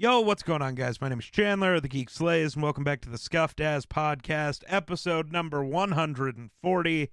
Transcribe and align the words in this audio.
Yo, 0.00 0.18
what's 0.18 0.42
going 0.42 0.62
on, 0.62 0.74
guys? 0.74 0.98
My 0.98 1.10
name 1.10 1.18
is 1.18 1.26
Chandler 1.26 1.74
of 1.74 1.82
the 1.82 1.88
Geek 1.88 2.08
Slays, 2.08 2.54
and 2.54 2.62
welcome 2.62 2.82
back 2.82 3.02
to 3.02 3.10
the 3.10 3.18
Scuffed 3.18 3.60
As 3.60 3.84
Podcast, 3.84 4.64
episode 4.66 5.30
number 5.30 5.62
140. 5.62 7.10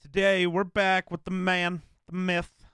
Today, 0.00 0.46
we're 0.46 0.64
back 0.64 1.10
with 1.10 1.24
the 1.24 1.30
man, 1.30 1.82
the 2.06 2.16
myth. 2.16 2.64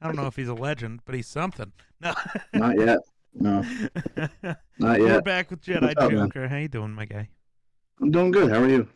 I 0.00 0.06
don't 0.06 0.14
know 0.14 0.28
if 0.28 0.36
he's 0.36 0.46
a 0.46 0.54
legend, 0.54 1.00
but 1.04 1.16
he's 1.16 1.26
something. 1.26 1.72
No, 2.00 2.14
Not 2.52 2.78
yet. 2.78 2.98
No, 3.34 3.62
not 4.78 5.00
yet. 5.00 5.00
we're 5.00 5.20
back 5.20 5.50
with 5.50 5.60
Jedi 5.60 5.94
up, 5.96 6.12
man? 6.12 6.48
How 6.48 6.58
you 6.58 6.68
doing, 6.68 6.92
my 6.92 7.06
guy? 7.06 7.30
I'm 8.00 8.12
doing 8.12 8.30
good. 8.30 8.52
How 8.52 8.62
are 8.62 8.68
you? 8.68 8.86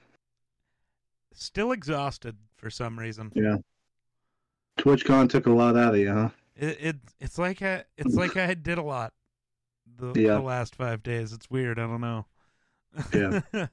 Still 1.34 1.72
exhausted 1.72 2.36
for 2.54 2.70
some 2.70 2.96
reason. 2.96 3.32
Yeah. 3.34 3.56
TwitchCon 4.79 5.29
took 5.30 5.46
a 5.46 5.50
lot 5.50 5.77
out 5.77 5.95
of 5.95 6.00
you, 6.00 6.12
huh? 6.12 6.29
It, 6.54 6.79
it 6.80 6.96
it's 7.18 7.38
like 7.38 7.61
I 7.61 7.82
it's 7.98 8.14
like 8.14 8.36
I 8.36 8.54
did 8.54 8.79
a 8.79 8.82
lot 8.82 9.12
the, 9.98 10.12
Yeah. 10.20 10.34
the 10.34 10.40
last 10.40 10.74
five 10.74 11.02
days. 11.02 11.32
It's 11.32 11.51
weird. 11.51 11.78
I 11.78 11.87
don't 11.87 12.00
know. 12.00 12.27
Yeah. 13.12 13.41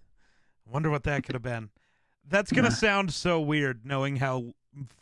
Wonder 0.66 0.90
what 0.90 1.04
that 1.04 1.24
could 1.24 1.36
have 1.36 1.42
been. 1.42 1.70
That's 2.28 2.52
gonna 2.52 2.72
sound 2.88 3.12
so 3.14 3.42
weird, 3.42 3.86
knowing 3.86 4.18
how 4.18 4.54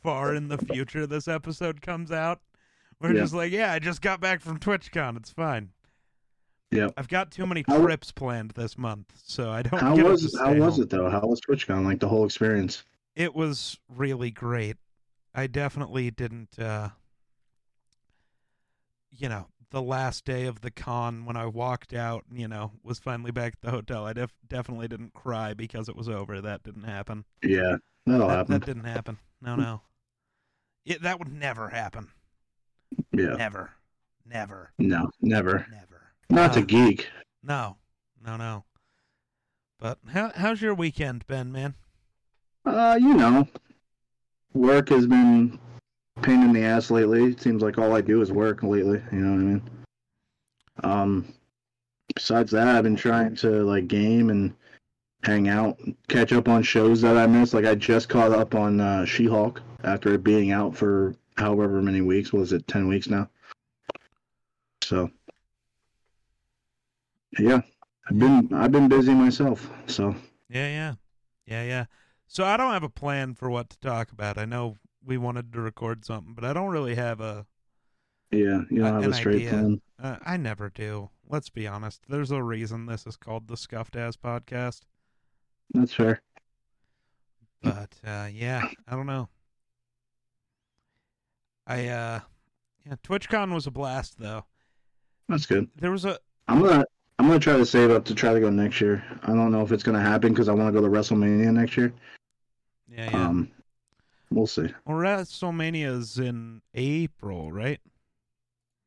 far 0.01 0.33
in 0.33 0.47
the 0.47 0.57
future 0.57 1.05
this 1.05 1.27
episode 1.27 1.81
comes 1.81 2.11
out. 2.11 2.39
We're 2.99 3.13
Yeah. 3.13 3.21
just 3.21 3.33
like, 3.33 3.51
yeah, 3.51 3.73
I 3.73 3.79
just 3.79 4.01
got 4.01 4.19
back 4.21 4.41
from 4.41 4.59
TwitchCon. 4.59 5.17
It's 5.17 5.29
fine. 5.31 5.69
Yep. 6.71 6.93
I've 6.97 7.07
got 7.07 7.31
too 7.31 7.45
many 7.45 7.63
How- 7.67 7.79
trips 7.81 8.11
planned 8.11 8.51
this 8.51 8.77
month, 8.77 9.13
so 9.23 9.49
I 9.51 9.61
don't. 9.61 9.79
How 9.79 9.95
was 9.95 10.35
how 10.37 10.51
stay 10.51 10.59
was 10.59 10.79
it 10.79 10.89
though? 10.89 11.09
How 11.09 11.21
was 11.21 11.39
TwitchCon? 11.41 11.85
Like 11.85 11.99
the 11.99 12.07
whole 12.09 12.25
experience? 12.25 12.83
It 13.15 13.33
was 13.35 13.77
really 13.89 14.31
great. 14.31 14.77
I 15.35 15.47
definitely 15.47 16.09
didn't 16.11 16.57
uh 16.59 16.89
you 19.11 19.29
know, 19.29 19.47
the 19.71 19.81
last 19.81 20.23
day 20.25 20.45
of 20.45 20.61
the 20.61 20.71
con 20.71 21.25
when 21.25 21.35
I 21.35 21.45
walked 21.45 21.93
out, 21.93 22.23
you 22.31 22.47
know, 22.47 22.71
was 22.83 22.99
finally 22.99 23.31
back 23.31 23.53
at 23.53 23.61
the 23.61 23.71
hotel. 23.71 24.05
I 24.05 24.13
def- 24.13 24.33
definitely 24.47 24.87
didn't 24.87 25.13
cry 25.13 25.53
because 25.53 25.89
it 25.89 25.95
was 25.95 26.07
over. 26.07 26.39
That 26.41 26.63
didn't 26.63 26.83
happen. 26.83 27.25
Yeah, 27.43 27.77
that'll 28.05 28.27
That, 28.27 28.37
happen. 28.37 28.53
that 28.59 28.65
didn't 28.65 28.85
happen. 28.85 29.17
No, 29.41 29.55
no. 29.55 29.81
It, 30.85 31.01
that 31.01 31.19
would 31.19 31.31
never 31.33 31.69
happen. 31.69 32.07
Yeah. 33.11 33.35
Never. 33.35 33.71
Never. 34.25 34.71
No, 34.77 35.09
never. 35.21 35.65
Never. 35.69 36.01
Not 36.29 36.55
Uh, 36.57 36.61
geek. 36.61 37.07
No. 37.43 37.77
No, 38.25 38.37
no. 38.37 38.63
But 39.79 39.99
how 40.09 40.31
how's 40.35 40.61
your 40.61 40.73
weekend 40.73 41.27
been, 41.27 41.51
man? 41.51 41.75
Uh, 42.65 42.97
you 42.99 43.13
know, 43.13 43.47
work 44.53 44.89
has 44.89 45.05
been 45.07 45.59
pain 46.21 46.41
in 46.41 46.53
the 46.53 46.63
ass 46.63 46.91
lately. 46.91 47.25
It 47.25 47.41
seems 47.41 47.61
like 47.61 47.77
all 47.77 47.95
I 47.95 48.01
do 48.01 48.21
is 48.21 48.31
work 48.31 48.63
lately. 48.63 49.01
You 49.11 49.19
know 49.19 49.31
what 49.31 49.41
I 49.41 49.43
mean? 49.43 49.69
Um, 50.83 51.33
besides 52.13 52.51
that, 52.51 52.67
I've 52.67 52.83
been 52.83 52.95
trying 52.95 53.35
to 53.37 53.63
like 53.63 53.87
game 53.87 54.29
and 54.29 54.53
hang 55.23 55.49
out, 55.49 55.79
catch 56.07 56.31
up 56.33 56.47
on 56.47 56.63
shows 56.63 57.01
that 57.01 57.17
I 57.17 57.27
missed. 57.27 57.53
Like 57.53 57.65
I 57.65 57.75
just 57.75 58.09
caught 58.09 58.31
up 58.31 58.55
on 58.55 58.79
uh, 58.79 59.05
She-Hulk 59.05 59.61
after 59.83 60.13
it 60.13 60.23
being 60.23 60.51
out 60.51 60.75
for 60.75 61.15
however 61.37 61.81
many 61.81 62.01
weeks. 62.01 62.33
Was 62.33 62.53
it 62.53 62.67
ten 62.67 62.87
weeks 62.87 63.07
now? 63.07 63.29
So, 64.83 65.09
yeah, 67.39 67.61
I've 68.09 68.19
been 68.19 68.53
I've 68.53 68.71
been 68.71 68.87
busy 68.87 69.13
myself. 69.13 69.69
So 69.87 70.15
Yeah, 70.49 70.67
yeah. 70.67 70.93
Yeah, 71.45 71.63
yeah. 71.63 71.85
So 72.27 72.43
I 72.43 72.57
don't 72.57 72.73
have 72.73 72.83
a 72.83 72.89
plan 72.89 73.33
for 73.33 73.49
what 73.49 73.69
to 73.69 73.79
talk 73.79 74.11
about. 74.11 74.37
I 74.37 74.45
know 74.45 74.75
we 75.07 75.17
wanted 75.17 75.53
to 75.53 75.61
record 75.61 76.05
something, 76.05 76.33
but 76.33 76.43
I 76.43 76.53
don't 76.53 76.69
really 76.69 76.95
have 76.95 77.21
a 77.21 77.45
yeah, 78.29 78.61
you 78.69 78.81
don't 78.81 78.93
have 78.93 79.03
an 79.05 79.11
a 79.11 79.15
straight 79.15 79.35
idea. 79.37 79.49
plan. 79.49 79.81
uh, 80.03 80.17
I 80.25 80.35
never 80.35 80.69
do. 80.69 81.09
Let's 81.29 81.49
be 81.49 81.65
honest. 81.65 82.01
There's 82.09 82.31
a 82.31 82.43
reason 82.43 82.85
this 82.85 83.07
is 83.07 83.15
called 83.15 83.47
the 83.47 83.55
Scuffed 83.57 83.95
Ass 83.95 84.17
Podcast. 84.17 84.81
That's 85.73 85.93
fair. 85.93 86.21
But 87.63 87.95
uh 88.05 88.27
yeah, 88.31 88.61
I 88.87 88.95
don't 88.95 89.07
know. 89.07 89.29
I 91.65 91.87
uh 91.87 92.19
yeah, 92.85 92.95
TwitchCon 93.03 93.53
was 93.53 93.65
a 93.65 93.71
blast 93.71 94.19
though. 94.19 94.45
That's 95.29 95.45
good. 95.45 95.69
There 95.75 95.91
was 95.91 96.05
a 96.05 96.19
I'm 96.47 96.61
gonna 96.61 96.85
I'm 97.19 97.27
gonna 97.27 97.39
try 97.39 97.57
to 97.57 97.65
save 97.65 97.91
up 97.91 98.05
to 98.05 98.15
try 98.15 98.33
to 98.33 98.39
go 98.39 98.49
next 98.49 98.79
year. 98.81 99.03
I 99.23 99.27
don't 99.27 99.51
know 99.51 99.61
if 99.61 99.71
it's 99.71 99.83
gonna 99.83 100.01
happen 100.01 100.33
because 100.33 100.49
I 100.49 100.53
want 100.53 100.73
to 100.73 100.81
go 100.81 100.85
to 100.85 100.91
WrestleMania 100.93 101.51
next 101.53 101.75
year. 101.77 101.93
yeah, 102.89 103.09
yeah. 103.11 103.27
Um, 103.27 103.51
we'll 104.31 104.47
see. 104.47 104.73
well, 104.85 104.97
WrestleMania's 104.97 106.19
in 106.19 106.61
April, 106.73 107.51
right? 107.51 107.79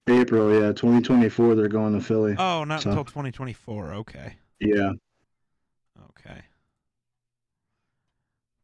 April, 0.09 0.53
yeah, 0.53 0.73
2024. 0.73 1.55
They're 1.55 1.69
going 1.69 1.95
to 1.95 2.01
Philly. 2.05 2.35
Oh, 2.39 2.65
not 2.65 2.83
So- 2.83 2.91
until 2.91 3.05
2024. 3.05 3.95
Okay. 3.95 4.37
yeah, 4.61 4.93
Okay. 6.11 6.43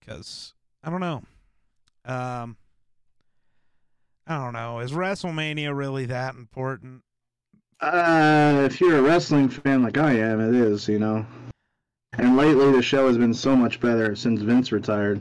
Because 0.00 0.54
I 0.82 0.90
don't 0.90 1.00
know. 1.00 1.22
Um, 2.04 2.56
I 4.26 4.36
don't 4.38 4.52
know. 4.52 4.80
Is 4.80 4.92
WrestleMania 4.92 5.76
really 5.76 6.06
that 6.06 6.34
important? 6.34 7.02
uh, 7.80 8.62
if 8.64 8.80
you're 8.80 8.98
a 8.98 9.02
wrestling 9.02 9.48
fan 9.48 9.82
like 9.82 9.98
I 9.98 10.12
am, 10.12 10.40
it 10.40 10.54
is. 10.54 10.88
You 10.88 10.98
know. 10.98 11.26
And 12.14 12.36
lately, 12.36 12.72
the 12.72 12.80
show 12.82 13.06
has 13.08 13.18
been 13.18 13.34
so 13.34 13.54
much 13.54 13.80
better 13.80 14.16
since 14.16 14.40
Vince 14.40 14.72
retired. 14.72 15.20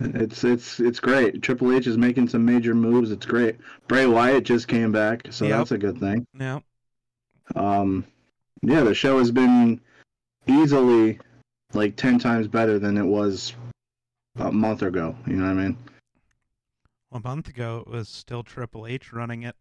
It's 0.00 0.42
it's 0.44 0.80
it's 0.80 1.00
great. 1.00 1.42
Triple 1.42 1.72
H 1.72 1.86
is 1.86 1.98
making 1.98 2.28
some 2.28 2.44
major 2.44 2.74
moves. 2.74 3.10
It's 3.10 3.26
great. 3.26 3.56
Bray 3.88 4.06
Wyatt 4.06 4.44
just 4.44 4.66
came 4.68 4.90
back, 4.90 5.26
so 5.30 5.44
Yep. 5.44 5.58
that's 5.58 5.70
a 5.72 5.78
good 5.78 5.98
thing. 5.98 6.26
Yeah. 6.38 6.60
Um, 7.54 8.04
yeah, 8.62 8.82
the 8.82 8.94
show 8.94 9.18
has 9.18 9.30
been 9.30 9.80
easily 10.46 11.18
like 11.74 11.96
ten 11.96 12.18
times 12.18 12.48
better 12.48 12.78
than 12.78 12.96
it 12.96 13.04
was 13.04 13.54
a 14.36 14.50
month 14.50 14.82
ago. 14.82 15.14
You 15.26 15.36
know 15.36 15.44
what 15.54 15.60
I 15.60 15.64
mean? 15.68 15.76
A 17.12 17.20
month 17.20 17.48
ago, 17.48 17.84
it 17.86 17.90
was 17.90 18.08
still 18.08 18.42
Triple 18.42 18.86
H 18.86 19.12
running 19.12 19.42
it. 19.42 19.56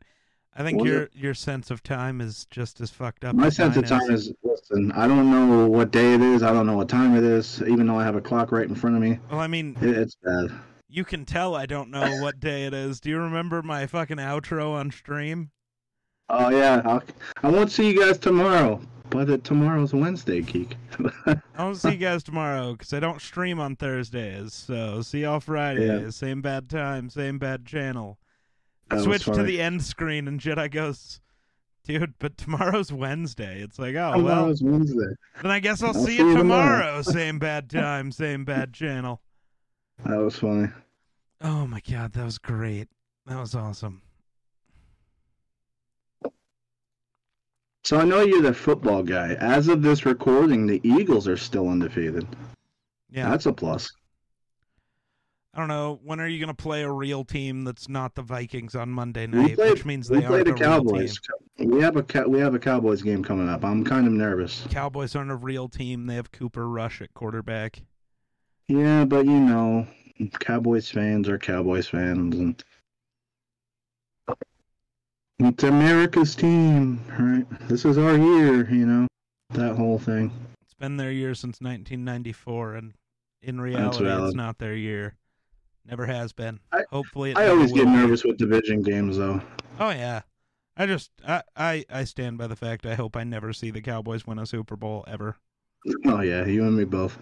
I 0.55 0.63
think 0.63 0.83
your 0.83 1.09
your 1.13 1.33
sense 1.33 1.71
of 1.71 1.81
time 1.81 2.19
is 2.19 2.45
just 2.49 2.81
as 2.81 2.89
fucked 2.91 3.23
up. 3.23 3.35
My 3.35 3.49
sense 3.49 3.77
of 3.77 3.85
time 3.85 4.09
is 4.11 4.33
listen. 4.43 4.91
I 4.91 5.07
don't 5.07 5.31
know 5.31 5.67
what 5.67 5.91
day 5.91 6.13
it 6.13 6.21
is. 6.21 6.43
I 6.43 6.51
don't 6.51 6.67
know 6.67 6.75
what 6.75 6.89
time 6.89 7.15
it 7.15 7.23
is. 7.23 7.61
Even 7.61 7.87
though 7.87 7.97
I 7.97 8.03
have 8.03 8.15
a 8.15 8.21
clock 8.21 8.51
right 8.51 8.67
in 8.67 8.75
front 8.75 8.95
of 8.97 9.01
me, 9.01 9.17
Well, 9.29 9.39
I 9.39 9.47
mean, 9.47 9.77
it, 9.81 9.89
it's 9.97 10.15
bad. 10.23 10.51
you 10.89 11.05
can 11.05 11.23
tell 11.23 11.55
I 11.55 11.65
don't 11.65 11.89
know 11.89 12.21
what 12.21 12.39
day 12.41 12.65
it 12.65 12.73
is. 12.73 12.99
Do 12.99 13.09
you 13.09 13.17
remember 13.19 13.61
my 13.61 13.85
fucking 13.87 14.17
outro 14.17 14.71
on 14.73 14.91
stream? 14.91 15.51
Oh 16.29 16.49
yeah, 16.49 16.81
I'll, 16.85 17.03
I 17.43 17.49
won't 17.49 17.71
see 17.71 17.89
you 17.89 17.99
guys 17.99 18.17
tomorrow. 18.17 18.81
But 19.09 19.29
it, 19.29 19.43
tomorrow's 19.43 19.93
Wednesday, 19.93 20.39
geek. 20.41 20.77
I 21.25 21.35
won't 21.57 21.75
see 21.77 21.91
you 21.91 21.97
guys 21.97 22.23
tomorrow 22.23 22.71
because 22.73 22.93
I 22.93 23.01
don't 23.01 23.21
stream 23.21 23.59
on 23.59 23.75
Thursdays. 23.75 24.53
So 24.53 25.01
see 25.01 25.21
y'all 25.23 25.41
Friday. 25.41 25.85
Yeah. 26.03 26.09
Same 26.11 26.41
bad 26.41 26.69
time, 26.69 27.09
same 27.09 27.37
bad 27.37 27.65
channel. 27.65 28.17
That 28.91 29.03
Switch 29.03 29.25
to 29.25 29.43
the 29.43 29.61
end 29.61 29.83
screen 29.83 30.27
and 30.27 30.39
Jedi 30.39 30.69
goes, 30.71 31.21
dude, 31.85 32.13
but 32.19 32.37
tomorrow's 32.37 32.91
Wednesday. 32.91 33.61
It's 33.61 33.79
like, 33.79 33.95
oh, 33.95 34.11
well, 34.11 34.17
Tomorrow's 34.17 34.61
Wednesday. 34.63 35.15
then 35.41 35.51
I 35.51 35.59
guess 35.59 35.81
I'll, 35.81 35.89
I'll 35.89 35.93
see 36.05 36.11
see 36.11 36.17
you 36.17 36.29
you 36.31 36.37
tomorrow. 36.37 36.77
tomorrow. 36.87 37.01
same 37.03 37.39
bad 37.39 37.69
time, 37.69 38.11
same 38.11 38.45
bad 38.45 38.73
channel. 38.73 39.21
That 40.05 40.17
was 40.17 40.37
funny. 40.37 40.67
Oh 41.41 41.65
my 41.67 41.81
God, 41.89 42.13
that 42.13 42.23
was 42.25 42.37
great. 42.37 42.87
That 43.25 43.39
was 43.39 43.55
awesome. 43.55 44.01
So 47.83 47.97
I 47.99 48.05
know 48.05 48.21
you're 48.21 48.41
the 48.43 48.53
football 48.53 49.01
guy. 49.03 49.33
As 49.33 49.67
of 49.67 49.81
this 49.81 50.05
recording, 50.05 50.67
the 50.67 50.79
Eagles 50.83 51.27
are 51.27 51.37
still 51.37 51.67
undefeated. 51.67 52.27
Yeah. 53.09 53.29
That's 53.29 53.47
a 53.47 53.53
plus. 53.53 53.91
I 55.53 55.59
don't 55.59 55.67
know. 55.67 55.99
When 56.03 56.21
are 56.21 56.27
you 56.27 56.39
going 56.39 56.55
to 56.55 56.63
play 56.63 56.83
a 56.83 56.91
real 56.91 57.25
team 57.25 57.65
that's 57.65 57.89
not 57.89 58.15
the 58.15 58.21
Vikings 58.21 58.73
on 58.73 58.89
Monday 58.89 59.27
night? 59.27 59.55
played- 59.55 59.71
which 59.73 59.85
means 59.85 60.07
they 60.07 60.23
aren't 60.23 60.45
the 60.45 60.53
team. 60.53 60.63
Cowboys. 60.63 61.19
We 61.57 61.81
have 61.81 61.97
a 61.97 62.29
we 62.29 62.39
have 62.39 62.55
a 62.55 62.59
Cowboys 62.59 63.01
game 63.01 63.21
coming 63.23 63.49
up. 63.49 63.65
I'm 63.65 63.83
kind 63.83 64.07
of 64.07 64.13
nervous. 64.13 64.65
Cowboys 64.69 65.15
aren't 65.15 65.29
a 65.31 65.35
real 65.35 65.67
team. 65.67 66.05
They 66.07 66.15
have 66.15 66.31
Cooper 66.31 66.69
Rush 66.69 67.01
at 67.01 67.13
quarterback. 67.13 67.83
Yeah, 68.69 69.03
but 69.03 69.25
you 69.25 69.39
know, 69.39 69.85
Cowboys 70.39 70.89
fans 70.89 71.27
are 71.27 71.37
Cowboys 71.37 71.87
fans, 71.87 72.35
and 72.35 72.63
it's 75.39 75.63
America's 75.63 76.33
team, 76.35 77.01
right? 77.19 77.45
This 77.67 77.83
is 77.83 77.97
our 77.97 78.17
year, 78.17 78.69
you 78.71 78.85
know, 78.85 79.07
that 79.49 79.75
whole 79.75 79.99
thing. 79.99 80.31
It's 80.63 80.73
been 80.75 80.95
their 80.97 81.11
year 81.11 81.35
since 81.35 81.59
1994, 81.59 82.75
and 82.75 82.93
in 83.41 83.59
reality, 83.59 84.05
it's 84.05 84.35
not 84.35 84.57
their 84.59 84.75
year. 84.75 85.15
Never 85.85 86.05
has 86.05 86.31
been. 86.33 86.59
I- 86.71 86.83
Hopefully, 86.89 87.35
I 87.35 87.47
always 87.47 87.71
get 87.71 87.85
be. 87.85 87.91
nervous 87.91 88.23
with 88.23 88.37
division 88.37 88.81
games, 88.81 89.17
though. 89.17 89.41
Oh 89.79 89.89
yeah, 89.89 90.21
I 90.77 90.85
just 90.85 91.11
I, 91.27 91.41
I 91.55 91.85
I 91.89 92.03
stand 92.03 92.37
by 92.37 92.47
the 92.47 92.55
fact 92.55 92.85
I 92.85 92.95
hope 92.95 93.15
I 93.15 93.23
never 93.23 93.51
see 93.53 93.71
the 93.71 93.81
Cowboys 93.81 94.27
win 94.27 94.37
a 94.39 94.45
Super 94.45 94.75
Bowl 94.75 95.03
ever. 95.07 95.37
Oh 96.05 96.21
yeah, 96.21 96.45
you 96.45 96.63
and 96.65 96.77
me 96.77 96.83
both. 96.85 97.19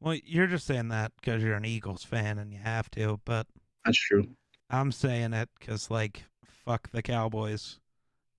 Well, 0.00 0.18
you're 0.24 0.46
just 0.48 0.66
saying 0.66 0.88
that 0.88 1.12
because 1.20 1.42
you're 1.42 1.54
an 1.54 1.64
Eagles 1.64 2.04
fan 2.04 2.38
and 2.38 2.52
you 2.52 2.58
have 2.58 2.90
to, 2.92 3.20
but 3.24 3.46
That's 3.84 3.98
true. 3.98 4.26
I'm 4.68 4.90
saying 4.92 5.32
it 5.32 5.48
because 5.58 5.90
like 5.90 6.24
fuck 6.44 6.90
the 6.90 7.02
Cowboys, 7.02 7.78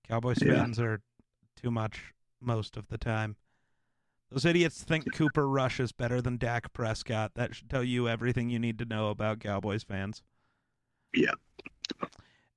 Cowboys 0.06 0.38
Yeah. 0.42 0.54
fans 0.54 0.78
are 0.78 1.00
too 1.60 1.70
much 1.70 2.12
most 2.40 2.76
of 2.76 2.88
the 2.88 2.98
time. 2.98 3.36
Those 4.30 4.44
idiots 4.44 4.84
think 4.84 5.14
Cooper 5.14 5.48
Rush 5.48 5.80
is 5.80 5.92
better 5.92 6.20
than 6.20 6.36
Dak 6.36 6.72
Prescott. 6.72 7.32
That 7.34 7.54
should 7.54 7.70
tell 7.70 7.82
you 7.82 8.08
everything 8.08 8.50
you 8.50 8.58
need 8.58 8.78
to 8.78 8.84
know 8.84 9.08
about 9.08 9.40
Cowboys 9.40 9.82
fans. 9.82 10.22
Yeah. 11.14 11.32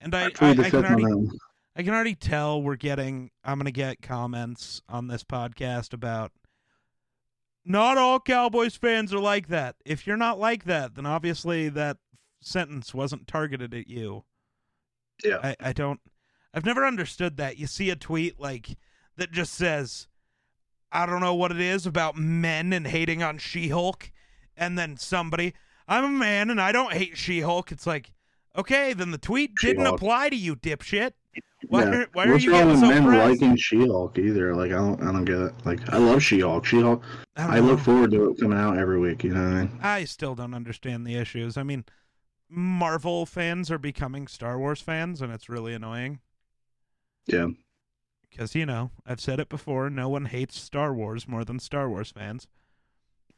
And 0.02 0.14
I, 0.14 0.26
I, 0.26 0.30
plead 0.32 0.58
the 0.58 0.66
I 0.66 0.70
can 0.70 0.86
already 0.86 1.04
that. 1.04 1.40
I 1.76 1.84
can 1.84 1.94
already 1.94 2.16
tell 2.16 2.62
we're 2.62 2.76
getting 2.76 3.32
I'm 3.44 3.58
gonna 3.58 3.72
get 3.72 4.02
comments 4.02 4.82
on 4.90 5.08
this 5.08 5.24
podcast 5.24 5.94
about 5.94 6.34
not 7.64 7.98
all 7.98 8.20
Cowboys 8.20 8.76
fans 8.76 9.14
are 9.14 9.20
like 9.20 9.48
that. 9.48 9.76
If 9.86 10.06
you're 10.06 10.18
not 10.18 10.40
like 10.40 10.66
that, 10.66 10.96
then 10.96 11.06
obviously 11.06 11.70
that 11.70 11.98
sentence 12.42 12.94
wasn't 12.94 13.28
targeted 13.28 13.74
at 13.74 13.88
you. 13.88 14.26
Yeah. 15.24 15.38
I, 15.42 15.56
I 15.60 15.74
don't 15.74 16.02
I've 16.54 16.66
never 16.66 16.86
understood 16.86 17.38
that. 17.38 17.58
You 17.58 17.68
see 17.68 17.90
a 17.90 17.96
tweet 17.96 18.40
like 18.40 18.78
that 19.16 19.32
just 19.32 19.54
says 19.54 20.08
I 20.92 21.06
don't 21.06 21.22
know 21.22 21.36
what 21.36 21.52
it 21.52 21.60
is 21.62 21.86
about 21.86 22.18
men 22.18 22.74
and 22.74 22.86
hating 22.88 23.24
on 23.24 23.38
She-Hulk 23.38 24.12
and 24.58 24.78
then 24.78 24.98
somebody 24.98 25.54
I'm 25.88 26.04
a 26.04 26.10
man 26.10 26.50
and 26.50 26.60
I 26.62 26.72
don't 26.72 26.94
hate 26.94 27.18
She-Hulk. 27.18 27.72
It's 27.72 27.88
like 27.88 28.12
okay, 28.58 28.94
then 28.94 29.12
the 29.12 29.18
tweet 29.18 29.52
didn't 29.62 29.84
She-Hulk. 29.84 29.96
apply 30.02 30.30
to 30.30 30.36
you, 30.36 30.56
dipshit. 30.56 31.12
Why, 31.68 31.84
Yeah. 31.84 31.90
are, 31.90 32.08
why 32.14 32.26
are 32.26 32.32
What's 32.34 32.44
you 32.44 32.52
wrong 32.52 32.60
getting 32.68 32.72
with 32.72 32.80
so 32.82 32.88
men 32.90 33.06
pressed? 33.06 33.42
liking 33.42 33.56
She-Hulk 33.56 34.18
either? 34.20 34.54
Like 34.56 34.72
I 34.72 34.76
don't, 34.76 35.02
I 35.02 35.06
don't 35.12 35.26
get 35.26 35.38
it. 35.40 35.54
Like 35.66 35.90
I 35.94 35.98
love 35.98 36.22
She-Hulk. 36.22 36.66
She-Hulk. 36.66 37.04
I, 37.38 37.58
I 37.58 37.60
look 37.60 37.80
forward 37.80 38.12
to 38.12 38.30
it 38.32 38.40
coming 38.40 38.58
out 38.58 38.78
every 38.78 39.00
week. 39.00 39.24
You 39.24 39.34
know 39.34 39.44
what 39.44 39.54
I 39.54 39.62
mean? 39.64 39.80
I 39.82 40.04
still 40.04 40.36
don't 40.36 40.54
understand 40.54 41.06
the 41.08 41.16
issues. 41.16 41.56
I 41.58 41.64
mean, 41.64 41.86
Marvel 42.50 43.26
fans 43.26 43.72
are 43.72 43.78
becoming 43.78 44.28
Star 44.28 44.60
Wars 44.60 44.82
fans, 44.82 45.22
and 45.22 45.32
it's 45.32 45.48
really 45.48 45.74
annoying 45.74 46.20
Yeah. 47.28 47.48
Because 48.32 48.56
you 48.56 48.66
know 48.66 48.90
I've 49.06 49.20
said 49.22 49.40
it 49.40 49.50
before. 49.50 49.90
No 49.90 50.10
one 50.10 50.26
hates 50.26 50.60
Star 50.60 50.94
Wars 50.94 51.28
more 51.28 51.44
than 51.46 51.60
Star 51.60 51.88
Wars 51.90 52.12
fans. 52.12 52.48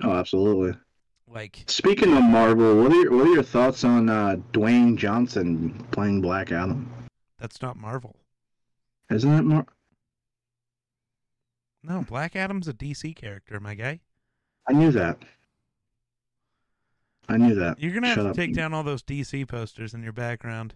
Oh, 0.02 0.12
absolutely. 0.14 0.80
Like, 1.28 1.64
Speaking 1.68 2.16
of 2.16 2.24
Marvel, 2.24 2.82
what 2.82 2.92
are 2.92 2.96
your, 3.02 3.12
what 3.12 3.28
are 3.28 3.34
your 3.34 3.44
thoughts 3.44 3.84
on 3.84 4.10
uh, 4.10 4.36
Dwayne 4.52 4.96
Johnson 4.98 5.74
playing 5.92 6.22
Black 6.22 6.52
Adam? 6.52 6.90
that's 7.40 7.62
not 7.62 7.76
Marvel. 7.76 8.16
Isn't 9.10 9.34
it 9.34 9.42
Mar? 9.44 9.66
No, 11.84 12.02
Black 12.08 12.36
Adam's 12.36 12.68
a 12.70 12.74
DC 12.74 13.16
character, 13.16 13.60
my 13.60 13.76
guy. 13.76 14.00
I 14.70 14.74
knew 14.74 14.92
that. 14.92 15.18
I 17.28 17.38
knew 17.38 17.56
that. 17.56 17.80
You're 17.80 17.94
gonna 17.94 18.08
have 18.08 18.16
Shut 18.16 18.24
to 18.26 18.30
up. 18.32 18.36
take 18.36 18.54
down 18.54 18.74
all 18.74 18.84
those 18.84 19.04
DC 19.04 19.48
posters 19.48 19.94
in 19.94 20.04
your 20.04 20.14
background. 20.14 20.76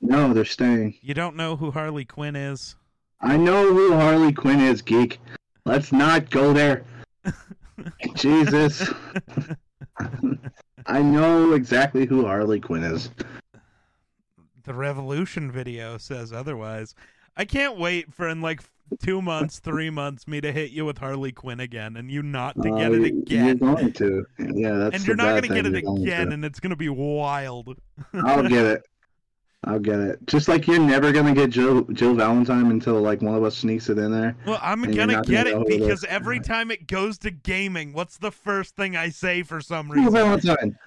No, 0.00 0.32
they're 0.32 0.44
staying. 0.44 0.96
You 1.02 1.14
don't 1.14 1.36
know 1.36 1.56
who 1.56 1.70
Harley 1.72 2.04
Quinn 2.04 2.36
is. 2.36 2.76
I 3.20 3.36
know 3.36 3.72
who 3.72 3.92
Harley 3.94 4.32
Quinn 4.32 4.60
is, 4.60 4.82
geek. 4.82 5.18
Let's 5.64 5.92
not 5.92 6.30
go 6.30 6.52
there. 6.52 6.84
Jesus. 8.14 8.88
I 10.86 11.02
know 11.02 11.52
exactly 11.52 12.06
who 12.06 12.24
Harley 12.24 12.60
Quinn 12.60 12.84
is. 12.84 13.10
the 14.64 14.74
Revolution 14.74 15.50
video 15.50 15.98
says 15.98 16.32
otherwise. 16.32 16.94
I 17.36 17.44
can't 17.44 17.78
wait 17.78 18.12
for 18.12 18.28
in 18.28 18.40
like 18.40 18.62
two 19.00 19.20
months, 19.20 19.58
three 19.58 19.90
months, 19.90 20.26
me 20.26 20.40
to 20.40 20.50
hit 20.52 20.70
you 20.70 20.84
with 20.84 20.98
Harley 20.98 21.32
Quinn 21.32 21.60
again, 21.60 21.96
and 21.96 22.10
you 22.10 22.22
not 22.22 22.54
to 22.62 22.70
get 22.70 22.90
Uh, 22.90 22.94
it 22.94 23.28
You're 23.30 23.54
going 23.54 23.92
to. 23.94 24.26
Yeah, 24.38 24.72
that's 24.76 24.96
and 24.96 25.06
you're 25.06 25.16
not 25.16 25.42
gonna 25.42 25.54
get 25.62 25.66
it 25.66 25.74
again, 25.76 26.28
to. 26.28 26.32
and 26.34 26.44
it's 26.44 26.60
gonna 26.60 26.76
be 26.76 26.88
wild. 26.88 27.78
I'll 28.14 28.42
get 28.48 28.64
it. 28.64 28.82
I'll 29.64 29.80
get 29.80 29.98
it. 29.98 30.18
Just 30.26 30.48
like 30.48 30.66
you're 30.66 30.78
never 30.78 31.10
gonna 31.12 31.34
get 31.34 31.50
Joe 31.50 31.82
Joe 31.92 32.14
Valentine 32.14 32.70
until 32.70 33.00
like 33.00 33.20
one 33.22 33.34
of 33.34 33.42
us 33.42 33.56
sneaks 33.56 33.88
it 33.88 33.98
in 33.98 34.12
there. 34.12 34.36
Well, 34.46 34.60
I'm 34.62 34.80
gonna 34.80 34.92
get 34.92 35.08
gonna 35.08 35.20
it 35.20 35.46
it 35.48 35.66
because 35.66 36.04
is. 36.04 36.04
every 36.04 36.38
time 36.40 36.70
it 36.70 36.86
goes 36.86 37.18
to 37.18 37.30
gaming, 37.30 37.92
what's 37.92 38.18
the 38.18 38.30
first 38.30 38.76
thing 38.76 38.96
I 38.96 39.08
say 39.08 39.42
for 39.42 39.60
some 39.60 39.88
Joe 39.88 39.94
reason? 39.94 40.12
Valentine. 40.12 40.78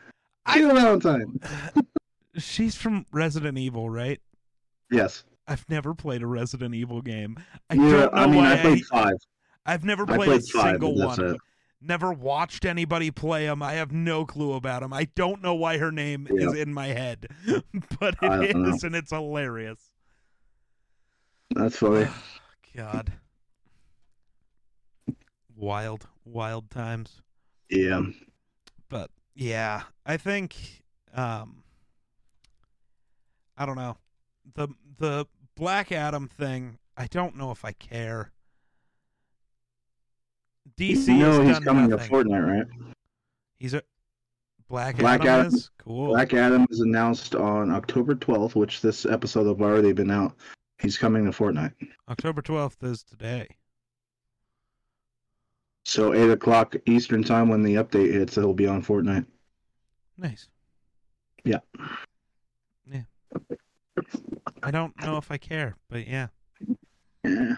I- 0.45 0.59
Joe 0.59 0.73
Valentine. 0.73 1.39
She's 2.38 2.75
from 2.75 3.06
Resident 3.12 3.57
Evil, 3.57 3.89
right? 3.89 4.21
Yes. 4.89 5.25
I've 5.47 5.69
never 5.69 5.94
played 5.94 6.21
a 6.21 6.27
Resident 6.27 6.73
Evil 6.73 7.01
game. 7.01 7.38
I 7.69 7.73
yeah, 7.73 7.81
don't 7.91 8.13
know 8.15 8.21
I 8.21 8.25
mean, 8.27 8.35
why. 8.38 8.53
I 8.53 8.57
played 8.57 8.85
five. 8.85 9.13
I've 9.65 9.83
never 9.83 10.06
played, 10.06 10.18
played 10.21 10.39
a 10.39 10.44
five, 10.44 10.71
single 10.71 10.95
one. 10.95 11.21
it. 11.25 11.38
Never 11.83 12.13
watched 12.13 12.63
anybody 12.63 13.10
play 13.10 13.45
him. 13.45 13.63
I 13.63 13.74
have 13.74 13.92
no 13.92 14.24
clue 14.25 14.54
about 14.54 14.83
him. 14.83 14.94
I 14.94 15.06
don't 15.16 15.42
know 15.42 15.56
why 15.56 15.78
her 15.80 15.92
name 15.92 16.28
Yeah. 16.31 16.50
is 16.50 16.54
in 16.54 16.74
my 16.74 16.88
head, 16.88 17.28
but 18.00 18.16
it 18.22 18.56
is, 18.56 18.83
know. 18.83 18.88
and 18.88 18.95
it's 18.95 19.10
hilarious. 19.12 19.80
That's 21.50 21.78
funny. 21.78 22.07
God, 22.75 23.13
wild, 25.56 26.07
wild 26.24 26.69
times. 26.69 27.22
Yeah. 27.69 28.01
But 28.89 29.10
yeah, 29.33 29.83
I 30.06 30.18
think 30.18 30.83
um, 31.13 31.63
I 33.57 33.66
don't 33.66 33.75
know 33.75 33.98
the 34.54 34.68
the 34.98 35.25
Black 35.56 35.92
Adam 35.92 36.28
thing. 36.28 36.78
I 36.95 37.07
don't 37.07 37.36
know 37.36 37.51
if 37.51 37.66
I 37.66 37.72
care. 37.72 38.31
DC 40.77 41.07
you 41.07 41.13
know 41.15 41.41
he's 41.41 41.59
coming 41.59 41.89
nothing. 41.89 42.07
to 42.07 42.13
Fortnite, 42.13 42.47
right? 42.57 42.67
He's 43.59 43.73
a 43.73 43.83
Black, 44.69 44.97
Black 44.97 45.21
Adam, 45.21 45.33
Adam- 45.33 45.53
is 45.53 45.69
cool. 45.77 46.07
Black 46.07 46.33
Adam 46.33 46.65
is 46.69 46.79
announced 46.79 47.35
on 47.35 47.71
October 47.71 48.15
12th, 48.15 48.55
which 48.55 48.81
this 48.81 49.05
episode 49.05 49.47
have 49.47 49.61
already 49.61 49.91
been 49.91 50.09
out. 50.09 50.33
He's 50.81 50.97
coming 50.97 51.25
to 51.25 51.31
Fortnite. 51.31 51.73
October 52.09 52.41
twelfth 52.41 52.81
is 52.83 53.03
today. 53.03 53.47
So 55.83 56.13
eight 56.13 56.29
o'clock 56.31 56.75
Eastern 56.85 57.23
time 57.23 57.49
when 57.49 57.61
the 57.61 57.75
update 57.75 58.11
hits, 58.13 58.37
it'll 58.37 58.53
be 58.53 58.67
on 58.67 58.83
Fortnite. 58.83 59.25
Nice. 60.17 60.47
Yeah. 61.43 61.59
Yeah. 62.89 63.03
I 64.63 64.71
don't 64.71 64.99
know 65.01 65.17
if 65.17 65.31
I 65.31 65.37
care, 65.37 65.75
but 65.89 66.07
yeah. 66.07 66.27
Yeah. 67.23 67.55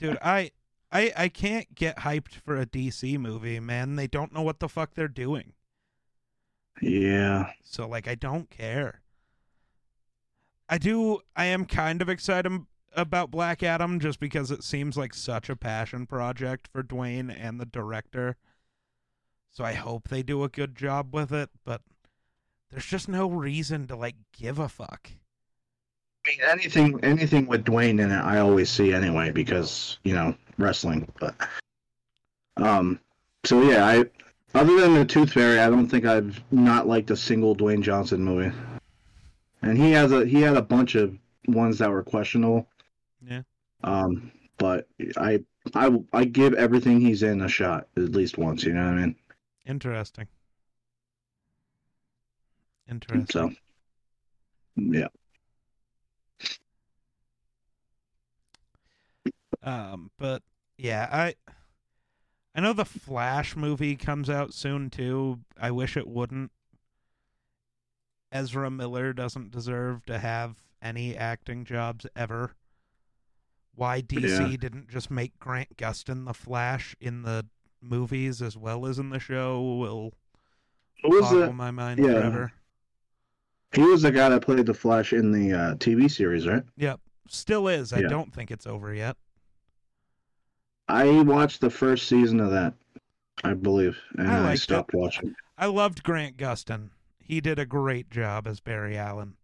Dude, 0.00 0.18
I 0.22 0.50
I 0.94 1.12
I 1.16 1.28
can't 1.28 1.74
get 1.74 1.98
hyped 1.98 2.34
for 2.34 2.56
a 2.56 2.64
DC 2.64 3.18
movie, 3.18 3.58
man. 3.60 3.96
They 3.96 4.06
don't 4.06 4.32
know 4.32 4.42
what 4.42 4.60
the 4.60 4.68
fuck 4.68 4.94
they're 4.94 5.08
doing. 5.08 5.52
Yeah. 6.80 7.50
So 7.64 7.86
like 7.88 8.06
I 8.08 8.14
don't 8.14 8.48
care. 8.48 9.02
I 10.68 10.78
do 10.78 11.20
I 11.36 11.46
am 11.46 11.66
kind 11.66 12.00
of 12.00 12.08
excited 12.08 12.50
about 12.96 13.32
Black 13.32 13.62
Adam 13.64 13.98
just 13.98 14.20
because 14.20 14.52
it 14.52 14.62
seems 14.62 14.96
like 14.96 15.12
such 15.12 15.50
a 15.50 15.56
passion 15.56 16.06
project 16.06 16.68
for 16.72 16.84
Dwayne 16.84 17.34
and 17.36 17.60
the 17.60 17.66
director. 17.66 18.36
So 19.50 19.64
I 19.64 19.72
hope 19.72 20.08
they 20.08 20.22
do 20.22 20.44
a 20.44 20.48
good 20.48 20.76
job 20.76 21.12
with 21.12 21.32
it, 21.32 21.50
but 21.64 21.82
there's 22.70 22.86
just 22.86 23.08
no 23.08 23.28
reason 23.28 23.88
to 23.88 23.96
like 23.96 24.16
give 24.32 24.60
a 24.60 24.68
fuck. 24.68 25.10
I 26.24 26.30
mean, 26.30 26.38
anything, 26.48 27.00
anything 27.02 27.46
with 27.46 27.64
Dwayne 27.64 28.00
in 28.00 28.10
it, 28.10 28.20
I 28.20 28.38
always 28.38 28.70
see 28.70 28.94
anyway 28.94 29.30
because 29.30 29.98
you 30.04 30.14
know 30.14 30.34
wrestling. 30.58 31.10
But 31.20 31.34
um, 32.56 32.98
so 33.44 33.62
yeah, 33.62 33.86
I 33.86 34.04
other 34.54 34.80
than 34.80 34.94
the 34.94 35.04
Tooth 35.04 35.32
Fairy, 35.32 35.58
I 35.58 35.68
don't 35.68 35.88
think 35.88 36.04
I've 36.04 36.42
not 36.50 36.86
liked 36.86 37.10
a 37.10 37.16
single 37.16 37.56
Dwayne 37.56 37.82
Johnson 37.82 38.22
movie. 38.22 38.54
And 39.62 39.76
he 39.76 39.90
has 39.92 40.12
a 40.12 40.24
he 40.24 40.40
had 40.40 40.56
a 40.56 40.62
bunch 40.62 40.94
of 40.94 41.16
ones 41.48 41.78
that 41.78 41.90
were 41.90 42.02
questionable. 42.02 42.68
Yeah. 43.26 43.42
Um, 43.82 44.30
but 44.58 44.86
I 45.16 45.42
I 45.74 45.98
I 46.12 46.24
give 46.24 46.54
everything 46.54 47.00
he's 47.00 47.22
in 47.22 47.40
a 47.40 47.48
shot 47.48 47.88
at 47.96 48.12
least 48.12 48.38
once. 48.38 48.64
You 48.64 48.74
know 48.74 48.84
what 48.84 48.94
I 48.94 49.00
mean? 49.00 49.16
Interesting. 49.66 50.28
Interesting. 52.88 53.26
So 53.30 53.52
yeah. 54.76 55.08
Um, 59.64 60.10
but 60.18 60.42
yeah, 60.76 61.08
I 61.10 61.34
I 62.54 62.60
know 62.60 62.72
the 62.72 62.84
Flash 62.84 63.56
movie 63.56 63.96
comes 63.96 64.30
out 64.30 64.54
soon 64.54 64.90
too. 64.90 65.40
I 65.60 65.70
wish 65.70 65.96
it 65.96 66.06
wouldn't. 66.06 66.52
Ezra 68.30 68.70
Miller 68.70 69.12
doesn't 69.12 69.50
deserve 69.50 70.04
to 70.06 70.18
have 70.18 70.56
any 70.82 71.16
acting 71.16 71.64
jobs 71.64 72.06
ever. 72.14 72.52
Why 73.74 74.02
DC 74.02 74.50
Yeah. 74.50 74.56
didn't 74.56 74.88
just 74.88 75.10
make 75.10 75.38
Grant 75.38 75.76
Gustin 75.76 76.26
the 76.26 76.34
Flash 76.34 76.94
in 77.00 77.22
the 77.22 77.46
movies 77.80 78.40
as 78.42 78.56
well 78.56 78.86
as 78.86 78.98
in 78.98 79.10
the 79.10 79.18
show 79.18 79.62
will 79.62 80.12
boggle 81.02 81.52
my 81.52 81.70
mind 81.70 82.00
yeah. 82.00 82.12
forever. 82.12 82.52
he 83.72 83.82
was 83.82 84.02
the 84.02 84.12
guy 84.12 84.28
that 84.28 84.42
played 84.42 84.66
the 84.66 84.74
Flash 84.74 85.12
in 85.12 85.32
the 85.32 85.52
uh, 85.52 85.74
TV 85.76 86.10
series, 86.10 86.46
right? 86.46 86.62
Yep, 86.76 87.00
still 87.28 87.66
is. 87.68 87.92
I 87.92 88.02
don't 88.02 88.32
think 88.32 88.50
it's 88.50 88.66
over 88.66 88.94
yet. 88.94 89.16
I 90.88 91.22
watched 91.22 91.60
the 91.60 91.70
first 91.70 92.08
season 92.08 92.40
of 92.40 92.50
that, 92.50 92.74
I 93.42 93.54
believe, 93.54 93.98
and 94.18 94.28
I 94.28 94.52
I, 94.52 94.54
stopped 94.54 94.92
it. 94.94 94.98
watching. 94.98 95.34
I 95.56 95.66
loved 95.66 96.02
Grant 96.02 96.36
Gustin. 96.36 96.90
He 97.18 97.40
did 97.40 97.58
a 97.58 97.66
great 97.66 98.10
job 98.10 98.46
as 98.46 98.60
Barry 98.60 98.96
Allen. 98.98 99.34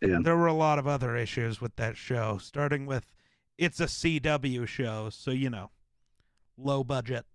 Yeah. 0.00 0.20
There 0.22 0.36
were 0.36 0.46
a 0.46 0.54
lot 0.54 0.78
of 0.78 0.86
other 0.86 1.16
issues 1.16 1.60
with 1.60 1.76
that 1.76 1.96
show, 1.96 2.38
starting 2.38 2.86
with 2.86 3.04
it's 3.58 3.78
a 3.80 3.84
CW 3.84 4.66
show, 4.66 5.10
so 5.10 5.30
you 5.30 5.50
know, 5.50 5.70
low 6.56 6.82
budget. 6.82 7.26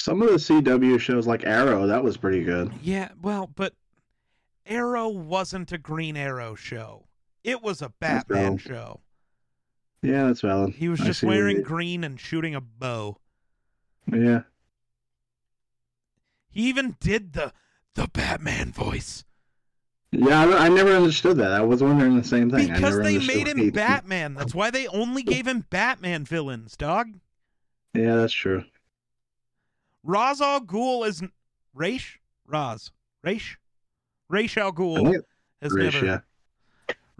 Some 0.00 0.22
of 0.22 0.28
the 0.30 0.36
CW 0.36 0.98
shows 0.98 1.26
like 1.26 1.44
Arrow, 1.44 1.86
that 1.86 2.02
was 2.02 2.16
pretty 2.16 2.42
good. 2.42 2.72
Yeah, 2.82 3.10
well, 3.20 3.50
but 3.54 3.74
Arrow 4.64 5.08
wasn't 5.08 5.72
a 5.72 5.78
Green 5.78 6.16
Arrow 6.16 6.54
show. 6.54 7.04
It 7.44 7.62
was 7.62 7.82
a 7.82 7.92
Batman 8.00 8.56
show. 8.56 9.00
Yeah, 10.02 10.26
that's 10.26 10.40
valid. 10.40 10.74
He 10.74 10.88
was 10.88 11.00
I 11.00 11.04
just 11.04 11.22
wearing 11.22 11.58
you- 11.58 11.62
green 11.62 12.04
and 12.04 12.18
shooting 12.18 12.54
a 12.54 12.60
bow. 12.60 13.18
Yeah. 14.10 14.42
He 16.50 16.68
even 16.68 16.96
did 17.00 17.34
the 17.34 17.52
the 17.94 18.08
Batman 18.08 18.72
voice 18.72 19.24
Yeah, 20.10 20.40
I, 20.40 20.66
I 20.66 20.68
never 20.68 20.92
understood 20.92 21.36
that. 21.38 21.52
I 21.52 21.60
was 21.60 21.82
wondering 21.82 22.16
the 22.16 22.24
same 22.24 22.50
thing. 22.50 22.70
I 22.70 22.74
because 22.74 22.98
they 22.98 23.18
made 23.18 23.46
him 23.46 23.70
Batman. 23.70 24.34
That's 24.34 24.54
why 24.54 24.70
they 24.70 24.86
only 24.88 25.22
gave 25.22 25.46
him 25.46 25.66
Batman 25.70 26.24
villains, 26.24 26.76
dog. 26.76 27.08
Yeah, 27.94 28.16
that's 28.16 28.32
true. 28.32 28.64
Ra's 30.02 30.40
al 30.40 30.60
Ghul 30.62 31.06
is 31.06 31.22
Raish 31.74 32.18
Raz 32.46 32.90
Raish 33.22 33.56
Raish 34.28 34.56
al 34.56 34.72
Ghul 34.72 35.22
has 35.60 35.72
Rish, 35.72 35.94
never 35.94 36.06
yeah. 36.06 36.20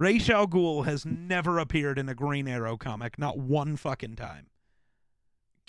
Raish 0.00 0.30
al 0.30 0.46
Ghul 0.48 0.86
has 0.86 1.04
never 1.04 1.58
appeared 1.58 1.98
in 1.98 2.08
a 2.08 2.14
Green 2.14 2.48
Arrow 2.48 2.76
comic, 2.78 3.18
not 3.18 3.38
one 3.38 3.76
fucking 3.76 4.16
time. 4.16 4.46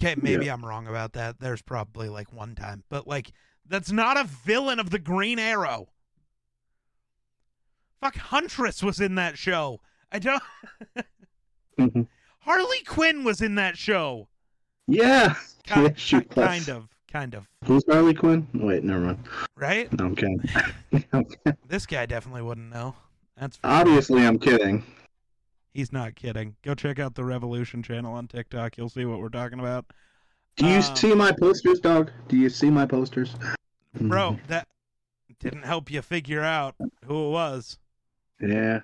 Okay, 0.01 0.15
maybe 0.19 0.49
I'm 0.49 0.65
wrong 0.65 0.87
about 0.87 1.13
that. 1.13 1.39
There's 1.39 1.61
probably 1.61 2.07
like 2.09 2.31
one 2.33 2.55
time, 2.55 2.83
but 2.89 3.05
like 3.07 3.31
that's 3.67 3.91
not 3.91 4.17
a 4.17 4.23
villain 4.23 4.79
of 4.79 4.89
the 4.89 4.99
Green 4.99 5.37
Arrow. 5.37 5.89
Fuck, 7.99 8.15
Huntress 8.15 8.81
was 8.81 8.99
in 8.99 9.15
that 9.15 9.37
show. 9.37 9.79
I 10.11 10.19
don't. 10.19 10.41
Mhm. 11.79 12.05
Harley 12.41 12.83
Quinn 12.85 13.23
was 13.23 13.41
in 13.41 13.55
that 13.55 13.77
show. 13.77 14.27
Yeah. 14.87 15.35
Ki- 15.63 15.81
Yeah, 15.83 15.89
she 15.95 16.21
kind 16.21 16.67
of, 16.69 16.89
kind 17.11 17.33
of, 17.33 17.47
Who's 17.65 17.83
Harley 17.89 18.13
Quinn? 18.13 18.45
Wait, 18.53 18.83
never 18.83 18.99
mind. 18.99 19.19
right? 19.55 19.89
Okay. 19.99 20.35
I'm. 21.13 21.25
This 21.67 21.85
guy 21.85 22.05
definitely 22.05 22.41
wouldn't 22.41 22.69
know. 22.71 22.95
That's 23.41 23.57
for 23.57 23.67
sure. 23.67 23.75
Obviously, 23.75 24.25
I'm 24.25 24.37
kidding. 24.39 24.83
He's 25.73 25.91
not 25.91 26.15
kidding. 26.15 26.55
Go 26.61 26.75
check 26.75 26.99
out 26.99 27.15
the 27.15 27.25
Revolution 27.25 27.81
channel 27.81 28.13
on 28.13 28.27
TikTok. 28.27 28.77
You'll 28.77 28.89
see 28.89 29.03
what 29.05 29.19
we're 29.19 29.29
talking 29.29 29.59
about. 29.59 29.85
Do 30.57 30.67
you 30.67 30.75
Um, 30.77 30.95
see 30.95 31.15
my 31.15 31.31
posters, 31.31 31.79
dog? 31.79 32.11
Do 32.27 32.37
you 32.37 32.49
see 32.49 32.69
my 32.69 32.85
posters? 32.85 33.33
Bro, 33.99 34.37
that 34.47 34.67
didn't 35.39 35.63
help 35.63 35.89
you 35.89 36.01
figure 36.03 36.41
out 36.43 36.75
who 37.05 37.27
it 37.27 37.31
was. 37.31 37.79
Yeah. 38.39 38.81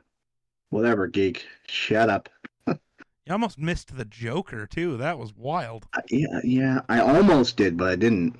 Whatever, 0.69 1.07
geek. 1.07 1.45
Shut 1.67 2.09
up. 2.09 2.27
You 2.67 3.33
almost 3.33 3.59
missed 3.59 3.95
the 3.97 4.05
Joker, 4.05 4.65
too. 4.65 4.95
That 4.97 5.19
was 5.19 5.35
wild. 5.35 5.85
Uh, 5.93 6.01
Yeah, 6.09 6.39
yeah. 6.43 6.81
I 6.89 7.01
almost 7.01 7.57
did, 7.57 7.75
but 7.77 7.89
I 7.89 7.95
didn't. 7.97 8.35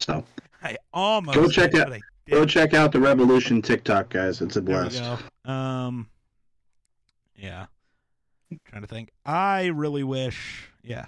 So 0.00 0.24
I 0.62 0.76
almost 0.92 1.36
Go 1.38 1.48
check 1.48 1.70
did, 1.70 1.80
out- 1.80 1.92
I 1.92 2.00
go 2.28 2.44
check 2.44 2.74
out 2.74 2.92
the 2.92 3.00
Revolution 3.00 3.62
TikTok, 3.62 4.10
guys. 4.10 4.40
It's 4.40 4.56
a 4.56 4.62
blast. 4.62 5.02
Um, 5.44 6.08
yeah. 7.36 7.66
trying 8.64 8.82
to 8.82 8.88
think. 8.88 9.10
I 9.24 9.66
really 9.66 10.04
wish. 10.04 10.70
Yeah, 10.82 11.06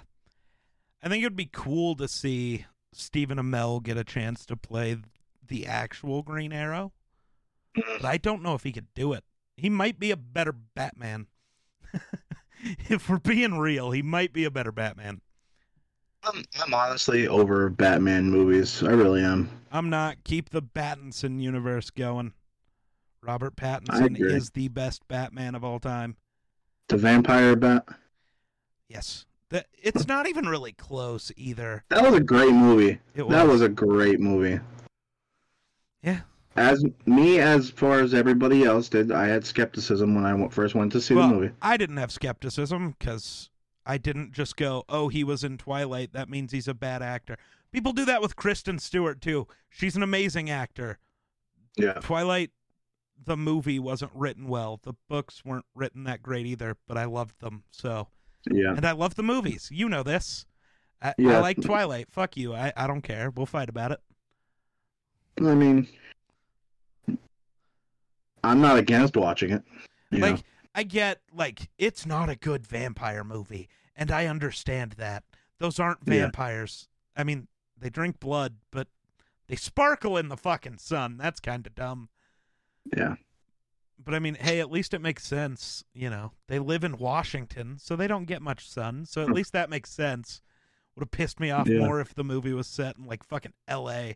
I 1.01 1.09
think 1.09 1.23
it 1.23 1.25
would 1.25 1.35
be 1.35 1.49
cool 1.51 1.95
to 1.95 2.07
see 2.07 2.65
Stephen 2.93 3.37
Amell 3.37 3.81
get 3.81 3.97
a 3.97 4.03
chance 4.03 4.45
to 4.47 4.55
play 4.55 4.97
the 5.47 5.65
actual 5.65 6.21
Green 6.21 6.51
Arrow, 6.51 6.91
but 7.75 8.05
I 8.05 8.17
don't 8.17 8.43
know 8.43 8.55
if 8.55 8.63
he 8.63 8.71
could 8.71 8.93
do 8.93 9.13
it. 9.13 9.23
He 9.55 9.69
might 9.69 9.99
be 9.99 10.11
a 10.11 10.17
better 10.17 10.53
Batman. 10.53 11.27
if 12.89 13.09
we're 13.09 13.19
being 13.19 13.57
real, 13.57 13.91
he 13.91 14.01
might 14.01 14.33
be 14.33 14.45
a 14.45 14.51
better 14.51 14.71
Batman. 14.71 15.21
I'm, 16.23 16.43
I'm 16.61 16.73
honestly 16.73 17.27
over 17.27 17.69
Batman 17.69 18.29
movies. 18.29 18.83
I 18.83 18.91
really 18.91 19.23
am. 19.23 19.49
I'm 19.71 19.89
not. 19.89 20.23
Keep 20.23 20.49
the 20.49 20.61
Pattinson 20.61 21.41
universe 21.41 21.89
going. 21.89 22.33
Robert 23.21 23.55
Pattinson 23.55 24.19
is 24.19 24.51
the 24.51 24.67
best 24.69 25.07
Batman 25.07 25.55
of 25.55 25.63
all 25.63 25.79
time. 25.79 26.15
The 26.87 26.97
Vampire 26.97 27.55
Bat. 27.55 27.85
Yes. 28.87 29.25
That 29.49 29.67
it's 29.81 30.07
not 30.07 30.27
even 30.27 30.47
really 30.47 30.73
close 30.73 31.31
either. 31.35 31.83
That 31.89 32.03
was 32.03 32.13
a 32.13 32.19
great 32.19 32.53
movie. 32.53 32.99
It 33.15 33.27
That 33.29 33.47
was 33.47 33.61
a 33.61 33.69
great 33.69 34.19
movie. 34.19 34.59
Yeah. 36.03 36.21
As 36.55 36.83
me, 37.05 37.39
as 37.39 37.69
far 37.69 37.99
as 37.99 38.13
everybody 38.13 38.63
else 38.63 38.89
did, 38.89 39.11
I 39.11 39.27
had 39.27 39.45
skepticism 39.45 40.13
when 40.15 40.25
I 40.25 40.47
first 40.49 40.75
went 40.75 40.91
to 40.91 41.01
see 41.01 41.13
well, 41.13 41.29
the 41.29 41.35
movie. 41.35 41.53
I 41.61 41.77
didn't 41.77 41.97
have 41.97 42.11
skepticism 42.11 42.95
because 42.97 43.49
I 43.89 43.97
didn't 43.97 44.33
just 44.33 44.55
go, 44.55 44.83
"Oh, 44.87 45.07
he 45.07 45.23
was 45.23 45.43
in 45.43 45.57
Twilight. 45.57 46.13
That 46.13 46.29
means 46.29 46.51
he's 46.51 46.67
a 46.67 46.73
bad 46.73 47.01
actor." 47.01 47.37
People 47.71 47.91
do 47.91 48.05
that 48.05 48.21
with 48.21 48.35
Kristen 48.35 48.77
Stewart 48.79 49.19
too. 49.21 49.47
She's 49.69 49.95
an 49.95 50.03
amazing 50.03 50.49
actor. 50.49 50.99
Yeah. 51.77 51.93
Twilight, 51.93 52.51
the 53.25 53.35
movie 53.37 53.79
wasn't 53.79 54.11
written 54.13 54.47
well. 54.47 54.79
The 54.83 54.93
books 55.07 55.43
weren't 55.43 55.65
written 55.75 56.03
that 56.03 56.21
great 56.21 56.45
either, 56.45 56.77
but 56.87 56.97
I 56.97 57.05
loved 57.05 57.39
them. 57.41 57.63
So, 57.71 58.07
Yeah. 58.49 58.75
and 58.75 58.85
I 58.85 58.91
love 58.91 59.15
the 59.15 59.23
movies. 59.23 59.69
You 59.71 59.89
know 59.89 60.03
this. 60.03 60.45
I, 61.01 61.13
I 61.19 61.39
like 61.39 61.61
Twilight. 61.61 62.11
Fuck 62.11 62.35
you. 62.37 62.53
I, 62.53 62.73
I 62.75 62.85
don't 62.85 63.01
care. 63.01 63.29
We'll 63.29 63.45
fight 63.45 63.69
about 63.69 63.91
it. 63.91 63.99
I 65.39 65.55
mean, 65.55 65.87
I'm 68.43 68.61
not 68.61 68.77
against 68.77 69.15
watching 69.15 69.51
it. 69.51 69.63
like 70.11 70.35
know? 70.35 70.41
I 70.75 70.83
get 70.83 71.21
like 71.33 71.69
it's 71.77 72.05
not 72.05 72.29
a 72.29 72.35
good 72.35 72.65
vampire 72.67 73.23
movie, 73.23 73.69
and 73.99 74.09
I 74.11 74.25
understand 74.25 74.93
that. 74.93 75.23
Those 75.59 75.77
aren't 75.79 75.99
Yeah. 76.07 76.21
vampires. 76.21 76.87
I 77.15 77.23
mean, 77.23 77.47
they 77.77 77.89
drink 77.89 78.19
blood, 78.19 78.55
but 78.71 78.87
they 79.47 79.55
sparkle 79.55 80.17
in 80.17 80.29
the 80.29 80.37
fucking 80.37 80.77
sun. 80.79 81.17
That's 81.17 81.39
kind 81.39 81.67
of 81.67 81.75
dumb. 81.75 82.09
Yeah. 82.85 83.15
But 84.03 84.13
I 84.15 84.19
mean, 84.19 84.35
hey, 84.35 84.59
at 84.61 84.71
least 84.71 84.93
it 84.93 85.01
makes 85.01 85.27
sense. 85.27 85.83
You 85.93 86.09
know, 86.09 86.31
they 86.47 86.57
live 86.59 86.83
in 86.85 86.97
Washington, 86.97 87.77
so 87.77 87.95
they 87.95 88.07
don't 88.07 88.25
get 88.25 88.41
much 88.41 88.69
sun. 88.69 89.05
So 89.05 89.21
at 89.21 89.27
Hmm. 89.27 89.33
least 89.33 89.51
that 89.53 89.69
makes 89.69 89.91
sense. 89.91 90.41
Would 90.95 91.03
have 91.03 91.11
pissed 91.11 91.39
me 91.39 91.51
off 91.51 91.67
Yeah. 91.67 91.79
more 91.79 91.99
if 91.99 92.15
the 92.15 92.23
movie 92.23 92.53
was 92.53 92.67
set 92.67 92.97
in 92.97 93.05
like 93.05 93.23
fucking 93.23 93.53
L.A. 93.67 94.15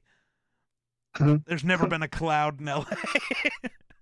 Huh. 1.15 1.39
There's 1.45 1.63
never 1.65 1.87
been 1.87 2.01
a 2.01 2.07
cloud 2.07 2.59
in 2.61 2.67
L.A. 2.69 2.97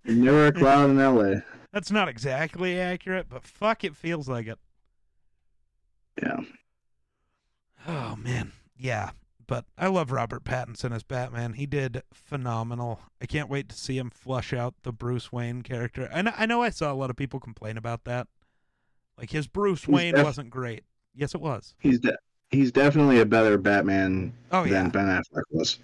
Never 0.06 0.48
a 0.48 0.52
cloud 0.54 0.92
in 0.92 1.00
L.A. 1.00 1.44
That's 1.74 1.92
not 1.92 2.08
exactly 2.08 2.80
accurate, 2.80 3.28
but 3.30 3.44
fuck, 3.46 3.84
it 3.84 3.96
feels 3.96 4.30
like 4.30 4.48
it. 4.48 4.60
Yeah. 6.22 6.40
Oh 7.88 8.16
man, 8.16 8.52
yeah. 8.78 9.12
But 9.48 9.66
I 9.78 9.88
love 9.88 10.12
Robert 10.12 10.46
Pattinson 10.46 10.96
as 10.96 11.04
Batman. 11.04 11.54
He 11.54 11.66
did 11.66 12.04
phenomenal. 12.14 13.02
I 13.22 13.26
can't 13.26 13.50
wait 13.50 13.68
to 13.70 13.76
see 13.76 13.98
him 13.98 14.10
flush 14.10 14.54
out 14.54 14.76
the 14.84 14.94
Bruce 14.94 15.32
Wayne 15.32 15.62
character. 15.62 16.10
I 16.14 16.22
know, 16.22 16.32
I 16.38 16.46
know 16.46 16.62
I 16.62 16.70
saw 16.70 16.92
a 16.92 16.96
lot 16.96 17.10
of 17.10 17.18
people 17.18 17.40
complain 17.42 17.76
about 17.76 18.06
that. 18.06 18.28
Like 19.18 19.32
his 19.32 19.48
Bruce 19.48 19.82
He's 19.86 19.94
Wayne 19.94 20.14
def- 20.16 20.24
wasn't 20.24 20.52
great. 20.52 20.84
Yes, 21.14 21.36
it 21.36 21.42
was. 21.42 21.76
He's 21.80 22.00
de- 22.00 22.18
he's 22.50 22.72
definitely 22.72 23.20
a 23.20 23.26
better 23.26 23.58
Batman 23.58 24.32
Oh 24.54 24.64
than 24.64 24.72
yeah, 24.72 24.88
Ben 24.90 25.08
Affleck 25.08 25.44
was. 25.50 25.80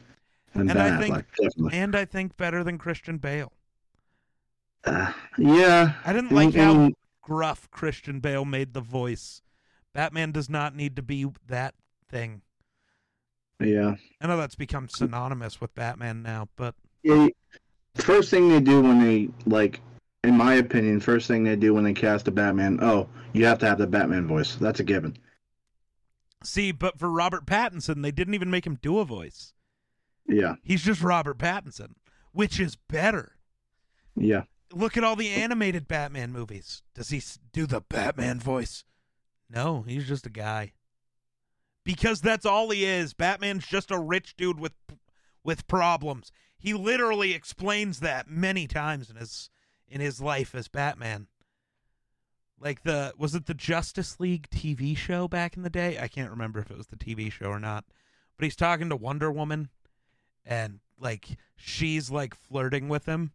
Than 0.54 0.70
And 0.70 0.74
Ben 0.78 0.94
I 0.94 1.00
think- 1.02 1.16
Affleck, 1.18 1.26
definitely. 1.42 1.78
and 1.78 1.96
I 1.96 2.06
think 2.06 2.38
better 2.38 2.64
than 2.64 2.78
Christian 2.78 3.18
Bale. 3.18 3.52
Uh, 4.86 5.12
yeah. 5.38 5.94
I 6.06 6.14
didn't 6.14 6.32
like 6.32 6.56
and- 6.56 6.56
how 6.56 6.92
gruff 7.22 7.70
Christian 7.72 8.22
Bale 8.22 8.46
made 8.46 8.74
the 8.74 8.80
voice. 8.82 9.42
Batman 9.98 10.32
does 10.32 10.48
not 10.48 10.76
need 10.76 10.96
to 10.98 11.02
be 11.02 11.26
that 11.48 11.74
thing. 12.08 12.44
Yeah. 13.60 13.96
I 14.22 14.28
know 14.28 14.38
that's 14.38 14.54
become 14.54 14.88
synonymous 14.88 15.60
with 15.60 15.74
Batman 15.74 16.22
now, 16.22 16.50
but 16.56 16.76
Yeah, 17.02 17.30
first 17.96 18.30
thing 18.30 18.48
they 18.48 18.60
do 18.60 18.80
when 18.84 19.04
they 19.04 19.30
like 19.48 19.82
in 20.24 20.38
my 20.38 20.54
opinion 20.54 21.00
first 21.00 21.28
thing 21.28 21.44
they 21.44 21.56
do 21.56 21.74
when 21.74 21.84
they 21.84 21.94
cast 21.94 22.28
a 22.28 22.32
batman 22.32 22.78
oh 22.82 23.08
you 23.34 23.46
have 23.46 23.58
to 23.58 23.68
have 23.68 23.78
the 23.80 23.88
batman 23.88 24.28
voice 24.28 24.56
that's 24.56 24.80
a 24.80 24.84
given 24.84 25.18
see, 26.44 26.72
but 26.72 27.00
for 27.00 27.10
Robert 27.10 27.46
Pattinson, 27.48 28.04
they 28.04 28.12
didn't 28.12 28.36
even 28.36 28.52
make 28.52 28.66
him 28.68 28.78
do 28.82 29.00
a 29.00 29.06
voice. 29.06 29.54
yeah 30.28 30.56
He's 30.64 30.84
just 30.84 31.02
Robert 31.02 31.40
Pattinson, 31.40 31.94
which 32.32 32.60
is 32.60 32.76
better. 32.76 33.34
yeah 34.16 34.44
Look 34.72 34.98
at 34.98 35.04
all 35.04 35.16
the 35.16 35.30
animated 35.30 35.88
Batman 35.88 36.32
movies. 36.32 36.84
Does 36.94 37.10
he 37.10 37.22
do 37.52 37.66
the 37.66 37.82
Batman 37.82 38.40
voice? 38.40 38.84
No, 39.50 39.82
he's 39.84 40.08
just 40.08 40.26
a 40.26 40.30
guy. 40.32 40.74
Because 41.84 42.20
that's 42.22 42.46
all 42.46 42.70
he 42.70 42.84
is. 42.86 43.14
Batman's 43.14 43.66
just 43.66 43.92
a 43.92 44.00
rich 44.00 44.36
dude 44.36 44.60
with 44.60 44.74
with 45.44 45.68
problems. 45.68 46.32
He 46.58 46.74
literally 46.74 47.34
explains 47.34 48.00
that 48.02 48.30
many 48.30 48.68
times 48.68 49.10
in 49.10 49.16
his 49.16 49.50
in 49.88 50.02
his 50.02 50.20
life 50.20 50.54
as 50.54 50.68
Batman. 50.68 51.28
Like 52.60 52.84
the 52.84 53.14
was 53.18 53.36
it 53.36 53.46
the 53.46 53.54
Justice 53.54 54.20
League 54.20 54.50
TV 54.50 54.98
show 54.98 55.28
back 55.28 55.56
in 55.56 55.64
the 55.64 55.70
day? 55.70 55.98
I 56.00 56.08
can't 56.08 56.32
remember 56.32 56.60
if 56.60 56.70
it 56.72 56.78
was 56.78 56.88
the 56.88 56.98
TV 56.98 57.32
show 57.32 57.48
or 57.48 57.60
not. 57.60 57.86
But 58.36 58.44
he's 58.44 58.56
talking 58.56 58.90
to 58.90 58.96
Wonder 58.96 59.32
Woman 59.32 59.70
and 60.44 60.80
like 61.00 61.38
she's 61.56 62.10
like 62.12 62.36
flirting 62.36 62.90
with 62.90 63.06
him. 63.06 63.32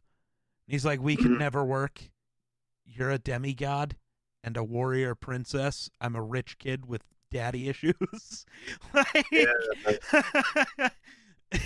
He's 0.67 0.85
like, 0.85 1.01
"We 1.01 1.17
could 1.17 1.31
Mhm. 1.33 1.39
never 1.39 1.65
work. 1.65 2.11
You're 2.85 3.11
a 3.11 3.19
demigod." 3.19 3.97
And 4.43 4.57
a 4.57 4.65
warrior 4.65 5.15
princess. 5.15 5.91
I'm 6.01 6.17
a 6.17 6.23
rich 6.23 6.59
kid 6.59 6.87
with 6.87 7.03
daddy 7.31 7.69
issues. 7.69 8.45
like, 8.95 9.27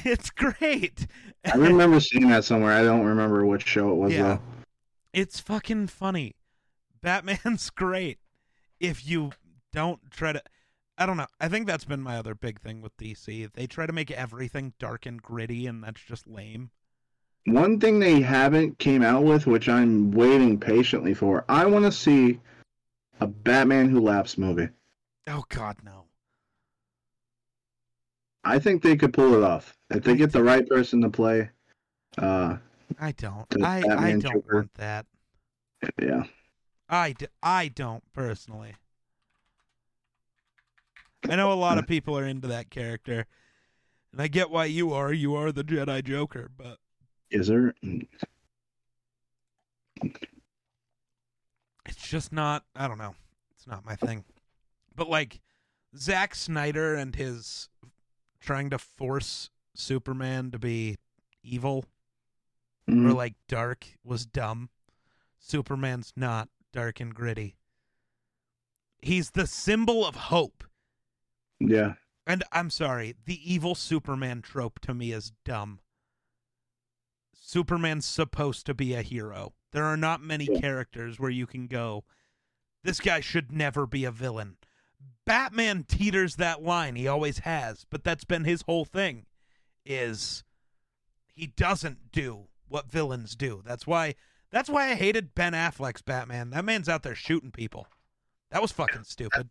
it's 0.05 0.31
great. 0.31 1.07
I 1.45 1.57
remember 1.57 2.01
seeing 2.01 2.29
that 2.29 2.45
somewhere. 2.45 2.73
I 2.73 2.83
don't 2.83 3.05
remember 3.05 3.45
which 3.47 3.67
show 3.67 3.91
it 3.91 3.95
was 3.97 4.13
Yeah. 4.13 4.23
though. 4.23 4.41
It's 5.13 5.41
fucking 5.41 5.87
funny. 5.89 6.35
Batman's 7.03 7.71
great. 7.75 8.19
If 8.81 9.07
you 9.07 9.31
don't 9.73 10.01
try 10.11 10.33
to 10.33 10.43
I 10.99 11.05
don't 11.05 11.19
know. 11.19 11.27
I 11.39 11.49
think 11.49 11.67
that's 11.67 11.85
been 11.85 12.01
my 12.01 12.17
other 12.17 12.35
big 12.35 12.59
thing 12.61 12.81
with 12.81 12.97
DC. 12.97 13.53
They 13.53 13.67
try 13.67 13.85
to 13.87 13.93
make 13.93 14.11
everything 14.11 14.73
dark 14.79 15.05
and 15.05 15.21
gritty 15.21 15.67
and 15.67 15.85
that's 15.85 16.01
just 16.01 16.27
lame. 16.27 16.71
One 17.45 17.79
thing 17.79 18.01
they 18.01 18.21
haven't 18.23 18.79
came 18.79 19.03
out 19.03 19.23
with, 19.23 19.47
which 19.47 19.69
I'm 19.69 20.11
waiting 20.11 20.59
patiently 20.59 21.15
for, 21.15 21.45
I 21.49 21.65
want 21.67 21.85
to 21.85 21.93
see 21.93 22.41
a 23.21 23.27
Batman 23.27 23.89
Who 23.89 24.01
Laughs 24.01 24.39
movie. 24.39 24.69
Oh 25.27 25.45
god 25.49 25.77
no. 25.85 26.05
I 28.45 28.59
think 28.59 28.83
they 28.83 28.97
could 28.97 29.13
pull 29.13 29.35
it 29.35 29.43
off 29.43 29.77
if 29.91 30.05
they 30.05 30.17
get 30.17 30.33
the 30.33 30.43
right 30.43 30.67
person 30.69 31.01
to 31.03 31.11
play. 31.11 31.51
Uh, 32.17 32.57
I 33.01 33.13
don't. 33.13 33.47
I 33.63 33.79
I 33.79 34.11
don't 34.13 34.21
Joker. 34.21 34.55
want 34.55 34.75
that. 34.75 35.07
yeah, 36.01 36.25
I, 36.89 37.13
d- 37.13 37.27
I 37.43 37.69
don't 37.69 38.05
personally. 38.13 38.77
I 41.29 41.35
know 41.35 41.53
a 41.53 41.55
lot 41.55 41.79
of 41.79 41.87
people 41.89 42.17
are 42.17 42.25
into 42.25 42.47
that 42.49 42.71
character, 42.71 43.27
and 44.13 44.23
I 44.23 44.29
get 44.29 44.51
why 44.51 44.67
you 44.67 44.93
are. 44.93 45.13
You 45.13 45.35
are 45.35 45.51
the 45.51 45.65
Jedi 45.65 46.05
Joker, 46.05 46.49
but 46.57 46.79
is 47.31 47.49
there? 47.49 47.75
It's 51.89 52.09
just 52.09 52.33
not. 52.33 52.65
I 52.75 52.89
don't 52.89 52.99
know. 52.99 53.15
It's 53.55 53.67
not 53.67 53.85
my 53.85 53.97
thing. 53.97 54.25
But 54.95 55.09
like 55.09 55.41
Zack 55.97 56.35
Snyder 56.35 56.95
and 56.95 57.15
his 57.15 57.69
trying 58.41 58.71
to 58.71 58.79
force 58.79 59.51
Superman 59.75 60.51
to 60.53 60.59
be 60.59 60.97
evil 61.43 61.85
or 62.89 62.93
Mm, 62.95 63.15
like 63.17 63.35
dark 63.49 63.87
was 64.05 64.27
dumb. 64.27 64.71
Superman's 65.41 66.13
not 66.17 66.49
dark 66.73 67.01
and 67.01 67.13
gritty. 67.15 67.57
He's 69.03 69.33
the 69.33 69.47
symbol 69.47 70.07
of 70.07 70.15
hope. 70.15 70.65
yeah, 71.61 71.95
And 72.27 72.45
I'm 72.53 72.71
sorry, 72.71 73.15
the 73.25 73.39
evil 73.55 73.75
Superman 73.75 74.41
trope 74.43 74.79
to 74.81 74.95
me 74.95 75.13
is 75.13 75.33
dumb. 75.45 75.81
Superman's 77.47 78.05
supposed 78.05 78.67
to 78.67 78.75
be 78.75 78.93
a 78.93 79.03
hero. 79.03 79.53
There 79.71 79.85
are 79.85 79.97
not 79.97 80.21
many 80.21 80.47
characters 80.47 81.21
where 81.21 81.31
you 81.31 81.47
can 81.47 81.69
go, 81.69 82.03
this 82.83 82.99
guy 82.99 83.21
should 83.21 83.53
never 83.53 83.87
be 83.87 84.05
a 84.05 84.11
villain. 84.11 84.57
Batman 85.25 85.85
teeters 85.87 86.37
that 86.37 86.65
line. 86.65 86.97
He 86.97 87.07
always 87.07 87.39
has, 87.41 87.87
but 87.89 88.03
that's 88.03 88.25
been 88.25 88.43
his 88.43 88.63
whole 88.63 88.85
thing 88.85 89.27
is 89.85 90.43
he 91.35 91.47
doesn't 91.47 92.11
do 92.11 92.49
what 92.67 92.91
villains 92.91 93.37
do. 93.37 93.63
That's 93.65 93.87
why 93.87 94.17
that's 94.51 94.69
why 94.69 94.91
I 94.91 94.95
hated 94.97 95.37
Ben 95.37 95.53
Affleck's 95.53 96.03
Batman. 96.03 96.51
That 96.51 96.65
man's 96.65 96.89
out 96.89 97.05
there 97.05 97.15
shooting 97.15 97.53
people. 97.53 97.87
That 98.51 98.61
was 98.61 98.73
fucking 98.73 99.05
stupid. 99.05 99.51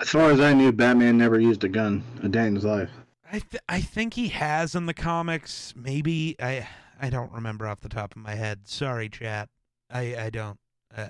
as 0.00 0.08
far 0.08 0.30
as 0.30 0.40
I 0.40 0.54
knew, 0.54 0.72
Batman 0.72 1.18
never 1.18 1.38
used 1.38 1.62
a 1.64 1.68
gun 1.68 2.04
a 2.22 2.28
day 2.28 2.46
in 2.46 2.54
his 2.54 2.64
life. 2.64 2.90
I 3.30 3.40
th- 3.40 3.62
I 3.68 3.82
think 3.82 4.14
he 4.14 4.28
has 4.28 4.74
in 4.74 4.86
the 4.86 4.94
comics. 4.94 5.74
Maybe 5.76 6.36
I 6.40 6.66
I 7.00 7.10
don't 7.10 7.32
remember 7.32 7.66
off 7.66 7.80
the 7.80 7.88
top 7.88 8.12
of 8.12 8.22
my 8.22 8.34
head. 8.34 8.60
Sorry, 8.68 9.08
chat. 9.08 9.48
I 9.90 10.16
I 10.16 10.30
don't 10.30 10.58
uh, 10.96 11.08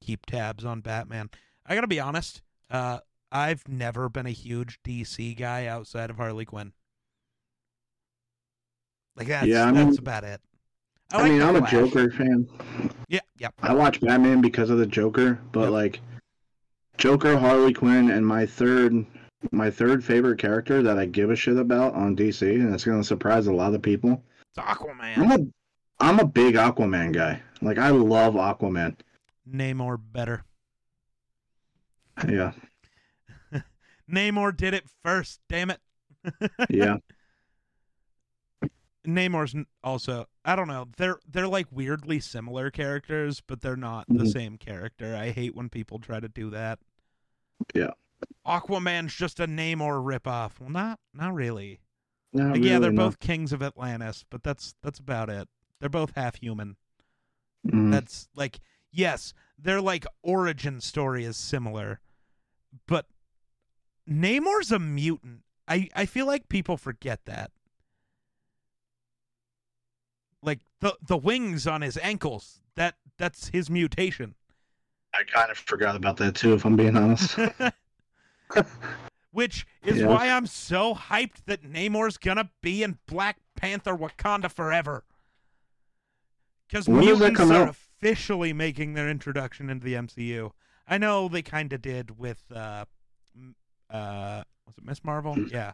keep 0.00 0.26
tabs 0.26 0.64
on 0.64 0.80
Batman. 0.80 1.30
I 1.66 1.74
gotta 1.74 1.86
be 1.86 2.00
honest. 2.00 2.42
Uh, 2.70 2.98
I've 3.30 3.66
never 3.68 4.08
been 4.08 4.26
a 4.26 4.30
huge 4.30 4.78
DC 4.82 5.36
guy 5.38 5.66
outside 5.66 6.10
of 6.10 6.16
Harley 6.16 6.44
Quinn. 6.44 6.72
Like 9.16 9.28
that's 9.28 9.46
Yeah, 9.46 9.64
I 9.64 9.72
mean- 9.72 9.86
that's 9.86 9.98
about 9.98 10.24
it. 10.24 10.40
I, 11.12 11.20
like 11.22 11.32
mean, 11.32 11.42
I'm 11.42 11.56
a 11.56 11.70
Joker 11.70 12.10
fan. 12.10 12.48
Yeah, 13.08 13.20
yeah. 13.38 13.50
I 13.62 13.74
watch 13.74 14.00
Batman 14.00 14.40
because 14.40 14.70
of 14.70 14.78
the 14.78 14.86
Joker, 14.86 15.38
but 15.52 15.64
Yep. 15.64 15.70
like 15.70 16.00
Joker, 16.96 17.36
Harley 17.38 17.74
Quinn, 17.74 18.10
and 18.10 18.26
my 18.26 18.46
third 18.46 19.04
my 19.50 19.70
third 19.70 20.02
favorite 20.04 20.38
character 20.38 20.82
that 20.82 20.98
I 20.98 21.04
give 21.04 21.30
a 21.30 21.36
shit 21.36 21.56
about 21.58 21.94
on 21.94 22.16
DC, 22.16 22.42
and 22.54 22.72
it's 22.72 22.84
gonna 22.84 23.04
surprise 23.04 23.46
a 23.46 23.52
lot 23.52 23.74
of 23.74 23.82
people. 23.82 24.24
It's 24.54 24.64
Aquaman. 24.66 25.16
I'm 25.18 25.30
a 25.32 25.38
I'm 26.00 26.18
a 26.20 26.26
big 26.26 26.54
Aquaman 26.56 27.12
guy. 27.12 27.40
Like 27.60 27.78
I 27.78 27.90
love 27.90 28.34
Aquaman. 28.34 28.96
Namor 29.50 29.98
better. 30.12 30.44
Yeah, 32.28 32.52
Namor 34.10 34.54
did 34.56 34.74
it 34.74 34.84
first. 35.02 35.40
Damn 35.48 35.70
it. 35.70 35.80
yeah. 36.70 36.96
Namor's 39.06 39.54
also 39.82 40.26
I 40.44 40.54
don't 40.54 40.68
know. 40.68 40.86
They're 40.96 41.18
they're 41.28 41.48
like 41.48 41.66
weirdly 41.72 42.20
similar 42.20 42.70
characters, 42.70 43.40
but 43.44 43.60
they're 43.62 43.76
not 43.76 44.06
the 44.08 44.24
Mhm. 44.24 44.32
same 44.32 44.56
character. 44.58 45.16
I 45.16 45.30
hate 45.30 45.54
when 45.56 45.68
people 45.70 45.98
try 45.98 46.20
to 46.20 46.28
do 46.28 46.50
that. 46.50 46.78
Yeah. 47.74 47.90
Aquaman's 48.46 49.14
just 49.14 49.40
a 49.40 49.46
Namor 49.48 50.04
ripoff. 50.04 50.60
Well, 50.60 50.70
not 50.70 51.00
not 51.14 51.32
really. 51.34 51.80
Not 52.32 52.56
yeah, 52.62 52.78
they're 52.78 52.90
really, 52.90 52.96
no. 52.96 53.06
both 53.06 53.20
kings 53.20 53.52
of 53.52 53.62
Atlantis, 53.62 54.24
but 54.30 54.42
that's 54.42 54.74
that's 54.82 54.98
about 54.98 55.28
it. 55.28 55.48
They're 55.80 55.88
both 55.88 56.12
half 56.14 56.36
human. 56.36 56.76
Mhm. 57.66 57.90
That's 57.90 58.28
like 58.34 58.60
yes, 58.90 59.34
their 59.58 59.80
like 59.80 60.06
origin 60.22 60.80
story 60.80 61.24
is 61.24 61.36
similar, 61.36 62.00
but 62.86 63.06
Namor's 64.08 64.72
a 64.72 64.78
mutant. 64.78 65.42
I 65.68 65.88
I 65.94 66.06
feel 66.06 66.26
like 66.26 66.48
people 66.48 66.76
forget 66.76 67.24
that. 67.26 67.50
Like 70.42 70.60
the 70.80 70.96
the 71.06 71.18
wings 71.18 71.66
on 71.66 71.82
his 71.82 71.98
ankles, 71.98 72.62
that 72.76 72.96
that's 73.18 73.48
his 73.48 73.68
mutation. 73.68 74.34
I 75.14 75.24
kind 75.24 75.50
of 75.50 75.58
forgot 75.58 75.94
about 75.94 76.16
that 76.16 76.34
too, 76.34 76.54
if 76.54 76.64
I'm 76.64 76.76
being 76.76 76.96
honest. 76.96 77.38
Which 79.32 79.66
is 79.82 79.98
Yeah. 79.98 80.06
why 80.06 80.28
I'm 80.28 80.46
so 80.46 80.94
hyped 80.94 81.44
that 81.46 81.62
Namor's 81.62 82.18
gonna 82.18 82.50
be 82.60 82.82
in 82.82 82.98
Black 83.06 83.38
Panther 83.56 83.96
Wakanda 83.96 84.50
forever. 84.52 85.04
Because 86.68 86.88
When 86.88 87.04
does 87.04 87.18
that 87.18 87.32
mutants 87.32 87.50
are 87.50 87.62
out? 87.64 87.68
officially 87.70 88.52
making 88.52 88.94
their 88.94 89.08
introduction 89.08 89.68
into 89.70 89.84
the 89.84 89.94
MCU. 89.94 90.52
I 90.86 90.98
know 90.98 91.28
they 91.28 91.42
kind 91.42 91.72
of 91.72 91.80
did 91.82 92.18
with, 92.18 92.50
uh, 92.52 92.84
uh, 93.90 94.44
was 94.66 94.76
it 94.78 94.84
Miss 94.84 95.02
Marvel? 95.04 95.34
Yeah. 95.50 95.72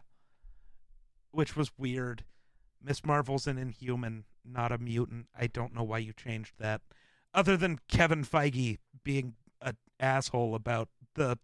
Which 1.31 1.55
was 1.55 1.71
weird. 1.77 2.25
Miss 2.81 3.05
Marvel's 3.05 3.45
an 3.45 3.57
inhuman, 3.57 4.25
not 4.43 4.71
a 4.71 4.77
mutant. 4.77 5.27
I 5.37 5.47
don't 5.47 5.75
know 5.75 5.83
why 5.83 5.99
you 5.99 6.11
changed 6.13 6.55
that. 6.59 6.81
Other 7.33 7.55
than 7.55 7.79
Kevin 7.87 8.23
Feige 8.25 8.79
being 9.03 9.35
an 9.61 9.77
asshole 9.99 10.55
about 10.55 10.89
the 11.13 11.37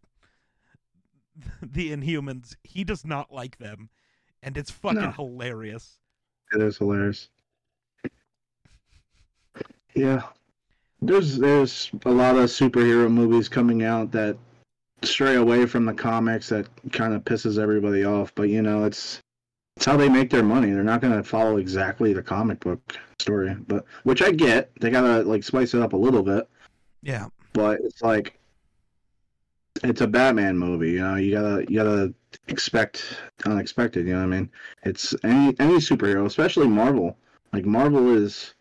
the 1.61 1.91
Inhumans, 1.91 2.55
he 2.63 2.83
does 2.83 3.05
not 3.05 3.31
like 3.31 3.57
them, 3.57 3.89
and 4.43 4.57
it's 4.57 4.71
fucking 4.71 5.01
No. 5.01 5.11
hilarious. 5.11 5.99
It 6.53 6.61
is 6.61 6.77
hilarious. 6.77 7.29
Yeah. 9.95 10.21
There's 11.01 11.37
there's 11.37 11.91
a 12.05 12.11
lot 12.11 12.35
of 12.35 12.45
superhero 12.49 13.11
movies 13.11 13.47
coming 13.49 13.83
out 13.83 14.11
that 14.11 14.37
stray 15.03 15.35
away 15.35 15.65
from 15.65 15.85
the 15.85 15.93
comics 15.93 16.49
that 16.49 16.67
kind 16.91 17.13
of 17.13 17.23
pisses 17.23 17.59
everybody 17.61 18.03
off, 18.05 18.33
but 18.35 18.49
you 18.49 18.61
know, 18.61 18.85
it's 18.85 19.19
it's 19.77 19.85
how 19.85 19.97
they 19.97 20.09
make 20.09 20.29
their 20.29 20.43
money. 20.43 20.71
They're 20.71 20.83
not 20.83 21.01
going 21.01 21.13
to 21.13 21.23
follow 21.23 21.57
exactly 21.57 22.13
the 22.13 22.23
comic 22.23 22.61
book 22.61 22.79
story, 23.19 23.55
but 23.67 23.85
which 24.03 24.21
I 24.21 24.31
get. 24.31 24.71
They 24.79 24.89
got 24.89 25.01
to 25.01 25.23
like 25.23 25.43
spice 25.43 25.73
it 25.73 25.81
up 25.81 25.93
a 25.93 25.97
little 25.97 26.23
bit, 26.23 26.47
Yeah, 27.01 27.27
but 27.53 27.81
it's 27.81 28.01
like 28.01 28.39
it's 29.89 30.01
a 30.01 30.07
Batman 30.07 30.57
movie, 30.57 30.91
you 30.91 30.99
know. 30.99 31.15
You 31.15 31.31
gotta 31.31 31.65
you 31.69 31.77
gotta 31.77 32.13
expect 32.47 33.17
unexpected. 33.45 34.05
You 34.05 34.13
know 34.13 34.19
what 34.27 34.33
I 34.33 34.39
mean? 34.39 34.51
It's 34.83 35.15
any 35.23 35.55
any 35.59 35.75
superhero, 35.75 36.25
especially 36.25 36.67
Marvel. 36.67 37.17
Like 37.53 37.65
Marvel 37.65 38.15
is 38.15 38.53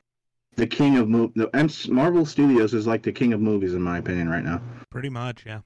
the 0.57 0.67
king 0.67 0.97
of 0.99 1.09
mov 1.09 1.35
The 1.35 1.93
Marvel 1.93 2.25
Studios 2.25 2.75
is 2.75 2.87
like 2.87 3.03
the 3.03 3.13
king 3.13 3.33
of 3.33 3.41
movies 3.41 3.75
in 3.75 3.83
my 3.83 3.99
opinion 3.99 4.29
right 4.29 4.45
now. 4.45 4.61
pretty 4.91 5.09
much. 5.11 5.45
Yeah, 5.47 5.61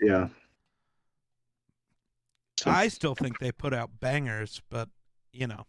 Yeah. 0.00 0.28
So- 2.58 2.70
I 2.70 2.88
still 2.88 3.14
think 3.14 3.38
they 3.38 3.52
put 3.52 3.74
out 3.74 4.00
bangers, 4.00 4.62
but 4.70 4.88
you 5.32 5.46
know, 5.46 5.66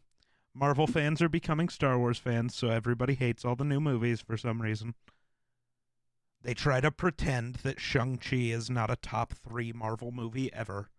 Marvel 0.53 0.87
fans 0.87 1.21
are 1.21 1.27
becoming 1.27 1.67
Star 1.67 1.97
Wars 1.99 2.17
fans, 2.17 2.55
so 2.55 2.69
everybody 2.69 3.15
hates 3.15 3.43
all 3.43 3.55
the 3.55 3.65
new 3.65 3.81
movies 3.81 4.21
for 4.21 4.37
some 4.37 4.61
reason. 4.61 4.93
They 6.45 6.53
try 6.53 6.79
to 6.79 6.91
pretend 6.91 7.55
that 7.63 7.79
Shang-Chi 7.79 8.35
is 8.35 8.69
not 8.69 8.91
a 8.91 8.95
top 8.97 9.33
3 9.33 9.73
Marvel 9.73 10.11
movie 10.11 10.53
ever. 10.53 10.91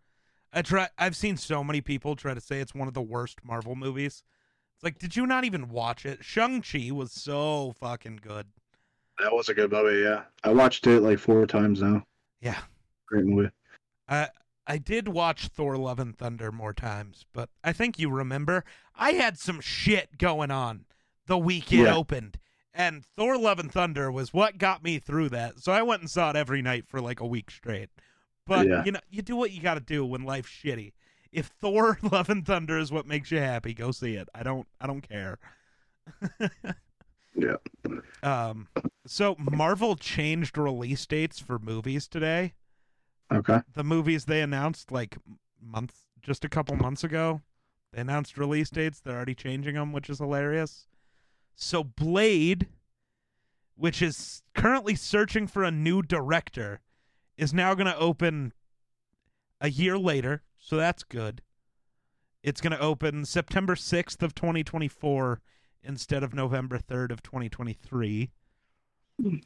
I 0.53 0.63
try 0.63 0.89
I've 0.99 1.15
seen 1.15 1.37
so 1.37 1.63
many 1.63 1.81
people 1.81 2.17
try 2.17 2.35
to 2.35 2.41
say 2.41 2.59
it's 2.59 2.75
one 2.75 2.89
of 2.89 2.95
the 2.95 3.01
worst 3.03 3.45
Marvel 3.45 3.77
movies. 3.77 4.25
It's 4.75 4.83
like, 4.83 4.99
did 4.99 5.15
you 5.15 5.25
not 5.25 5.45
even 5.45 5.69
watch 5.69 6.05
it? 6.05 6.25
Shang-Chi 6.25 6.91
was 6.91 7.13
so 7.13 7.75
fucking 7.79 8.19
good. 8.23 8.49
That 9.21 9.33
was 9.33 9.49
a 9.49 9.55
good 9.55 9.71
movie. 9.71 10.01
Yeah, 10.03 10.25
I 10.43 10.49
watched 10.53 10.85
it 10.89 11.01
like 11.03 11.21
four 11.21 11.47
times 11.47 11.81
now. 11.81 12.03
Yeah. 12.41 12.59
great 13.07 13.25
movie. 13.25 13.51
I 14.09 14.31
I 14.67 14.79
did 14.79 15.07
watch 15.07 15.47
Thor: 15.47 15.77
Love 15.77 16.01
and 16.01 16.19
Thunder 16.19 16.51
more 16.51 16.73
times, 16.73 17.25
but 17.33 17.51
I 17.63 17.73
think 17.73 18.01
you 18.01 18.11
remember 18.11 18.65
I 18.97 19.13
had 19.13 19.39
some 19.39 19.61
shit 19.61 20.19
going 20.19 20.51
on 20.51 20.87
the 21.27 21.39
week 21.39 21.73
it 21.73 21.85
Yeah. 21.85 21.95
opened, 21.95 22.39
and 22.77 23.05
Thor: 23.05 23.37
Love 23.39 23.59
and 23.59 23.73
Thunder 23.73 24.11
was 24.13 24.33
what 24.35 24.59
got 24.59 24.83
me 24.85 24.99
through 24.99 25.31
that. 25.31 25.59
So 25.61 25.73
I 25.73 25.83
went 25.83 26.03
and 26.03 26.11
saw 26.11 26.31
it 26.31 26.37
every 26.37 26.63
night 26.63 26.87
for 26.87 27.01
like 27.01 27.21
a 27.21 27.27
week 27.27 27.51
straight. 27.51 27.89
But 28.47 28.67
Yeah. 28.69 28.85
you 28.85 28.93
know, 28.93 29.01
you 29.11 29.23
do 29.23 29.35
what 29.37 29.51
you 29.51 29.61
got 29.61 29.75
to 29.75 29.81
do 29.81 30.05
when 30.05 30.23
life's 30.25 30.51
shitty. 30.51 30.93
If 31.33 31.47
Thor: 31.47 31.99
Love 32.13 32.29
and 32.31 32.45
Thunder 32.47 32.79
is 32.79 32.93
what 32.93 33.07
makes 33.07 33.31
you 33.31 33.39
happy, 33.39 33.75
go 33.75 33.91
see 33.91 34.15
it. 34.15 34.29
I 34.35 34.43
don't 34.43 34.67
I 34.81 34.87
don't 34.87 35.03
care. 35.07 35.39
Yeah. 37.39 37.57
Um. 38.23 38.69
So 39.07 39.37
Marvel 39.39 39.95
changed 39.95 40.57
release 40.57 41.05
dates 41.05 41.39
for 41.39 41.59
movies 41.59 42.09
today 42.09 42.55
Okay. 43.31 43.61
the 43.75 43.85
movies 43.85 44.25
they 44.25 44.41
announced 44.41 44.91
like 44.91 45.19
months 45.61 46.07
just 46.23 46.45
a 46.45 46.49
couple 46.49 46.77
months 46.77 47.05
ago 47.05 47.43
they 47.93 48.01
announced 48.01 48.39
release 48.39 48.71
dates 48.71 49.01
they're 49.01 49.17
already 49.17 49.35
changing 49.35 49.75
them 49.75 49.93
which 49.93 50.09
is 50.09 50.19
hilarious 50.19 50.87
so 51.57 51.83
blade 51.83 52.69
which 53.75 54.01
is 54.01 54.43
currently 54.55 54.95
searching 54.95 55.47
for 55.47 55.65
a 55.65 55.71
new 55.71 56.03
director 56.03 56.81
is 57.37 57.53
now 57.53 57.75
going 57.75 57.87
to 57.87 57.99
open 57.99 58.53
a 59.61 59.69
year 59.69 59.99
later 59.99 60.43
so 60.59 60.77
that's 60.77 61.05
good. 61.05 61.43
It's 62.43 62.61
going 62.61 62.73
to 62.73 62.81
open 62.81 63.25
september 63.25 63.75
6th 63.75 64.23
of 64.23 64.35
2024 64.35 65.41
instead 65.83 66.23
of 66.23 66.35
november 66.35 66.79
3rd 66.79 67.11
of 67.11 67.23
2023 67.23 68.31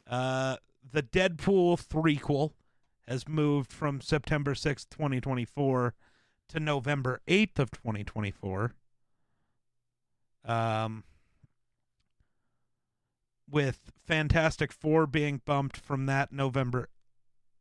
uh 0.07 0.57
the 0.92 1.03
deadpool 1.03 1.81
threequel 1.81 2.53
has 3.07 3.27
moved 3.27 3.73
from 3.73 4.01
September 4.01 4.55
6th, 4.55 4.88
2024 4.90 5.94
to 6.49 6.61
November 6.61 7.20
8th 7.27 7.59
of 7.59 7.70
2024. 7.73 8.73
Um 10.44 11.05
with 13.50 13.92
Fantastic 14.06 14.72
4 14.72 15.06
being 15.06 15.40
bumped 15.44 15.76
from 15.76 16.06
that 16.06 16.32
November 16.32 16.88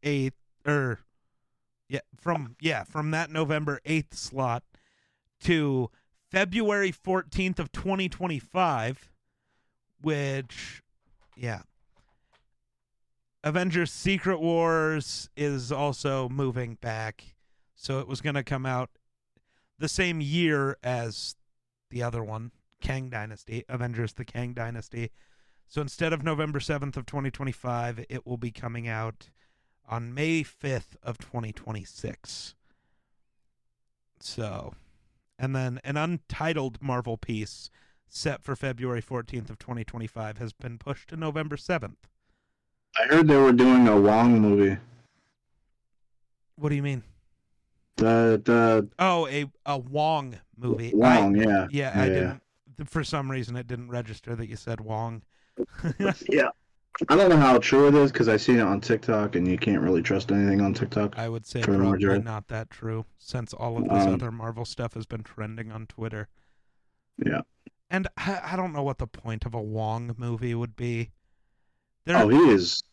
8th 0.04 0.34
or 0.66 0.74
er, 0.74 1.00
yeah, 1.88 2.00
from 2.16 2.56
yeah, 2.62 2.84
from 2.84 3.12
that 3.12 3.32
November 3.32 3.82
8th 3.86 4.14
slot 4.14 4.64
to 5.42 5.90
February 6.30 6.92
14th 6.92 7.60
of 7.60 7.72
2025 7.72 9.10
which 10.02 10.82
yeah, 11.36 11.62
Avengers 13.44 13.92
Secret 13.92 14.40
Wars 14.40 15.30
is 15.38 15.72
also 15.72 16.28
moving 16.30 16.76
back. 16.76 17.36
So 17.76 18.00
it 18.00 18.08
was 18.08 18.22
going 18.22 18.36
to 18.36 18.44
come 18.44 18.66
out 18.66 18.90
the 19.78 19.88
same 19.88 20.20
year 20.20 20.78
as 20.84 21.36
the 21.90 22.04
other 22.04 22.24
one, 22.24 22.52
Kang 22.82 23.10
Dynasty, 23.10 23.64
Avengers 23.70 24.14
the 24.14 24.26
Kang 24.26 24.54
Dynasty. 24.54 25.12
So 25.70 25.82
instead 25.82 26.14
of 26.14 26.24
November 26.24 26.58
7th 26.60 26.98
of 26.98 27.06
2025, 27.06 28.04
it 28.10 28.26
will 28.26 28.38
be 28.38 28.50
coming 28.52 28.88
out 28.88 29.30
on 29.88 30.14
May 30.16 30.44
5th 30.44 30.96
of 31.04 31.20
2026. 31.20 32.56
So, 34.20 34.74
and 35.38 35.56
then 35.56 35.80
an 35.84 35.96
untitled 35.96 36.82
Marvel 36.82 37.18
piece 37.18 37.70
set 38.08 38.44
for 38.44 38.56
February 38.56 39.02
14th 39.02 39.52
of 39.52 39.60
2025 39.60 40.40
has 40.40 40.54
been 40.54 40.80
pushed 40.80 41.10
to 41.10 41.16
November 41.16 41.56
7th. 41.56 41.96
I 43.00 43.06
heard 43.06 43.28
they 43.28 43.38
were 43.38 43.52
doing 43.54 43.88
a 43.88 44.00
Wong 44.02 44.40
movie. 44.42 44.76
What 46.56 46.70
do 46.70 46.76
you 46.76 46.84
mean? 46.84 47.04
The 47.98 48.42
the 48.44 48.90
Oh, 48.98 49.28
a 49.28 49.46
a 49.68 49.78
Wong 49.78 50.40
movie. 50.58 50.92
Wong, 50.96 51.40
I, 51.40 51.44
yeah. 51.44 51.68
yeah, 51.70 51.92
I 51.94 52.06
Yeah. 52.08 52.14
didn't. 52.14 52.42
For 52.90 53.04
some 53.04 53.30
reason, 53.30 53.56
it 53.56 53.68
didn't 53.68 53.90
register 53.90 54.36
that 54.36 54.48
you 54.48 54.56
said 54.56 54.82
Wong. 54.82 55.22
Yeah. 56.30 56.50
I 57.08 57.16
don't 57.16 57.30
know 57.30 57.38
how 57.38 57.60
true 57.60 57.88
it 57.88 57.96
is 57.96 58.12
because 58.12 58.28
I 58.28 58.36
seen 58.36 58.58
it 58.58 58.64
on 58.64 58.82
TikTok, 58.82 59.36
and 59.38 59.48
you 59.48 59.58
can't 59.58 59.82
really 59.82 60.02
trust 60.02 60.32
anything 60.32 60.60
on 60.60 60.74
TikTok. 60.74 61.18
I 61.18 61.30
would 61.30 61.46
say 61.46 61.62
probably 61.62 62.20
not 62.20 62.50
that 62.50 62.70
true, 62.70 63.06
since 63.18 63.54
all 63.54 63.78
of 63.78 63.84
this 63.86 64.04
Um, 64.06 64.16
other 64.16 64.32
Marvel 64.32 64.66
stuff 64.66 64.96
has 64.96 65.06
been 65.06 65.24
trending 65.24 65.72
on 65.72 65.86
Twitter. 65.88 66.28
Yeah. 67.24 67.42
And 67.90 68.08
I, 68.18 68.42
I 68.52 68.56
don't 68.58 68.74
know 68.74 68.84
what 68.84 68.98
the 68.98 69.08
point 69.08 69.46
of 69.46 69.54
a 69.54 69.62
Wong 69.62 70.14
movie 70.18 70.54
would 70.54 70.76
be. 70.76 71.12
There, 72.06 72.18
Oh, 72.18 72.28
he 72.28 72.38
is 72.50 72.84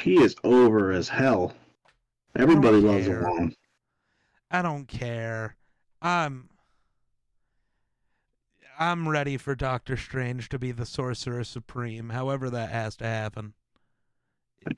he 0.00 0.20
is 0.20 0.34
over 0.42 0.90
as 0.90 1.08
hell. 1.08 1.54
Everybody 2.36 2.78
loves 2.78 3.06
care. 3.06 3.22
Wong. 3.22 3.54
I 4.50 4.62
don't 4.62 4.86
care. 4.88 5.56
I'm 6.02 6.48
I'm 8.78 9.08
ready 9.08 9.36
for 9.36 9.54
Doctor 9.54 9.96
Strange 9.96 10.48
to 10.48 10.58
be 10.58 10.72
the 10.72 10.86
Sorcerer 10.86 11.44
Supreme, 11.44 12.10
however 12.10 12.50
that 12.50 12.70
has 12.70 12.96
to 12.96 13.04
happen. 13.04 13.54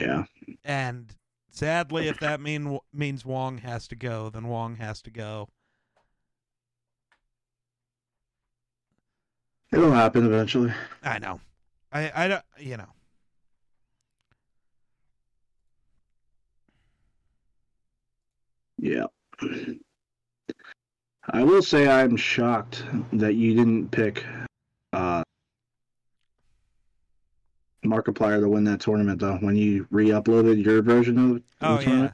Yeah. 0.00 0.24
And 0.64 1.14
sadly, 1.48 2.08
if 2.08 2.18
that 2.20 2.40
mean 2.40 2.78
means 2.92 3.24
Wong 3.24 3.58
has 3.58 3.86
to 3.88 3.96
go, 3.96 4.30
then 4.30 4.48
Wong 4.48 4.76
has 4.76 5.00
to 5.02 5.10
go. 5.10 5.48
It'll 9.72 9.92
happen 9.92 10.26
eventually. 10.26 10.72
I 11.02 11.18
know. 11.18 11.40
I 11.92 12.12
I 12.14 12.28
don't. 12.28 12.44
You 12.58 12.76
know. 12.78 12.92
Yeah. 18.78 19.06
I 21.30 21.42
will 21.42 21.62
say 21.62 21.88
I'm 21.88 22.16
shocked 22.16 22.84
that 23.14 23.34
you 23.34 23.54
didn't 23.54 23.90
pick 23.90 24.24
uh 24.92 25.22
Markiplier 27.84 28.40
to 28.40 28.48
win 28.48 28.64
that 28.64 28.80
tournament 28.80 29.20
though 29.20 29.36
when 29.36 29.56
you 29.56 29.86
re-uploaded 29.90 30.64
your 30.64 30.82
version 30.82 31.18
of 31.18 31.34
the 31.36 31.42
Oh 31.62 31.74
yeah. 31.78 31.84
tournament. 31.84 32.12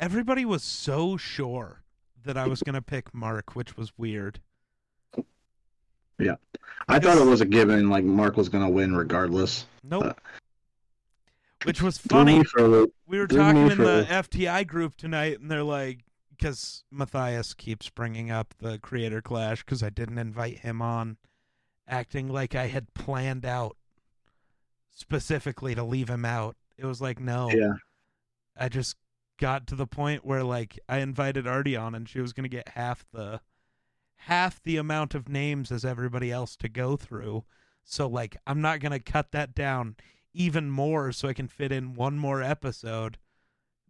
Everybody 0.00 0.44
was 0.44 0.62
so 0.62 1.16
sure 1.16 1.82
that 2.24 2.36
I 2.36 2.46
was 2.46 2.62
gonna 2.62 2.82
pick 2.82 3.12
Mark, 3.14 3.54
which 3.54 3.76
was 3.76 3.92
weird. 3.98 4.40
Yeah, 6.18 6.36
I 6.88 6.98
thought 6.98 7.18
it 7.18 7.26
was 7.26 7.40
a 7.40 7.44
given 7.46 7.88
like 7.90 8.04
Mark 8.04 8.36
was 8.36 8.48
going 8.48 8.62
to 8.64 8.70
win 8.70 8.94
regardless. 8.94 9.66
Nope. 9.82 10.04
Uh, 10.04 10.12
Which 11.64 11.82
was 11.82 11.98
funny. 11.98 12.38
me 12.38 12.44
for 12.44 12.60
a 12.60 12.68
loop. 12.68 12.94
We 13.08 13.18
were 13.18 13.26
talking 13.26 13.68
in 13.68 13.78
the 13.78 14.06
FTI 14.08 14.64
group 14.66 14.96
tonight, 14.96 15.40
and 15.40 15.50
they're 15.50 15.64
like, 15.64 16.04
because 16.42 16.82
Matthias 16.90 17.54
keeps 17.54 17.88
bringing 17.88 18.30
up 18.30 18.54
the 18.58 18.78
creator 18.78 19.22
clash 19.22 19.64
because 19.64 19.82
I 19.82 19.90
didn't 19.90 20.18
invite 20.18 20.58
him 20.58 20.82
on, 20.82 21.16
acting 21.86 22.28
like 22.28 22.56
I 22.56 22.66
had 22.66 22.94
planned 22.94 23.46
out 23.46 23.76
specifically 24.90 25.76
to 25.76 25.84
leave 25.84 26.10
him 26.10 26.24
out. 26.24 26.56
It 26.76 26.84
was 26.84 27.00
like, 27.00 27.20
no, 27.20 27.48
Yeah. 27.48 27.74
I 28.56 28.68
just 28.68 28.96
got 29.38 29.66
to 29.68 29.76
the 29.76 29.86
point 29.86 30.24
where 30.24 30.42
like 30.42 30.78
I 30.88 30.98
invited 30.98 31.46
Artie 31.46 31.76
on, 31.76 31.94
and 31.94 32.08
she 32.08 32.20
was 32.20 32.32
gonna 32.32 32.48
get 32.48 32.70
half 32.70 33.04
the 33.12 33.40
half 34.16 34.62
the 34.62 34.76
amount 34.76 35.14
of 35.14 35.28
names 35.28 35.70
as 35.70 35.84
everybody 35.84 36.32
else 36.32 36.56
to 36.56 36.68
go 36.68 36.96
through. 36.96 37.44
So 37.84 38.08
like, 38.08 38.36
I'm 38.46 38.60
not 38.60 38.80
gonna 38.80 38.98
cut 39.00 39.30
that 39.30 39.54
down 39.54 39.96
even 40.34 40.70
more 40.70 41.12
so 41.12 41.28
I 41.28 41.34
can 41.34 41.48
fit 41.48 41.70
in 41.70 41.94
one 41.94 42.18
more 42.18 42.42
episode. 42.42 43.18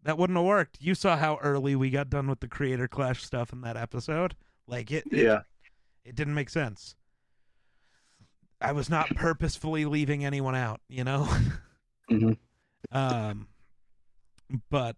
That 0.05 0.19
wouldn't 0.19 0.37
have 0.37 0.47
worked. 0.47 0.79
You 0.81 0.95
saw 0.95 1.17
how 1.17 1.39
early 1.43 1.77
we 1.77 1.91
got 1.91 2.11
done 2.11 2.27
with 2.29 2.41
the 2.41 2.49
creator 2.49 2.89
clash 2.89 3.23
stuff 3.23 3.53
in 3.53 3.61
that 3.61 3.77
episode. 3.77 4.35
Like 4.67 4.91
it, 4.91 5.05
it 5.11 5.25
Yeah. 5.25 5.41
it 6.05 6.15
didn't 6.17 6.35
make 6.35 6.51
sense. 6.51 6.95
I 8.61 8.73
was 8.73 8.89
not 8.91 9.09
purposefully 9.17 9.85
leaving 9.85 10.25
anyone 10.25 10.55
out, 10.55 10.81
you 10.89 11.05
know? 11.05 11.29
Mhm. 12.11 12.37
Um 12.91 13.47
but 14.71 14.97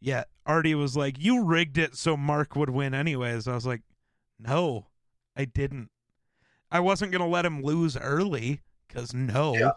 yeah, 0.00 0.24
Artie 0.46 0.74
was 0.76 0.96
like, 0.96 1.16
You 1.18 1.44
rigged 1.44 1.76
it 1.76 1.96
so 1.96 2.16
Mark 2.16 2.54
would 2.56 2.70
win 2.70 2.94
anyways. 2.94 3.46
I 3.48 3.54
was 3.54 3.66
like, 3.66 3.82
No, 4.38 4.86
I 5.36 5.44
didn't. 5.44 5.90
I 6.70 6.80
wasn't 6.80 7.10
gonna 7.12 7.26
let 7.26 7.44
him 7.44 7.62
lose 7.62 7.96
early, 7.96 8.60
because 8.86 9.12
no. 9.12 9.54
Yeah. 9.56 9.72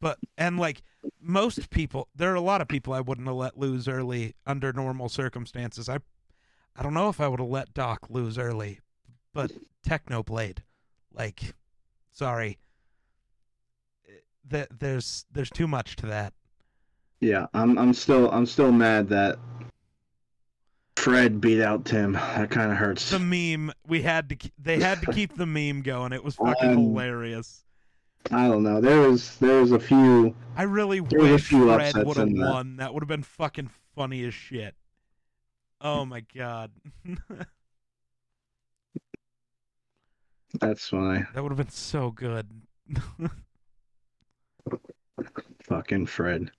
But 0.00 0.18
and 0.36 0.58
like 0.58 0.82
most 1.20 1.70
people 1.70 2.08
there 2.14 2.30
are 2.32 2.36
a 2.36 2.40
lot 2.40 2.60
of 2.60 2.68
people 2.68 2.92
I 2.92 3.00
wouldn't 3.00 3.26
have 3.26 3.36
let 3.36 3.58
lose 3.58 3.88
early 3.88 4.34
under 4.46 4.72
normal 4.72 5.08
circumstances. 5.08 5.88
I 5.88 5.98
I 6.76 6.82
don't 6.82 6.94
know 6.94 7.08
if 7.08 7.20
I 7.20 7.28
would 7.28 7.40
have 7.40 7.48
let 7.48 7.74
Doc 7.74 8.06
lose 8.10 8.38
early, 8.38 8.80
but 9.32 9.50
Technoblade, 9.86 10.58
like, 11.12 11.54
sorry, 12.12 12.58
that 14.48 14.68
there's 14.80 15.24
there's 15.32 15.50
too 15.50 15.66
much 15.66 15.96
to 15.96 16.06
that. 16.06 16.32
Yeah, 17.20 17.46
I'm 17.54 17.78
I'm 17.78 17.92
still 17.92 18.30
I'm 18.30 18.46
still 18.46 18.72
mad 18.72 19.08
that 19.08 19.38
Fred 20.96 21.40
beat 21.40 21.62
out 21.62 21.84
Tim. 21.86 22.12
That 22.12 22.50
kind 22.50 22.70
of 22.70 22.76
hurts. 22.76 23.10
The 23.10 23.18
meme 23.18 23.72
we 23.86 24.02
had 24.02 24.28
to 24.30 24.50
they 24.58 24.78
had 24.78 25.00
to 25.02 25.12
keep 25.12 25.36
the 25.36 25.46
meme 25.46 25.82
going. 25.82 26.12
It 26.12 26.22
was 26.22 26.34
fucking 26.36 26.70
Um, 26.70 26.76
hilarious. 26.76 27.64
I 28.32 28.46
don't 28.48 28.62
know. 28.62 28.80
There 28.80 29.00
was 29.00 29.36
there 29.38 29.60
was 29.60 29.72
a 29.72 29.78
few. 29.80 30.34
I 30.56 30.62
really 30.64 31.00
There 31.00 31.18
was 31.20 31.30
a 31.30 31.34
wish 31.34 31.48
Fred 31.48 32.06
would 32.06 32.16
have 32.16 32.28
in 32.28 32.38
that. 32.38 32.46
won. 32.50 32.76
That 32.76 32.94
would 32.94 33.02
have 33.02 33.08
been 33.08 33.22
fucking 33.22 33.70
funny 33.94 34.24
as 34.24 34.34
shit. 34.34 34.74
Oh 35.80 36.04
my 36.04 36.20
god. 36.34 36.70
That's 40.60 40.90
why. 40.92 41.26
that 41.34 41.42
would 41.42 41.50
have 41.52 41.56
been 41.58 41.70
so 41.70 42.10
good. 42.10 42.50
Fucking 45.64 46.06
Fred. 46.06 46.50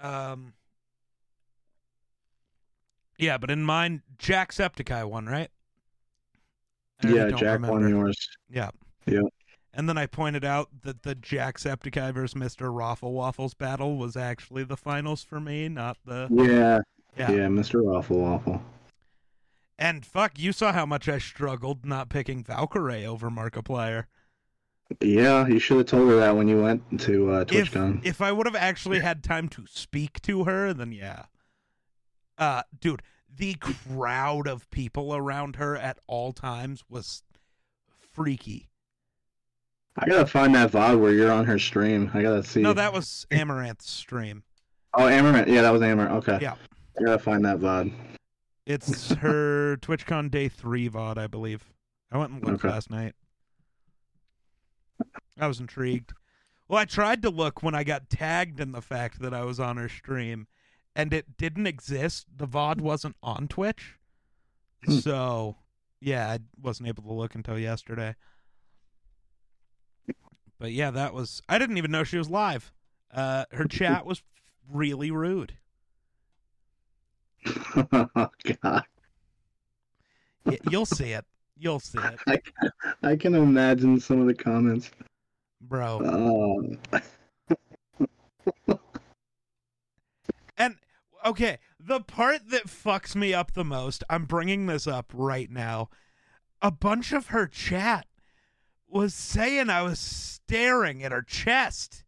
um 0.00 0.54
Yeah, 3.18 3.36
but 3.38 3.50
in 3.50 3.62
mine 3.62 4.02
Jacksepticeye 4.18 5.04
won, 5.08 5.26
right? 5.26 5.50
I 7.02 7.08
Yeah, 7.08 7.30
Jack 7.30 7.42
remember. 7.60 7.72
won 7.72 7.88
yours. 7.88 8.28
Yeah. 8.48 8.70
Yeah. 9.12 9.20
And 9.74 9.88
then 9.88 9.98
I 9.98 10.06
pointed 10.06 10.44
out 10.44 10.68
that 10.82 11.02
the 11.02 11.14
Jacksepticeye 11.14 12.12
versus 12.12 12.34
Mr. 12.34 12.74
Raffle 12.74 13.12
Waffles 13.12 13.54
battle 13.54 13.96
was 13.96 14.16
actually 14.16 14.64
the 14.64 14.76
finals 14.76 15.22
for 15.22 15.38
me, 15.40 15.68
not 15.68 15.96
the 16.04 16.26
Yeah, 16.30 16.80
Yeah. 17.16 17.30
yeah, 17.36 17.46
Mr. 17.48 17.84
Awful 17.94 18.24
Awful. 18.24 18.62
And 19.78 20.04
fuck, 20.04 20.38
you 20.38 20.52
saw 20.52 20.72
how 20.72 20.84
much 20.86 21.08
I 21.08 21.18
struggled 21.18 21.86
not 21.86 22.08
picking 22.08 22.42
Valkyrae 22.42 23.06
over 23.06 23.30
Markiplier. 23.30 24.06
Yeah, 25.00 25.46
you 25.46 25.58
should 25.60 25.76
have 25.76 25.86
told 25.86 26.08
her 26.08 26.16
that 26.16 26.34
when 26.34 26.48
you 26.48 26.60
went 26.62 26.98
to 27.00 27.30
uh, 27.30 27.44
If 27.52 27.72
TwitchCon. 27.72 28.04
if 28.04 28.20
I 28.22 28.32
would 28.32 28.46
have 28.46 28.56
actually 28.56 29.00
had 29.00 29.22
time 29.22 29.48
to 29.50 29.66
speak 29.68 30.20
to 30.22 30.44
her, 30.44 30.72
then 30.72 30.90
yeah. 30.92 31.26
Uh 32.38 32.62
dude, 32.80 33.02
the 33.32 33.54
crowd 33.54 34.48
of 34.48 34.68
people 34.70 35.14
around 35.14 35.56
her 35.56 35.76
at 35.76 35.98
all 36.06 36.32
times 36.32 36.82
was 36.88 37.22
freaky. 38.12 38.67
I 40.00 40.06
gotta 40.08 40.26
find 40.26 40.54
that 40.54 40.70
VOD 40.70 40.98
where 41.00 41.12
you're 41.12 41.32
on 41.32 41.44
her 41.46 41.58
stream. 41.58 42.10
I 42.14 42.22
gotta 42.22 42.42
see. 42.42 42.60
No, 42.62 42.72
that 42.72 42.92
was 42.92 43.26
Amouranth's 43.30 43.90
stream. 43.90 44.42
Oh, 44.94 45.02
Amouranth. 45.02 45.48
Yeah, 45.48 45.62
that 45.62 45.70
was 45.72 45.82
Amouranth. 45.82 46.12
Okay. 46.18 46.38
Yeah. 46.40 46.54
I 46.98 47.04
gotta 47.04 47.18
find 47.18 47.44
that 47.44 47.58
VOD. 47.58 47.92
It's 48.66 49.12
her 49.14 49.76
TwitchCon 49.80 50.30
day 50.30 50.48
three 50.48 50.88
VOD, 50.88 51.18
I 51.18 51.26
believe. 51.26 51.64
I 52.12 52.18
went 52.18 52.32
and 52.32 52.44
looked 52.44 52.64
Okay. 52.64 52.72
last 52.72 52.90
night. 52.90 53.14
I 55.38 55.46
was 55.46 55.60
intrigued. 55.60 56.12
Well, 56.68 56.78
I 56.78 56.84
tried 56.84 57.22
to 57.22 57.30
look 57.30 57.62
when 57.62 57.74
I 57.74 57.84
got 57.84 58.10
tagged 58.10 58.60
in 58.60 58.72
the 58.72 58.82
fact 58.82 59.20
that 59.20 59.32
I 59.32 59.42
was 59.44 59.58
on 59.60 59.76
her 59.76 59.88
stream, 59.88 60.48
and 60.94 61.14
it 61.14 61.36
didn't 61.36 61.66
exist. 61.66 62.26
The 62.34 62.46
VOD 62.46 62.80
wasn't 62.80 63.16
on 63.22 63.48
Twitch. 63.48 63.94
Hmm. 64.84 64.98
So, 64.98 65.56
yeah, 66.00 66.28
I 66.28 66.38
wasn't 66.60 66.88
able 66.88 67.04
to 67.04 67.12
look 67.12 67.34
until 67.34 67.58
yesterday. 67.58 68.16
But 70.58 70.72
yeah, 70.72 70.90
that 70.90 71.14
was. 71.14 71.40
I 71.48 71.58
didn't 71.58 71.78
even 71.78 71.90
know 71.90 72.04
she 72.04 72.18
was 72.18 72.28
live. 72.30 72.72
Uh, 73.12 73.44
her 73.52 73.64
chat 73.68 74.04
was 74.06 74.22
really 74.70 75.10
rude. 75.10 75.54
oh, 77.92 78.28
God. 78.62 78.84
Y- 80.44 80.58
You'll 80.70 80.86
see 80.86 81.12
it. 81.12 81.24
You'll 81.60 81.80
see 81.80 81.98
it, 81.98 82.42
I 83.02 83.16
can 83.16 83.34
imagine 83.34 83.98
some 83.98 84.20
of 84.20 84.28
the 84.28 84.34
comments. 84.34 84.92
bro. 85.60 86.00
Oh, 86.04 87.00
And 90.56 90.76
okay, 91.24 91.58
the 91.80 92.00
part 92.00 92.50
that 92.50 92.66
fucks 92.66 93.16
me 93.16 93.34
up 93.34 93.52
the 93.54 93.64
most, 93.64 94.04
I'm 94.08 94.24
bringing 94.24 94.66
this 94.66 94.86
up 94.86 95.10
right 95.12 95.50
now. 95.50 95.88
A 96.62 96.70
bunch 96.70 97.12
of 97.12 97.28
her 97.28 97.46
chat 97.46 98.06
was 98.88 99.14
saying 99.14 99.70
I 99.70 99.82
was 99.82 99.98
staring 99.98 101.02
at 101.02 101.12
her 101.12 101.22
chest. 101.22 102.04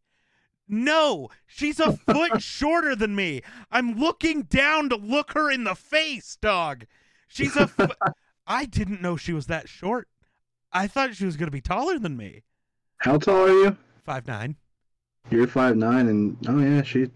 No, 0.68 1.28
she's 1.46 1.80
a 1.80 1.92
foot 1.96 2.40
shorter 2.42 2.94
than 2.94 3.14
me. 3.16 3.42
I'm 3.70 3.98
looking 3.98 4.42
down 4.42 4.88
to 4.90 4.96
look 4.96 5.32
her 5.32 5.50
in 5.50 5.64
the 5.64 5.74
face, 5.74 6.36
dog. 6.40 6.86
She's 7.28 7.56
a. 7.56 7.66
Fo- 7.66 7.88
I 8.46 8.64
didn't 8.66 9.02
know 9.02 9.16
she 9.16 9.32
was 9.32 9.46
that 9.46 9.68
short. 9.68 10.08
I 10.72 10.86
thought 10.86 11.14
she 11.14 11.24
was 11.26 11.36
going 11.36 11.48
to 11.48 11.52
be 11.52 11.60
taller 11.60 11.98
than 11.98 12.16
me. 12.16 12.42
how 12.98 13.18
tall 13.18 13.46
are 13.48 13.64
you? 13.64 13.76
Five 14.04 14.26
nine. 14.26 14.56
You're 15.30 15.46
five 15.46 15.76
nine, 15.76 16.08
and 16.08 16.36
oh 16.48 16.58
yeah, 16.58 16.82
she. 16.82 17.08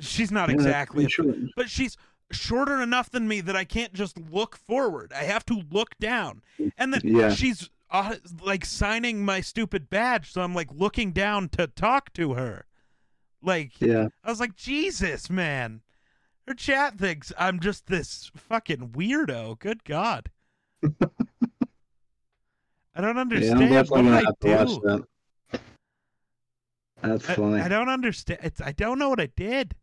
She's 0.00 0.30
not 0.32 0.48
yeah, 0.48 0.54
exactly 0.56 1.08
short. 1.08 1.36
but 1.56 1.70
she's 1.70 1.96
shorter 2.32 2.82
enough 2.82 3.10
than 3.10 3.26
me 3.28 3.40
that 3.40 3.54
I 3.56 3.64
can't 3.64 3.92
just 3.94 4.18
look 4.30 4.56
forward. 4.56 5.12
I 5.12 5.22
have 5.24 5.46
to 5.46 5.62
look 5.70 5.96
down. 5.98 6.42
And 6.76 6.92
then 6.92 7.00
Yeah. 7.04 7.30
she's 7.30 7.70
uh, 7.90 8.16
like 8.42 8.64
signing 8.64 9.24
my 9.24 9.40
stupid 9.40 9.88
badge, 9.88 10.32
so 10.32 10.42
I'm 10.42 10.54
like 10.54 10.68
looking 10.72 11.12
down 11.12 11.48
to 11.50 11.66
talk 11.66 12.12
to 12.14 12.34
her. 12.34 12.66
Like 13.42 13.80
Yeah, 13.80 14.08
I 14.24 14.30
was 14.30 14.40
like, 14.40 14.56
Jesus, 14.56 15.30
man. 15.30 15.82
Her 16.46 16.54
chat 16.54 16.98
thinks 16.98 17.32
I'm 17.38 17.60
just 17.60 17.86
this 17.86 18.30
fucking 18.34 18.90
weirdo. 18.90 19.58
Good 19.58 19.84
God. 19.84 20.30
I 20.82 20.88
don't 23.00 23.16
yeah, 23.16 23.20
understand 23.20 23.74
I'm 23.74 23.86
what 23.86 24.06
I 24.06 24.22
do. 24.40 24.80
that. 24.84 25.04
That's 27.02 27.28
I, 27.28 27.34
funny. 27.34 27.60
I 27.60 27.68
don't 27.68 27.88
understand. 27.88 28.40
It's, 28.42 28.60
I 28.60 28.72
don't 28.72 28.98
know 28.98 29.08
what 29.08 29.20
I 29.20 29.28
did. 29.36 29.76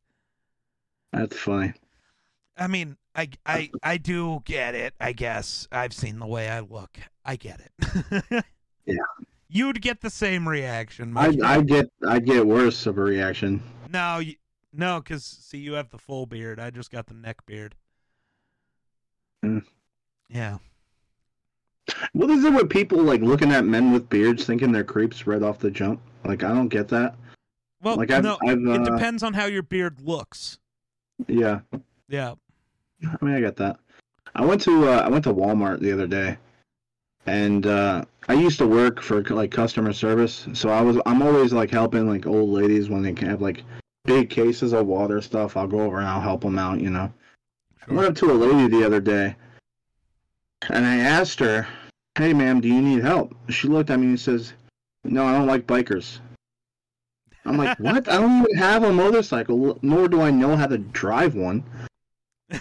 That's 1.13 1.37
funny. 1.37 1.73
I 2.57 2.67
mean, 2.67 2.97
I, 3.15 3.29
I, 3.45 3.69
I 3.81 3.97
do 3.97 4.41
get 4.45 4.75
it. 4.75 4.93
I 4.99 5.13
guess 5.13 5.67
I've 5.71 5.93
seen 5.93 6.19
the 6.19 6.27
way 6.27 6.49
I 6.49 6.59
look. 6.59 6.97
I 7.23 7.35
get 7.35 7.61
it. 7.61 8.45
Yeah. 8.87 8.97
You'd 9.49 9.81
get 9.81 10.01
the 10.01 10.11
same 10.11 10.47
reaction. 10.47 11.17
I. 11.17 11.35
I 11.43 11.61
get 11.61 11.89
I 12.07 12.19
get 12.19 12.45
worse 12.45 12.85
of 12.85 12.99
a 12.99 13.01
reaction. 13.01 13.63
no, 13.91 14.19
you, 14.19 14.35
no, 14.71 14.99
because 15.01 15.23
see, 15.23 15.57
you 15.57 15.73
have 15.73 15.89
the 15.89 15.97
full 15.97 16.27
beard. 16.27 16.59
I 16.59 16.69
just 16.69 16.91
got 16.91 17.07
the 17.07 17.15
neck 17.15 17.43
beard. 17.47 17.73
Hmm. 19.41 19.59
Yeah. 20.29 20.57
What 22.13 22.29
is 22.29 22.43
it 22.43 22.53
with 22.53 22.69
people 22.69 22.99
like 23.01 23.21
looking 23.21 23.51
at 23.51 23.65
men 23.65 23.91
with 23.91 24.07
beards 24.07 24.45
thinking 24.45 24.71
they're 24.71 24.83
creeps 24.83 25.25
right 25.25 25.41
off 25.41 25.57
the 25.57 25.71
jump? 25.71 25.99
Like 26.23 26.43
I 26.43 26.49
don't 26.49 26.67
get 26.69 26.87
that. 26.89 27.15
Well, 27.81 27.97
Like 27.97 28.11
I've, 28.11 28.23
no, 28.23 28.37
I've 28.47 28.59
it 28.59 28.81
uh, 28.81 28.83
depends 28.83 29.23
on 29.23 29.33
how 29.33 29.45
your 29.45 29.63
beard 29.63 29.99
looks. 30.01 30.59
yeah. 31.27 31.61
Yeah. 32.07 32.35
I 33.03 33.25
mean 33.25 33.35
I 33.35 33.41
got 33.41 33.55
that. 33.57 33.79
I 34.35 34.43
went 34.43 34.61
to 34.61 34.89
uh, 34.89 34.99
I 34.99 35.09
went 35.09 35.23
to 35.25 35.33
Walmart 35.33 35.79
the 35.79 35.91
other 35.91 36.07
day, 36.07 36.37
and 37.25 37.65
uh, 37.65 38.03
I 38.27 38.33
used 38.33 38.59
to 38.59 38.67
work 38.67 39.01
for 39.01 39.23
like 39.23 39.51
customer 39.51 39.93
service, 39.93 40.47
so 40.53 40.69
I 40.69 40.81
was 40.81 40.97
I'm 41.05 41.21
always 41.21 41.53
like 41.53 41.71
helping 41.71 42.07
like 42.07 42.25
old 42.25 42.49
ladies 42.49 42.89
when 42.89 43.01
they 43.01 43.13
can 43.13 43.29
have 43.29 43.41
like 43.41 43.63
big 44.05 44.29
cases 44.29 44.73
of 44.73 44.87
water 44.87 45.21
stuff. 45.21 45.57
I'll 45.57 45.67
go 45.67 45.81
over 45.81 45.99
and 45.99 46.07
I'll 46.07 46.21
help 46.21 46.41
them 46.41 46.59
out, 46.59 46.81
you 46.81 46.89
know. 46.89 47.11
I 47.87 47.93
went 47.93 48.07
up 48.07 48.15
to 48.15 48.31
a 48.31 48.33
lady 48.33 48.67
the 48.67 48.85
other 48.85 48.99
day, 48.99 49.35
and 50.69 50.85
I 50.85 50.97
asked 50.97 51.39
her, 51.39 51.67
"Hey, 52.17 52.33
ma'am, 52.33 52.61
do 52.61 52.67
you 52.67 52.81
need 52.81 53.03
help?" 53.03 53.35
She 53.49 53.67
looked 53.67 53.89
at 53.89 53.99
me 53.99 54.07
and 54.07 54.19
says, 54.19 54.53
"No, 55.03 55.25
I 55.25 55.33
don't 55.33 55.47
like 55.47 55.67
bikers." 55.67 56.19
I'm 57.45 57.57
like, 57.57 57.79
"What? 57.79 58.09
I 58.09 58.17
don't 58.17 58.41
even 58.41 58.57
have 58.57 58.83
a 58.83 58.91
motorcycle, 58.91 59.77
nor 59.81 60.07
do 60.07 60.19
I 60.21 60.31
know 60.31 60.55
how 60.55 60.67
to 60.67 60.79
drive 60.79 61.35
one." 61.35 61.63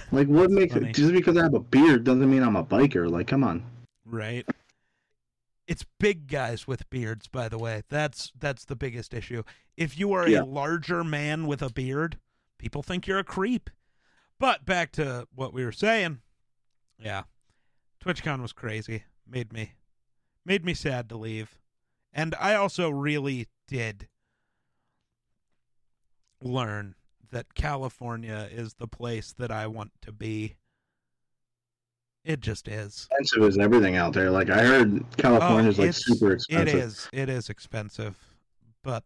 Like, 0.13 0.29
what 0.29 0.51
makes 0.51 0.75
funny. 0.75 0.91
it 0.91 0.95
just 0.95 1.13
because 1.13 1.37
I 1.37 1.43
have 1.43 1.55
a 1.55 1.61
beard 1.61 2.05
doesn't 2.05 2.31
mean 2.31 2.43
I'm 2.43 2.57
a 2.57 2.65
biker? 2.65 3.11
Like, 3.11 3.27
come 3.27 3.45
on. 3.45 3.65
Right. 4.05 4.47
It's 5.67 5.85
big 5.99 6.27
guys 6.29 6.67
with 6.67 6.89
beards, 6.91 7.27
by 7.27 7.49
the 7.49 7.59
way. 7.59 7.83
That's 7.89 8.33
that's 8.39 8.65
the 8.67 8.77
biggest 8.77 9.15
issue. 9.15 9.43
If 9.77 9.99
you 9.99 10.13
are 10.13 10.29
Yeah. 10.29 10.43
a 10.43 10.45
larger 10.45 11.03
man 11.03 11.47
with 11.47 11.63
a 11.63 11.73
beard, 11.73 12.19
people 12.59 12.83
think 12.83 13.07
you're 13.07 13.19
a 13.19 13.25
creep. 13.25 13.71
But 14.39 14.65
back 14.67 14.93
to 14.93 15.27
what 15.35 15.55
we 15.55 15.65
were 15.65 15.73
saying. 15.73 16.21
Yeah. 16.99 17.23
TwitchCon 18.05 18.43
was 18.43 18.53
crazy. 18.53 19.05
Made 19.27 19.53
me 19.53 19.73
made 20.45 20.65
me 20.65 20.75
sad 20.75 21.09
to 21.09 21.17
leave. 21.17 21.59
And 22.13 22.35
I 22.39 22.55
also 22.55 22.91
really 22.91 23.49
did 23.67 24.09
learn 26.43 26.95
that 27.35 27.53
California 27.55 28.49
is 28.51 28.75
the 28.75 28.87
place 28.87 29.35
that 29.39 29.51
I 29.51 29.67
want 29.67 29.91
to 30.03 30.13
be. 30.13 30.55
It 32.25 32.41
just 32.41 32.69
is. 32.69 33.09
Expensive 33.11 33.43
is 33.43 33.59
everything 33.59 33.97
out 33.97 34.15
there. 34.15 34.31
Like, 34.31 34.51
I 34.51 34.65
heard 34.65 35.05
California's 35.19 35.79
oh, 35.79 35.83
like 35.83 35.87
Oh, 35.87 35.91
it's- 35.91 36.05
super 36.05 36.33
expensive. 36.33 36.79
is. 36.79 37.09
It 37.13 37.29
is 37.29 37.51
expensive. 37.51 38.17
But 38.85 39.03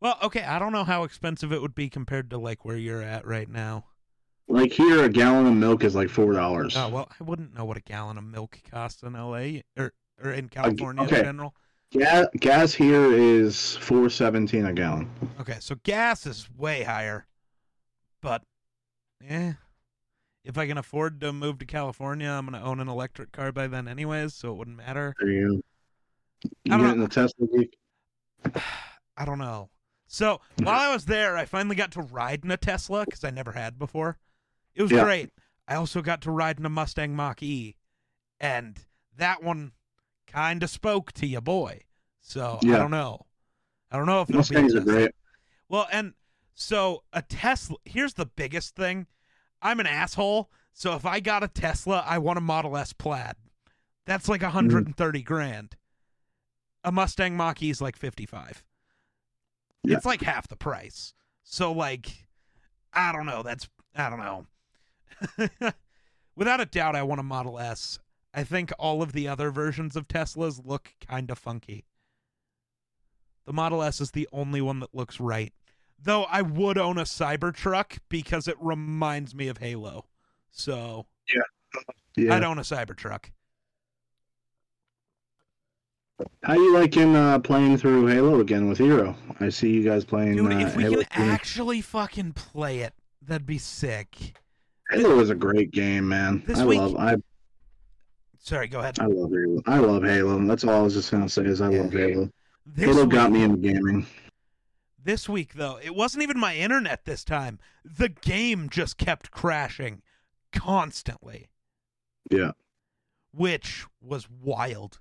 well, 0.00 0.16
okay, 0.22 0.42
I 0.42 0.58
don't 0.58 0.72
know 0.72 0.84
how 0.84 1.04
expensive 1.04 1.52
it 1.52 1.60
would 1.60 1.74
be 1.74 1.90
compared 1.90 2.30
to 2.30 2.38
like 2.38 2.64
where 2.64 2.76
you're 2.76 3.02
at 3.02 3.26
right 3.26 3.48
now. 3.48 3.84
Like 4.48 4.72
here, 4.72 5.04
a 5.04 5.08
gallon 5.08 5.46
of 5.46 5.54
milk 5.54 5.84
is 5.84 5.94
like 5.94 6.08
four 6.08 6.32
dollars. 6.32 6.76
Oh, 6.76 6.88
well, 6.88 7.08
I 7.20 7.24
wouldn't 7.24 7.54
know 7.54 7.64
what 7.64 7.76
a 7.76 7.80
gallon 7.80 8.16
of 8.16 8.24
milk 8.24 8.58
costs 8.70 9.02
in 9.02 9.12
LA 9.14 9.60
or 9.76 9.92
or 10.22 10.30
in 10.30 10.48
California 10.48 11.02
okay. 11.02 11.18
in 11.18 11.24
general. 11.24 11.54
Gas, 11.90 12.26
gas 12.38 12.72
here 12.74 13.12
is 13.12 13.76
four 13.76 14.08
seventeen 14.08 14.66
a 14.66 14.72
gallon. 14.72 15.10
Okay, 15.40 15.56
so 15.60 15.74
gas 15.82 16.24
is 16.26 16.48
way 16.56 16.84
higher. 16.84 17.26
But 18.26 18.42
eh 19.24 19.52
if 20.42 20.58
I 20.58 20.66
can 20.66 20.78
afford 20.78 21.20
to 21.20 21.32
move 21.32 21.60
to 21.60 21.64
California, 21.64 22.28
I'm 22.28 22.44
going 22.46 22.60
to 22.60 22.66
own 22.66 22.80
an 22.80 22.88
electric 22.88 23.30
car 23.30 23.52
by 23.52 23.68
then 23.68 23.86
anyways, 23.86 24.34
so 24.34 24.50
it 24.50 24.56
wouldn't 24.56 24.76
matter. 24.76 25.14
There 25.20 25.30
you 25.30 25.62
You 26.42 26.72
I 26.72 26.76
don't 26.76 26.86
getting 26.86 27.00
the 27.02 27.08
Tesla 27.08 27.46
geek? 27.56 27.76
I 29.16 29.24
don't 29.24 29.38
know. 29.38 29.70
So 30.08 30.40
while 30.60 30.90
I 30.90 30.92
was 30.92 31.04
there, 31.04 31.36
I 31.36 31.44
finally 31.44 31.76
got 31.76 31.92
to 31.92 32.02
ride 32.02 32.44
in 32.44 32.50
a 32.50 32.56
Tesla 32.56 33.06
because 33.06 33.22
I 33.22 33.30
never 33.30 33.52
had 33.52 33.78
before. 33.78 34.18
It 34.74 34.82
was 34.82 34.90
Yeah. 34.90 35.04
great. 35.04 35.30
I 35.68 35.76
also 35.76 36.02
got 36.02 36.20
to 36.22 36.32
ride 36.32 36.58
in 36.58 36.66
a 36.66 36.68
Mustang 36.68 37.14
Mach 37.14 37.44
E, 37.44 37.76
and 38.40 38.76
that 39.16 39.40
one 39.40 39.70
kind 40.26 40.64
of 40.64 40.70
spoke 40.70 41.12
to 41.12 41.28
you, 41.28 41.40
boy. 41.40 41.82
So 42.20 42.58
I 42.64 42.76
don't 42.76 42.90
know. 42.90 43.26
I 43.92 43.96
don't 43.96 44.06
know 44.06 44.22
if 44.22 44.30
it'll 44.30 44.42
be 44.42 44.56
a 44.56 44.62
Mustangs 44.62 44.74
are 44.74 44.80
great. 44.80 45.12
Well, 45.68 45.86
and 45.92 46.14
so 46.56 47.04
a 47.12 47.22
Tesla. 47.22 47.76
Here's 47.84 48.14
the 48.14 48.26
biggest 48.26 48.74
thing. 48.74 49.06
I'm 49.62 49.78
an 49.78 49.86
asshole. 49.86 50.50
So 50.72 50.94
if 50.94 51.06
I 51.06 51.20
got 51.20 51.44
a 51.44 51.48
Tesla, 51.48 52.02
I 52.06 52.18
want 52.18 52.38
a 52.38 52.42
Model 52.42 52.76
S 52.76 52.92
Plaid. 52.92 53.34
That's 54.06 54.28
like 54.28 54.42
130 54.42 55.20
mm. 55.20 55.24
grand. 55.24 55.76
A 56.82 56.90
Mustang 56.90 57.36
Mach 57.36 57.62
E 57.62 57.70
is 57.70 57.80
like 57.80 57.96
55. 57.96 58.64
Yeah. 59.84 59.96
It's 59.96 60.06
like 60.06 60.22
half 60.22 60.48
the 60.48 60.56
price. 60.56 61.12
So 61.42 61.72
like, 61.72 62.26
I 62.92 63.12
don't 63.12 63.26
know. 63.26 63.42
That's 63.42 63.68
I 63.94 64.10
don't 64.10 64.18
know. 65.38 65.72
Without 66.36 66.60
a 66.60 66.66
doubt, 66.66 66.96
I 66.96 67.02
want 67.02 67.20
a 67.20 67.24
Model 67.24 67.58
S. 67.58 67.98
I 68.32 68.44
think 68.44 68.72
all 68.78 69.02
of 69.02 69.12
the 69.12 69.28
other 69.28 69.50
versions 69.50 69.94
of 69.94 70.08
Teslas 70.08 70.60
look 70.64 70.94
kind 71.06 71.30
of 71.30 71.38
funky. 71.38 71.84
The 73.44 73.52
Model 73.52 73.82
S 73.82 74.00
is 74.00 74.10
the 74.10 74.28
only 74.32 74.60
one 74.60 74.80
that 74.80 74.94
looks 74.94 75.20
right. 75.20 75.52
Though 76.02 76.24
I 76.24 76.42
would 76.42 76.78
own 76.78 76.98
a 76.98 77.02
Cybertruck 77.04 77.98
because 78.08 78.46
it 78.48 78.56
reminds 78.60 79.34
me 79.34 79.48
of 79.48 79.58
Halo. 79.58 80.04
So 80.50 81.06
Yeah. 82.16 82.34
I'd 82.34 82.44
own 82.44 82.58
a 82.58 82.62
Cybertruck. 82.62 83.26
How 86.42 86.54
you 86.54 86.72
liking 86.74 87.14
uh, 87.14 87.38
playing 87.40 87.76
through 87.76 88.06
Halo 88.06 88.40
again 88.40 88.68
with 88.68 88.78
Hero? 88.78 89.14
I 89.40 89.50
see 89.50 89.70
you 89.70 89.82
guys 89.82 90.04
playing. 90.04 90.36
Dude, 90.36 90.52
uh, 90.52 90.58
if 90.58 90.74
we 90.76 90.84
Halo 90.84 91.02
can 91.04 91.24
3. 91.24 91.28
actually 91.32 91.80
fucking 91.82 92.32
play 92.32 92.78
it, 92.78 92.94
that'd 93.20 93.46
be 93.46 93.58
sick. 93.58 94.38
Halo 94.90 95.18
is 95.20 95.28
a 95.30 95.34
great 95.34 95.72
game, 95.72 96.08
man. 96.08 96.42
This 96.46 96.58
I 96.60 96.64
week- 96.64 96.78
love. 96.78 96.96
I 96.96 97.16
Sorry, 98.38 98.68
go 98.68 98.78
ahead. 98.78 98.98
I 99.00 99.06
love 99.06 99.30
Halo. 99.30 99.62
I 99.66 99.78
love 99.78 100.04
Halo. 100.04 100.38
That's 100.46 100.62
all 100.64 100.74
I 100.74 100.82
was 100.82 100.94
just 100.94 101.10
gonna 101.10 101.28
say 101.28 101.42
is 101.44 101.60
I 101.60 101.70
Yeah. 101.70 101.82
love 101.82 101.92
Halo. 101.92 102.30
This 102.64 102.86
Halo 102.86 103.02
week, 103.02 103.10
got 103.12 103.32
me 103.32 103.42
into 103.42 103.56
gaming. 103.58 104.06
This 105.06 105.28
week, 105.28 105.54
though, 105.54 105.78
it 105.80 105.94
wasn't 105.94 106.24
even 106.24 106.36
my 106.36 106.56
internet 106.56 107.04
this 107.04 107.22
time. 107.22 107.60
The 107.84 108.08
game 108.08 108.68
just 108.68 108.98
kept 108.98 109.30
crashing 109.30 110.02
constantly, 110.52 111.46
Yeah. 112.28 112.50
which 113.30 113.86
was 114.00 114.28
wild. 114.28 114.98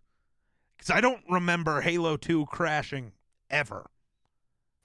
Because 0.78 0.92
I 0.92 1.02
don't 1.02 1.24
remember 1.28 1.82
Halo 1.82 2.18
2 2.18 2.46
crashing 2.46 3.14
ever. 3.50 3.90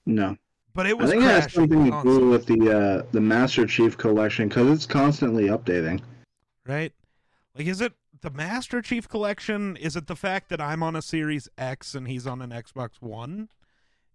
No. 0.07 0.39
But 0.73 0.87
it 0.87 0.97
was 0.97 1.11
I 1.11 1.13
think 1.13 1.25
it 1.25 1.27
has 1.43 1.53
something 1.53 1.91
to 1.91 2.03
do 2.03 2.31
with 2.31 2.47
the 2.47 2.71
uh, 3.03 3.07
the 3.13 3.21
Master 3.21 3.67
Chief 3.67 3.99
collection 3.99 4.49
because 4.49 4.71
it's 4.71 4.87
constantly 4.87 5.49
updating. 5.49 6.01
right? 6.67 6.95
Like, 7.55 7.67
is 7.67 7.83
it 7.83 7.93
the 8.23 8.31
Master 8.31 8.81
Chief 8.81 9.07
Collection? 9.07 9.77
Is 9.77 9.97
it 9.97 10.07
the 10.07 10.17
fact 10.17 10.49
that 10.49 10.63
I'm 10.63 10.83
on 10.83 10.97
a 10.97 11.03
Series 11.03 11.47
X 11.59 11.95
and 11.95 12.09
he's 12.09 12.27
on 12.27 12.41
an 12.41 12.51
Xbox 12.53 12.93
One? 13.01 13.51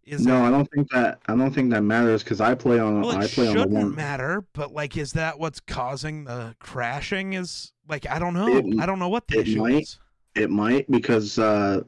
Is 0.05 0.23
no, 0.25 0.37
it 0.43 0.47
I 0.47 0.51
don't 0.51 0.69
think 0.71 0.89
that. 0.91 1.19
I 1.27 1.35
don't 1.35 1.51
think 1.51 1.71
that 1.71 1.81
matters 1.81 2.23
because 2.23 2.39
I 2.39 2.53
play 2.53 2.79
on. 2.79 3.01
Well, 3.01 3.11
it 3.11 3.23
I 3.23 3.27
play 3.27 3.47
on 3.47 3.53
the 3.55 3.59
shouldn't 3.61 3.73
one. 3.73 3.95
matter, 3.95 4.43
but 4.53 4.71
like, 4.71 4.97
is 4.97 5.13
that 5.13 5.39
what's 5.39 5.59
causing 5.59 6.25
the 6.25 6.55
crashing? 6.59 7.33
Is 7.33 7.73
like, 7.87 8.07
I 8.07 8.19
don't 8.19 8.35
know. 8.35 8.57
It- 8.57 8.79
I 8.79 8.85
don't 8.85 8.99
know 8.99 9.09
what 9.09 9.27
the 9.27 9.39
it 9.39 9.47
issue 9.47 9.59
might. 9.61 9.83
is. 9.83 9.99
It 10.35 10.51
might 10.51 10.89
because 10.91 11.39
uh, 11.39 11.81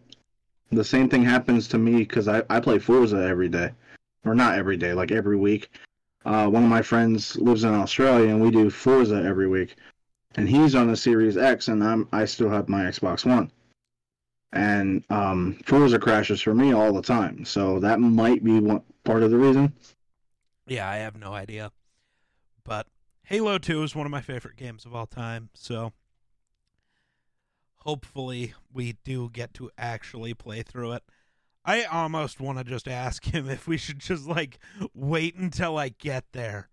the 0.72 0.84
same 0.84 1.10
thing 1.10 1.24
happens 1.24 1.68
to 1.70 1.78
me 1.78 1.98
because 1.98 2.28
I, 2.28 2.42
I 2.50 2.60
play 2.60 2.80
Forza 2.80 3.18
every 3.18 3.50
day, 3.50 3.72
or 4.26 4.34
not 4.34 4.58
every 4.58 4.78
day, 4.78 4.94
like 4.94 5.12
every 5.12 5.38
week. 5.38 5.70
Uh, 6.26 6.48
one 6.48 6.64
of 6.64 6.70
my 6.70 6.82
friends 6.82 7.36
lives 7.38 7.64
in 7.66 7.74
Australia 7.74 8.30
and 8.30 8.42
we 8.42 8.50
do 8.52 8.70
Forza 8.70 9.16
every 9.24 9.48
week, 9.48 9.76
and 10.36 10.50
he's 10.50 10.76
on 10.76 10.88
the 10.88 10.98
Series 10.98 11.38
X 11.38 11.68
and 11.68 11.84
I'm 11.84 12.08
I 12.12 12.26
still 12.26 12.50
have 12.50 12.68
my 12.68 12.84
Xbox 12.86 13.26
One, 13.26 13.52
and 14.54 15.04
um, 15.10 15.58
Forza 15.66 16.00
crashes 16.00 16.42
for 16.42 16.54
me 16.54 16.74
all 16.74 16.94
the 16.94 17.02
time, 17.02 17.46
so 17.46 17.80
that 17.80 18.00
might 18.00 18.44
be 18.44 18.60
one 18.60 18.84
part 19.04 19.24
of 19.24 19.32
the 19.32 19.38
reason. 19.38 19.74
Yeah, 20.66 20.90
I 20.90 20.98
have 20.98 21.18
no 21.18 21.34
idea. 21.34 21.72
But 22.64 22.88
Halo 23.24 23.58
2 23.58 23.84
is 23.84 23.96
one 23.96 24.06
of 24.06 24.12
my 24.12 24.22
favorite 24.22 24.56
games 24.56 24.86
of 24.86 24.96
all 24.96 25.06
time, 25.06 25.50
so 25.54 25.94
hopefully 27.78 28.54
we 28.74 28.98
do 29.04 29.30
get 29.32 29.54
to 29.56 29.72
actually 29.78 30.34
play 30.34 30.62
through 30.62 30.94
it. 30.94 31.04
I 31.64 31.84
almost 31.84 32.40
want 32.40 32.58
to 32.58 32.64
just 32.64 32.88
ask 32.88 33.26
him 33.26 33.50
if 33.50 33.68
we 33.68 33.78
should 33.78 34.00
just 34.00 34.26
like 34.28 34.60
wait 34.94 35.36
until 35.36 35.78
I 35.78 35.90
get 35.90 36.26
there, 36.32 36.70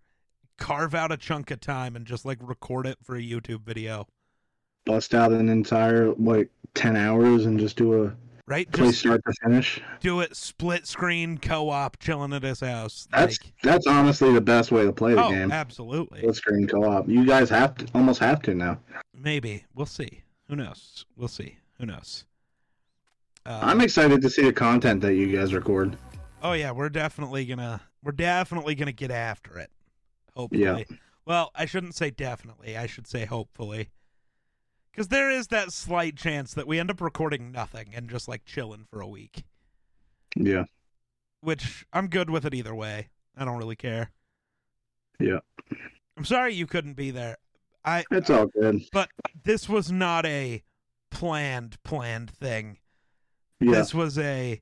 carve 0.57 0.95
out 0.95 1.11
a 1.11 1.17
chunk 1.17 1.51
of 1.51 1.59
time 1.59 1.95
and 1.95 2.05
just 2.05 2.25
like 2.25 2.37
record 2.41 2.87
it 2.87 2.97
for 3.03 3.15
a 3.15 3.21
YouTube 3.21 3.61
video, 3.63 4.07
Bust 4.85 5.13
out 5.15 5.31
an 5.31 5.49
entire 5.49 6.13
like 6.13 6.49
ten 6.73 6.95
hours 6.95 7.45
and 7.45 7.59
just 7.59 7.75
do 7.77 8.03
a 8.05 8.15
right? 8.45 8.71
play 8.71 8.87
Just 8.87 8.99
start 8.99 9.21
to 9.25 9.33
finish. 9.43 9.81
do 9.99 10.19
it 10.19 10.35
split 10.35 10.85
screen 10.85 11.37
co-op 11.37 11.97
chilling 11.99 12.33
at 12.33 12.43
his 12.43 12.59
house. 12.59 13.07
That's 13.11 13.39
like, 13.43 13.53
that's 13.63 13.87
honestly 13.87 14.31
the 14.33 14.41
best 14.41 14.71
way 14.71 14.85
to 14.85 14.93
play 14.93 15.15
the 15.15 15.25
oh, 15.25 15.29
game. 15.31 15.51
absolutely. 15.51 16.19
Split 16.19 16.35
screen 16.35 16.67
co-op. 16.67 17.07
You 17.09 17.25
guys 17.25 17.49
have 17.49 17.75
to 17.77 17.87
almost 17.95 18.19
have 18.19 18.41
to 18.43 18.53
now. 18.53 18.79
Maybe 19.13 19.65
we'll 19.73 19.85
see. 19.87 20.21
Who 20.47 20.55
knows? 20.55 21.05
We'll 21.17 21.27
see. 21.27 21.57
Who 21.79 21.87
knows? 21.87 22.25
Uh, 23.45 23.59
I'm 23.61 23.81
excited 23.81 24.21
to 24.21 24.29
see 24.29 24.43
the 24.43 24.53
content 24.53 25.01
that 25.01 25.15
you 25.15 25.35
guys 25.35 25.53
record. 25.53 25.97
oh 26.43 26.53
yeah, 26.53 26.71
we're 26.71 26.89
definitely 26.89 27.45
gonna 27.45 27.81
we're 28.03 28.11
definitely 28.11 28.75
gonna 28.75 28.91
get 28.91 29.11
after 29.11 29.57
it. 29.57 29.71
Hopefully. 30.35 30.63
Yeah. 30.63 30.97
Well, 31.25 31.49
I 31.55 31.65
shouldn't 31.65 31.95
say 31.95 32.11
definitely. 32.11 32.77
I 32.77 32.85
should 32.85 33.07
say 33.07 33.25
hopefully. 33.25 33.89
Because 34.95 35.09
there 35.09 35.29
is 35.29 35.47
that 35.47 35.73
slight 35.73 36.15
chance 36.15 36.53
that 36.53 36.67
we 36.67 36.79
end 36.79 36.89
up 36.89 37.01
recording 37.01 37.51
nothing 37.51 37.89
and 37.93 38.09
just 38.09 38.29
like 38.29 38.45
chilling 38.45 38.85
for 38.89 39.01
a 39.01 39.07
week, 39.07 39.43
Yeah. 40.37 40.63
which 41.41 41.85
I'm 41.91 42.07
good 42.07 42.29
with 42.29 42.45
it 42.45 42.53
either 42.53 42.73
way. 42.73 43.09
I 43.35 43.43
don't 43.43 43.57
really 43.57 43.75
care. 43.75 44.11
Yeah. 45.19 45.39
I'm 46.15 46.23
sorry 46.23 46.53
you 46.53 46.65
couldn't 46.65 46.93
be 46.93 47.11
there. 47.11 47.35
I 47.83 48.05
It's 48.09 48.29
all 48.29 48.47
good. 48.47 48.83
but 48.93 49.09
this 49.43 49.67
was 49.67 49.91
not 49.91 50.25
a 50.25 50.63
planned 51.11 51.81
planned 51.83 52.31
thing. 52.31 52.77
Yeah. 53.59 53.71
This 53.73 53.93
was 53.93 54.17
a 54.17 54.61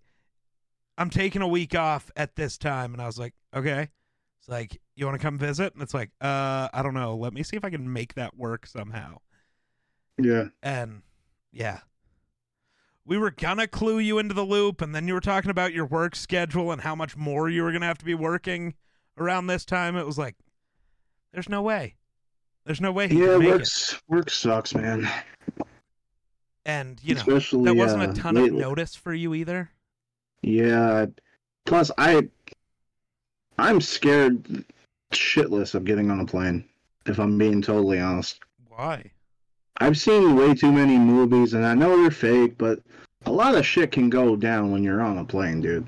I'm 0.98 1.12
taking 1.12 1.44
a 1.44 1.48
week 1.48 1.76
off 1.76 2.10
at 2.16 2.36
this 2.36 2.58
time 2.58 2.94
and 2.94 3.02
I 3.02 3.06
was 3.06 3.20
like, 3.20 3.34
okay. 3.56 3.90
It's 4.40 4.50
like, 4.50 4.82
you 4.96 5.06
want 5.06 5.20
to 5.20 5.24
come 5.26 5.38
visit? 5.38 5.74
And 5.74 5.82
it's 5.82 5.94
like, 5.94 6.10
uh, 6.22 6.70
I 6.74 6.82
don't 6.84 6.94
know. 6.96 7.16
Let 7.16 7.34
me 7.34 7.44
see 7.44 7.56
if 7.56 7.64
I 7.64 7.70
can 7.70 7.94
make 7.94 8.16
that 8.16 8.36
work 8.36 8.66
somehow. 8.68 9.20
Yeah. 10.18 10.46
And 10.62 11.02
yeah. 11.52 11.80
We 13.06 13.18
were 13.18 13.32
gonna 13.32 13.68
clue 13.68 14.00
you 14.00 14.18
into 14.20 14.34
the 14.34 14.46
loop, 14.46 14.82
and 14.82 14.96
then 14.96 15.08
you 15.08 15.14
were 15.14 15.20
talking 15.20 15.52
about 15.52 15.74
your 15.74 15.86
work 15.86 16.16
schedule 16.16 16.72
and 16.72 16.82
how 16.82 16.96
much 16.96 17.18
more 17.18 17.50
you 17.50 17.64
were 17.64 17.72
gonna 17.72 17.86
have 17.86 17.98
to 17.98 18.06
be 18.06 18.16
working 18.16 18.76
around 19.18 19.48
this 19.48 19.66
time. 19.66 19.96
It 19.98 20.06
was 20.06 20.18
like, 20.18 20.36
there's 21.34 21.50
no 21.50 21.62
way. 21.62 21.96
There's 22.66 22.80
no 22.80 22.94
way 22.94 23.10
he 23.10 23.20
Yeah, 23.20 23.26
can 23.34 23.40
make 23.40 23.48
it. 23.50 23.52
works 23.52 24.02
work 24.08 24.30
sucks, 24.30 24.74
man. 24.74 25.10
And 26.66 26.98
you 27.04 27.16
know, 27.16 27.20
Especially 27.20 27.66
that 27.66 27.76
wasn't 27.76 28.04
uh, 28.04 28.12
a 28.12 28.14
ton 28.14 28.36
lately. 28.36 28.50
of 28.62 28.68
notice 28.70 28.96
for 28.96 29.14
you 29.14 29.34
either. 29.34 29.70
Yeah. 30.42 31.08
Plus, 31.66 31.92
I 31.98 32.30
I'm 33.58 33.82
scared 33.82 34.64
shitless 35.12 35.76
of 35.76 35.84
getting 35.84 36.10
on 36.10 36.22
a 36.22 36.26
plane. 36.26 36.64
If 37.06 37.20
I'm 37.20 37.38
being 37.38 37.62
totally 37.62 38.00
honest, 38.00 38.40
Why? 38.70 39.12
I've 39.78 39.98
seen 39.98 40.36
way 40.36 40.54
too 40.54 40.72
many 40.72 40.98
movies, 40.98 41.54
and 41.54 41.66
I 41.66 41.74
know 41.74 41.98
they're 42.02 42.12
fake, 42.12 42.58
but 42.58 42.80
a 43.26 43.32
lot 43.32 43.56
of 43.56 43.66
shit 43.66 43.92
can 43.92 44.10
go 44.10 44.36
down 44.36 44.72
when 44.72 44.84
you're 44.84 45.02
on 45.02 45.18
a 45.18 45.26
plane, 45.26 45.62
dude. 45.62 45.88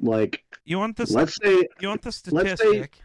Like, 0.00 0.44
You 0.64 0.78
want 0.78 0.96
this? 0.96 1.10
let's 1.12 1.36
say 1.42 1.68
You 1.80 1.88
want 1.88 2.02
the 2.02 2.08
let's 2.32 2.50
say- 2.50 2.56
statistic? 2.56 3.00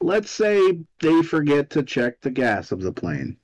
let's 0.00 0.30
say 0.30 0.80
they 1.00 1.22
forget 1.22 1.70
to 1.70 1.82
check 1.82 2.20
the 2.20 2.30
gas 2.30 2.72
of 2.72 2.80
the 2.80 2.92
plane. 2.92 3.36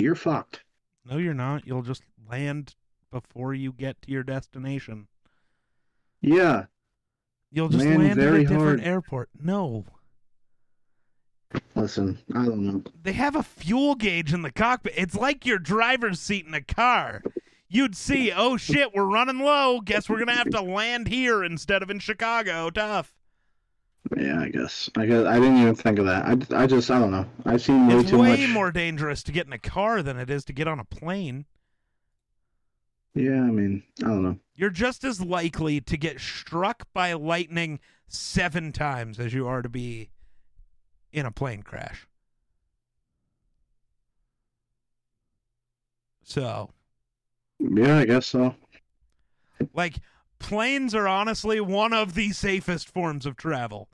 You're 0.00 0.14
fucked. 0.14 0.64
No, 1.04 1.18
you're 1.18 1.34
not. 1.34 1.66
You'll 1.66 1.82
just 1.82 2.02
land 2.28 2.74
before 3.10 3.52
you 3.54 3.72
get 3.72 4.00
to 4.02 4.10
your 4.10 4.22
destination. 4.22 5.06
Yeah. 6.20 6.66
You'll 7.52 7.68
just 7.68 7.84
Land 7.84 8.02
land 8.02 8.18
at 8.18 8.34
a 8.34 8.38
different 8.40 8.58
hard. 8.62 8.80
airport. 8.80 9.28
No, 9.38 9.84
Listen, 11.74 12.18
I 12.34 12.44
don't 12.44 12.64
know. 12.66 12.82
they 13.02 13.12
have 13.12 13.36
a 13.36 13.42
fuel 13.42 13.94
gauge 13.94 14.32
in 14.32 14.42
the 14.42 14.50
cockpit. 14.52 14.94
It's 14.96 15.14
like 15.14 15.44
your 15.44 15.58
driver's 15.58 16.20
seat 16.20 16.46
in 16.46 16.54
a 16.54 16.60
car. 16.60 17.22
You'd 17.68 17.96
see, 17.96 18.30
oh 18.30 18.56
shit, 18.56 18.94
we're 18.94 19.04
running 19.04 19.38
low. 19.40 19.80
Guess 19.80 20.08
we're 20.08 20.18
gonna 20.20 20.34
have 20.36 20.50
to 20.50 20.60
land 20.62 21.08
here 21.08 21.42
instead 21.42 21.82
of 21.82 21.90
in 21.90 21.98
Chicago. 21.98 22.70
Tough. 22.70 23.12
Yeah, 24.16 24.40
I 24.40 24.48
guess. 24.50 24.88
I 24.96 25.06
guess 25.06 25.24
I 25.26 25.34
didn't 25.40 25.56
even 25.62 25.74
think 25.74 25.98
of 25.98 26.04
that. 26.06 26.24
I, 26.52 26.62
I 26.62 26.66
just 26.66 26.90
I 26.90 26.98
don't 26.98 27.10
know. 27.10 27.26
I've 27.46 27.62
seen 27.62 27.86
way 27.88 27.94
It's 27.96 28.10
too 28.10 28.18
way 28.18 28.42
much. 28.46 28.50
more 28.50 28.70
dangerous 28.70 29.22
to 29.24 29.32
get 29.32 29.46
in 29.46 29.52
a 29.52 29.58
car 29.58 30.02
than 30.02 30.18
it 30.18 30.30
is 30.30 30.44
to 30.44 30.52
get 30.52 30.68
on 30.68 30.78
a 30.78 30.84
plane. 30.84 31.46
Yeah, 33.14 33.42
I 33.42 33.50
mean, 33.50 33.82
I 34.02 34.08
don't 34.08 34.22
know. 34.22 34.38
You're 34.56 34.70
just 34.70 35.04
as 35.04 35.20
likely 35.20 35.80
to 35.80 35.96
get 35.96 36.20
struck 36.20 36.84
by 36.92 37.12
lightning 37.12 37.80
seven 38.08 38.72
times 38.72 39.18
as 39.18 39.32
you 39.32 39.46
are 39.46 39.62
to 39.62 39.68
be 39.68 40.10
in 41.14 41.24
a 41.26 41.30
plane 41.30 41.62
crash. 41.62 42.06
So, 46.24 46.70
Yeah, 47.58 47.98
I 47.98 48.04
guess 48.04 48.26
so. 48.26 48.54
like, 49.72 49.96
planes 50.38 50.94
are 50.94 51.08
honestly 51.08 51.60
one 51.60 51.92
of 51.92 52.14
the 52.14 52.32
safest 52.32 52.88
forms 52.88 53.26
of 53.26 53.36
travel. 53.36 53.88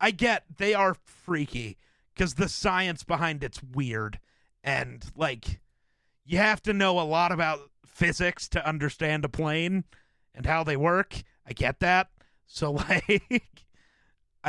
I 0.00 0.10
get 0.12 0.44
they 0.58 0.74
are 0.74 0.94
freaky 1.04 1.76
because 2.14 2.34
the 2.34 2.48
science 2.48 3.02
behind 3.04 3.42
it's 3.42 3.62
weird. 3.62 4.20
And, 4.62 5.04
like, 5.16 5.60
you 6.24 6.38
have 6.38 6.62
to 6.62 6.72
know 6.72 7.00
a 7.00 7.02
lot 7.02 7.32
about 7.32 7.70
physics 7.86 8.48
to 8.50 8.66
understand 8.68 9.24
a 9.24 9.28
plane 9.28 9.84
and 10.34 10.46
how 10.46 10.62
they 10.64 10.76
work. 10.76 11.22
I 11.46 11.52
get 11.52 11.80
that. 11.80 12.08
So, 12.46 12.70
like, 12.88 13.66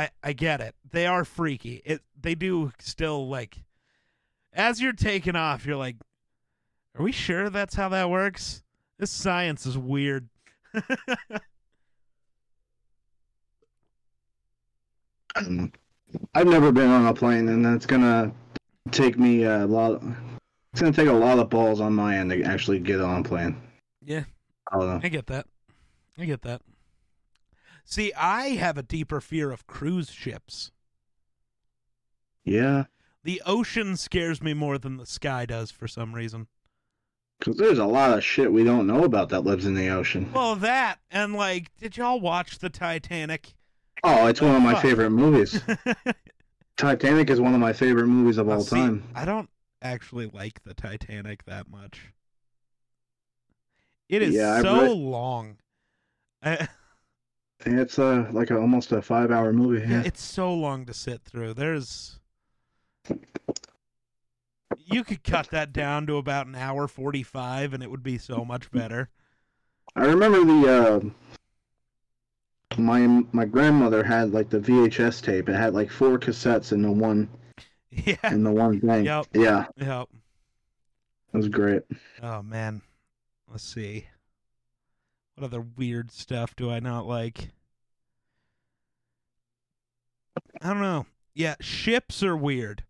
I, 0.00 0.10
I 0.22 0.32
get 0.32 0.62
it. 0.62 0.74
They 0.90 1.06
are 1.06 1.26
freaky. 1.26 1.82
It 1.84 2.00
They 2.18 2.34
do 2.34 2.72
still, 2.78 3.28
like, 3.28 3.62
as 4.52 4.80
you're 4.80 4.94
taking 4.94 5.36
off, 5.36 5.66
you're 5.66 5.76
like, 5.76 5.96
are 6.98 7.04
we 7.04 7.12
sure 7.12 7.50
that's 7.50 7.74
how 7.74 7.90
that 7.90 8.08
works? 8.08 8.62
This 8.98 9.10
science 9.10 9.66
is 9.66 9.76
weird. 9.76 10.28
I 10.74 10.82
don't 15.36 15.56
know. 15.56 15.70
I've 16.34 16.46
never 16.46 16.72
been 16.72 16.88
on 16.88 17.06
a 17.06 17.14
plane, 17.14 17.48
and 17.48 17.64
that's 17.64 17.86
gonna 17.86 18.32
take 18.90 19.18
me 19.18 19.44
a 19.44 19.66
lot. 19.66 20.02
It's 20.72 20.80
gonna 20.80 20.92
take 20.92 21.08
a 21.08 21.12
lot 21.12 21.38
of 21.38 21.50
balls 21.50 21.80
on 21.80 21.94
my 21.94 22.16
end 22.16 22.30
to 22.30 22.42
actually 22.42 22.80
get 22.80 23.00
on 23.00 23.20
a 23.20 23.22
plane. 23.22 23.60
Yeah. 24.02 24.24
I. 24.72 25.00
I 25.02 25.08
get 25.08 25.26
that. 25.26 25.46
I 26.18 26.24
get 26.24 26.42
that. 26.42 26.62
See, 27.90 28.12
I 28.14 28.50
have 28.50 28.78
a 28.78 28.82
deeper 28.84 29.20
fear 29.20 29.50
of 29.50 29.66
cruise 29.66 30.10
ships. 30.10 30.70
Yeah, 32.44 32.84
The 33.24 33.42
ocean 33.44 33.96
scares 33.96 34.40
me 34.42 34.54
more 34.54 34.78
than 34.78 34.96
the 34.96 35.06
sky 35.06 35.44
does 35.44 35.70
for 35.70 35.86
some 35.88 36.14
reason. 36.14 36.46
because 37.38 37.56
there's 37.58 37.78
a 37.78 37.84
lot 37.84 38.16
of 38.16 38.24
shit 38.24 38.50
we 38.52 38.64
don't 38.64 38.86
know 38.86 39.04
about 39.04 39.28
that 39.30 39.42
lives 39.42 39.66
in 39.66 39.74
the 39.74 39.88
ocean. 39.88 40.32
Well, 40.32 40.56
that 40.56 41.00
and 41.10 41.34
like, 41.34 41.76
did 41.76 41.96
y'all 41.96 42.20
watch 42.20 42.58
the 42.60 42.70
Titanic? 42.70 43.54
Oh, 44.02 44.26
it's 44.28 44.40
one 44.40 44.54
of 44.56 44.62
my 44.62 44.80
favorite 44.80 45.10
movies. 45.10 45.60
Titanic 46.78 47.28
is 47.28 47.40
one 47.40 47.52
of 47.54 47.60
my 47.60 47.72
favorite 47.74 48.06
movies 48.06 48.38
of 48.38 48.48
all 48.48 48.62
see, 48.62 48.76
time. 48.76 49.04
I 49.14 49.24
don't 49.26 49.50
actually 49.82 50.30
like 50.32 50.62
the 50.64 50.72
Titanic 50.74 51.44
that 51.44 51.68
much. 51.68 52.06
It 54.08 54.22
is 54.22 54.34
Yeah, 54.34 54.62
so 54.62 54.80
read- 54.82 54.90
long. 54.96 55.56
I, 56.42 56.68
It's 57.66 57.98
uh, 57.98 58.26
like 58.32 58.50
a, 58.50 58.58
almost 58.58 58.92
a 58.92 59.02
five-hour 59.02 59.52
movie. 59.52 59.80
Yeah, 59.82 60.00
Yeah. 60.00 60.02
it's 60.06 60.22
so 60.22 60.52
long 60.54 60.86
to 60.86 60.94
sit 60.94 61.22
through. 61.22 61.54
There's 61.54 62.18
you 64.86 65.04
could 65.04 65.22
cut 65.24 65.48
that 65.50 65.72
down 65.72 66.06
to 66.06 66.16
about 66.16 66.46
an 66.46 66.54
hour 66.54 66.86
45 66.88 67.74
and 67.74 67.82
it 67.82 67.90
would 67.90 68.02
be 68.02 68.18
so 68.18 68.44
much 68.44 68.70
better. 68.70 69.08
I 69.96 70.04
remember 70.06 70.44
the 70.44 71.12
uh, 72.72 72.76
my 72.80 73.22
my 73.32 73.44
grandmother 73.44 74.02
had 74.04 74.32
like 74.32 74.48
the 74.48 74.60
VHS 74.60 75.22
tape. 75.22 75.48
It 75.48 75.54
had 75.56 75.74
like 75.74 75.90
four 75.90 76.18
cassettes 76.18 76.72
in 76.72 76.82
the 76.82 76.90
one 76.90 77.28
Yeah. 77.90 78.14
in 78.32 78.44
the 78.44 78.52
one 78.52 78.80
thing. 78.80 79.04
Yep. 79.04 79.26
Yeah, 79.34 79.66
Yep. 79.76 80.08
it 81.34 81.36
was 81.36 81.48
great. 81.48 81.82
Oh 82.22 82.42
man. 82.42 82.80
Let's 83.50 83.64
see. 83.64 84.06
What 85.40 85.46
other 85.54 85.66
weird 85.78 86.10
stuff 86.10 86.54
do 86.54 86.70
I 86.70 86.80
not 86.80 87.06
like? 87.06 87.48
I 90.60 90.68
don't 90.68 90.82
know. 90.82 91.06
Yeah, 91.32 91.54
ships 91.62 92.22
are 92.22 92.36
weird. 92.36 92.84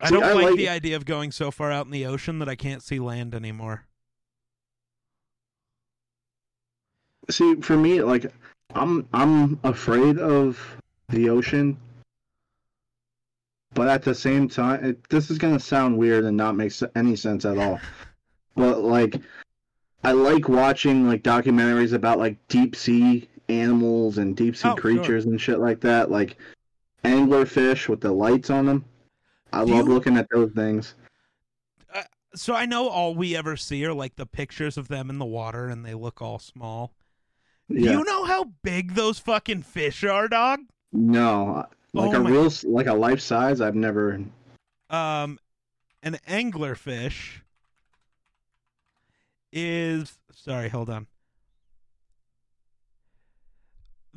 I 0.00 0.08
don't 0.08 0.24
I 0.24 0.32
like, 0.32 0.44
like- 0.46 0.56
the 0.56 0.70
idea 0.70 0.96
of 0.96 1.04
going 1.04 1.30
so 1.30 1.50
far 1.50 1.70
out 1.70 1.84
in 1.84 1.92
the 1.92 2.06
ocean 2.06 2.38
that 2.38 2.48
I 2.48 2.54
can't 2.54 2.82
see 2.82 2.98
land 2.98 3.34
anymore. 3.34 3.84
See, 7.28 7.56
for 7.56 7.76
me, 7.76 8.00
like 8.00 8.32
I'm 8.74 9.06
I'm 9.12 9.60
afraid 9.62 10.18
of 10.18 10.58
the 11.10 11.28
ocean, 11.28 11.76
but 13.74 13.88
at 13.88 14.02
the 14.02 14.14
same 14.14 14.48
time, 14.48 14.82
it, 14.82 15.08
this 15.10 15.30
is 15.30 15.36
gonna 15.36 15.60
sound 15.60 15.98
weird 15.98 16.24
and 16.24 16.34
not 16.34 16.56
make 16.56 16.72
any 16.96 17.14
sense 17.14 17.44
at 17.44 17.58
all. 17.58 17.78
But 18.56 18.84
like, 18.84 19.20
I 20.04 20.12
like 20.12 20.48
watching 20.48 21.08
like 21.08 21.22
documentaries 21.22 21.92
about 21.92 22.18
like 22.18 22.36
deep 22.48 22.76
sea 22.76 23.28
animals 23.48 24.18
and 24.18 24.36
deep 24.36 24.56
sea 24.56 24.68
Oh, 24.68 24.72
sure. 24.72 24.80
creatures 24.80 25.24
and 25.26 25.40
shit 25.40 25.58
like 25.60 25.80
that, 25.80 26.10
like 26.10 26.36
anglerfish 27.04 27.88
with 27.88 28.00
the 28.00 28.12
lights 28.12 28.50
on 28.50 28.66
them. 28.66 28.84
I 29.52 29.64
Do 29.64 29.72
love 29.74 29.86
you- 29.88 29.94
looking 29.94 30.16
at 30.16 30.28
those 30.30 30.52
things. 30.52 30.94
So 32.36 32.52
I 32.52 32.66
know 32.66 32.88
all 32.88 33.14
we 33.14 33.36
ever 33.36 33.56
see 33.56 33.84
are 33.86 33.92
like 33.94 34.16
the 34.16 34.26
pictures 34.26 34.76
of 34.76 34.88
them 34.88 35.08
in 35.08 35.18
the 35.18 35.24
water 35.24 35.68
and 35.68 35.84
they 35.86 35.94
look 35.94 36.20
all 36.20 36.40
small. 36.40 36.92
Do 37.70 37.76
Yeah. 37.80 37.92
you 37.92 38.04
know 38.04 38.24
how 38.24 38.52
big 38.64 38.94
those 38.94 39.20
fucking 39.20 39.62
fish 39.62 40.02
are, 40.02 40.26
dog? 40.26 40.60
No, 40.92 41.64
like 41.92 42.12
Oh 42.12 42.16
a 42.16 42.20
real 42.20 42.50
like 42.64 42.88
a 42.88 42.92
life 42.94 43.20
size. 43.20 43.60
I've 43.60 43.76
never. 43.76 44.20
Um, 44.90 45.38
an 46.02 46.18
anglerfish 46.28 47.40
is 49.54 50.18
sorry. 50.32 50.68
Hold 50.68 50.90
on. 50.90 51.06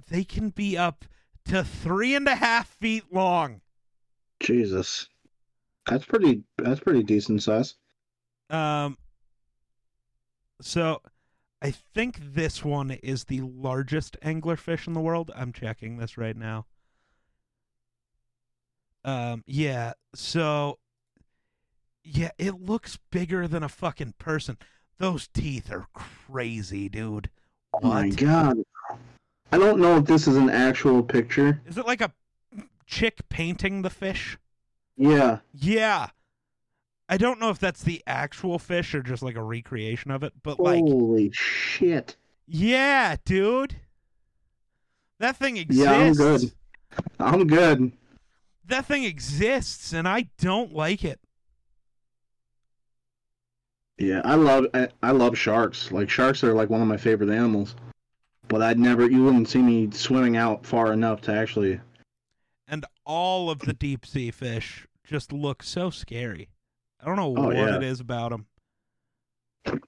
They 0.10 0.24
can 0.24 0.50
be 0.50 0.78
up 0.78 1.06
to 1.46 1.64
three 1.64 2.16
and 2.16 2.28
a 2.28 2.36
half 2.36 2.68
feet 2.68 3.06
long. 3.12 3.62
Jesus, 4.42 5.08
that's 5.86 6.06
pretty. 6.06 6.44
That's 6.58 6.82
pretty 6.82 7.04
decent 7.04 7.44
size. 7.44 7.76
Um, 8.50 8.98
so 10.62 11.02
I 11.62 11.72
think 11.72 12.20
this 12.22 12.64
one 12.64 12.92
is 12.92 13.26
the 13.26 13.42
largest 13.42 14.18
anglerfish 14.22 14.88
in 14.88 14.94
the 14.94 15.02
world. 15.02 15.32
I'm 15.36 15.54
checking 15.54 15.98
this 15.98 16.18
right 16.18 16.36
now. 16.36 16.66
Um, 19.04 19.44
yeah. 19.48 19.94
So, 20.14 20.80
yeah, 22.04 22.32
it 22.38 22.62
looks 22.62 23.00
bigger 23.12 23.48
than 23.48 23.64
a 23.64 23.70
fucking 23.70 24.16
person. 24.20 24.58
Those 24.98 25.28
teeth 25.28 25.72
are 25.72 25.88
crazy, 25.94 26.90
dude. 26.90 27.30
Oh 27.74 27.88
my 27.88 28.10
god. 28.10 28.58
I 29.52 29.58
don't 29.58 29.80
know 29.80 29.98
if 29.98 30.06
this 30.06 30.28
is 30.28 30.36
an 30.36 30.50
actual 30.50 31.04
picture. 31.04 31.62
Is 31.66 31.78
it 31.78 31.86
like 31.86 32.02
a 32.02 32.12
chick 32.86 33.20
painting 33.30 33.82
the 33.82 33.90
fish? 33.90 34.38
Yeah. 34.98 35.40
Yeah. 35.54 36.08
I 37.10 37.18
don't 37.18 37.40
know 37.40 37.50
if 37.50 37.60
that's 37.60 37.84
the 37.84 38.04
actual 38.06 38.60
fish 38.60 38.94
or 38.94 39.02
just 39.02 39.24
like 39.24 39.36
a 39.36 39.44
recreation 39.44 40.12
of 40.12 40.24
it, 40.24 40.34
but 40.44 40.60
like 40.60 40.82
Holy 40.82 41.32
shit. 41.34 42.18
Yeah, 42.48 43.16
dude. 43.24 43.76
That 45.20 45.38
thing 45.38 45.58
exists. 45.58 45.86
Yeah, 45.86 45.94
I'm 45.94 46.14
good. 46.14 46.52
I'm 47.20 47.48
good. 47.48 47.92
That 48.66 48.86
thing 48.86 49.06
exists, 49.06 49.94
and 49.94 50.08
I 50.08 50.30
don't 50.38 50.74
like 50.74 51.06
it. 51.06 51.20
Yeah, 54.00 54.22
I 54.24 54.36
love 54.36 54.66
I, 54.74 54.90
I 55.02 55.12
love 55.12 55.38
sharks. 55.38 55.92
Like 55.92 56.10
sharks 56.10 56.44
are 56.44 56.54
like 56.54 56.70
one 56.70 56.82
of 56.82 56.88
my 56.88 56.98
favorite 56.98 57.30
animals. 57.30 57.76
But 58.48 58.62
I'd 58.62 58.80
never 58.80 59.10
you 59.10 59.24
wouldn't 59.24 59.50
see 59.50 59.62
me 59.62 59.90
swimming 59.92 60.38
out 60.38 60.66
far 60.66 60.94
enough 60.94 61.22
to 61.22 61.34
actually 61.34 61.80
And 62.68 62.86
all 63.06 63.50
of 63.50 63.60
the 63.60 63.74
deep 63.74 64.06
sea 64.06 64.32
fish 64.32 64.88
just 65.04 65.34
look 65.34 65.64
so 65.64 65.90
scary. 65.90 66.50
I 67.02 67.06
don't 67.06 67.16
know 67.16 67.34
Oh, 67.38 67.48
what 67.48 67.56
yeah. 67.56 67.76
it 67.78 67.84
is 67.84 68.00
about 68.00 68.32
them. 68.32 69.82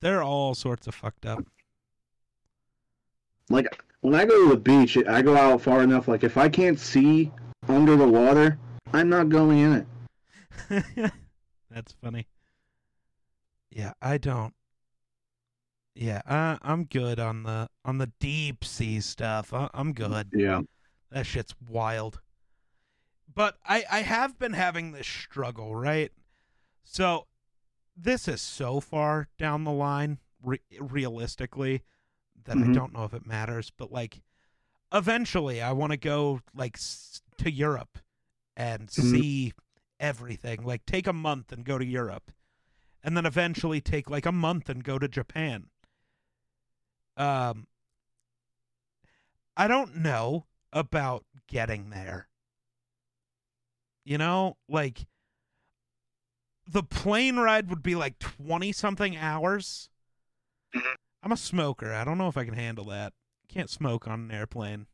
They're 0.00 0.22
all 0.22 0.54
sorts 0.54 0.86
of 0.86 0.94
fucked 0.94 1.24
up. 1.26 1.44
like 3.50 3.66
when 4.00 4.14
I 4.14 4.24
go 4.26 4.44
to 4.44 4.50
the 4.50 4.60
beach, 4.60 4.98
I 5.08 5.22
go 5.22 5.36
out 5.36 5.60
far 5.62 5.82
enough 5.82 6.08
like 6.08 6.24
if 6.24 6.36
I 6.36 6.48
can't 6.48 6.78
see 6.78 7.30
under 7.68 7.96
the 7.96 8.06
water, 8.08 8.58
I'm 8.92 9.08
not 9.08 9.28
going 9.30 9.58
in 9.58 9.86
it. 10.68 11.12
That's 11.70 11.92
funny. 12.02 12.26
Yeah, 13.74 13.92
I 14.00 14.18
don't. 14.18 14.54
Yeah, 15.96 16.22
I, 16.26 16.58
I'm 16.62 16.84
good 16.84 17.18
on 17.18 17.42
the 17.42 17.68
on 17.84 17.98
the 17.98 18.12
deep 18.20 18.64
sea 18.64 19.00
stuff. 19.00 19.52
I, 19.52 19.68
I'm 19.74 19.92
good. 19.92 20.28
Yeah. 20.32 20.62
That 21.10 21.26
shit's 21.26 21.54
wild. 21.68 22.20
But 23.32 23.56
I 23.66 23.84
I 23.90 24.00
have 24.02 24.38
been 24.38 24.52
having 24.52 24.92
this 24.92 25.06
struggle, 25.08 25.74
right? 25.74 26.12
So 26.84 27.26
this 27.96 28.28
is 28.28 28.40
so 28.40 28.78
far 28.80 29.28
down 29.38 29.64
the 29.64 29.72
line 29.72 30.18
re- 30.42 30.60
realistically 30.78 31.82
that 32.44 32.56
I 32.58 32.66
Mhm. 32.66 32.74
don't 32.74 32.92
know 32.92 33.04
if 33.04 33.14
it 33.14 33.26
matters, 33.26 33.70
but 33.76 33.90
like 33.90 34.22
eventually 34.92 35.60
I 35.60 35.72
want 35.72 35.90
to 35.92 35.96
go 35.96 36.40
like 36.54 36.76
s- 36.76 37.22
to 37.38 37.50
Europe 37.50 37.98
and 38.56 38.88
Mhm. 38.88 39.10
see 39.10 39.52
everything. 39.98 40.62
Like 40.64 40.86
take 40.86 41.06
a 41.08 41.12
month 41.12 41.50
and 41.52 41.64
go 41.64 41.78
to 41.78 41.84
Europe. 41.84 42.30
And 43.04 43.16
then 43.16 43.26
eventually 43.26 43.82
take 43.82 44.08
like 44.10 44.24
a 44.24 44.32
month 44.32 44.68
and 44.70 44.82
go 44.82 44.98
to 44.98 45.06
Japan. 45.06 45.66
Um, 47.18 47.66
I 49.56 49.68
don't 49.68 49.96
know 49.96 50.46
about 50.72 51.24
getting 51.46 51.90
there. 51.90 52.28
You 54.04 54.18
know, 54.18 54.56
like 54.68 55.06
the 56.66 56.82
plane 56.82 57.36
ride 57.36 57.68
would 57.68 57.82
be 57.82 57.94
like 57.94 58.18
20 58.18 58.72
something 58.72 59.16
hours. 59.16 59.90
Mhm. 60.74 60.94
I'm 61.22 61.32
a 61.32 61.36
smoker. 61.36 61.92
I 61.92 62.04
don't 62.04 62.18
know 62.18 62.28
if 62.28 62.36
I 62.36 62.44
can 62.44 62.54
handle 62.54 62.86
that. 62.86 63.12
Can't 63.48 63.70
smoke 63.70 64.08
on 64.08 64.20
an 64.20 64.30
airplane. 64.30 64.86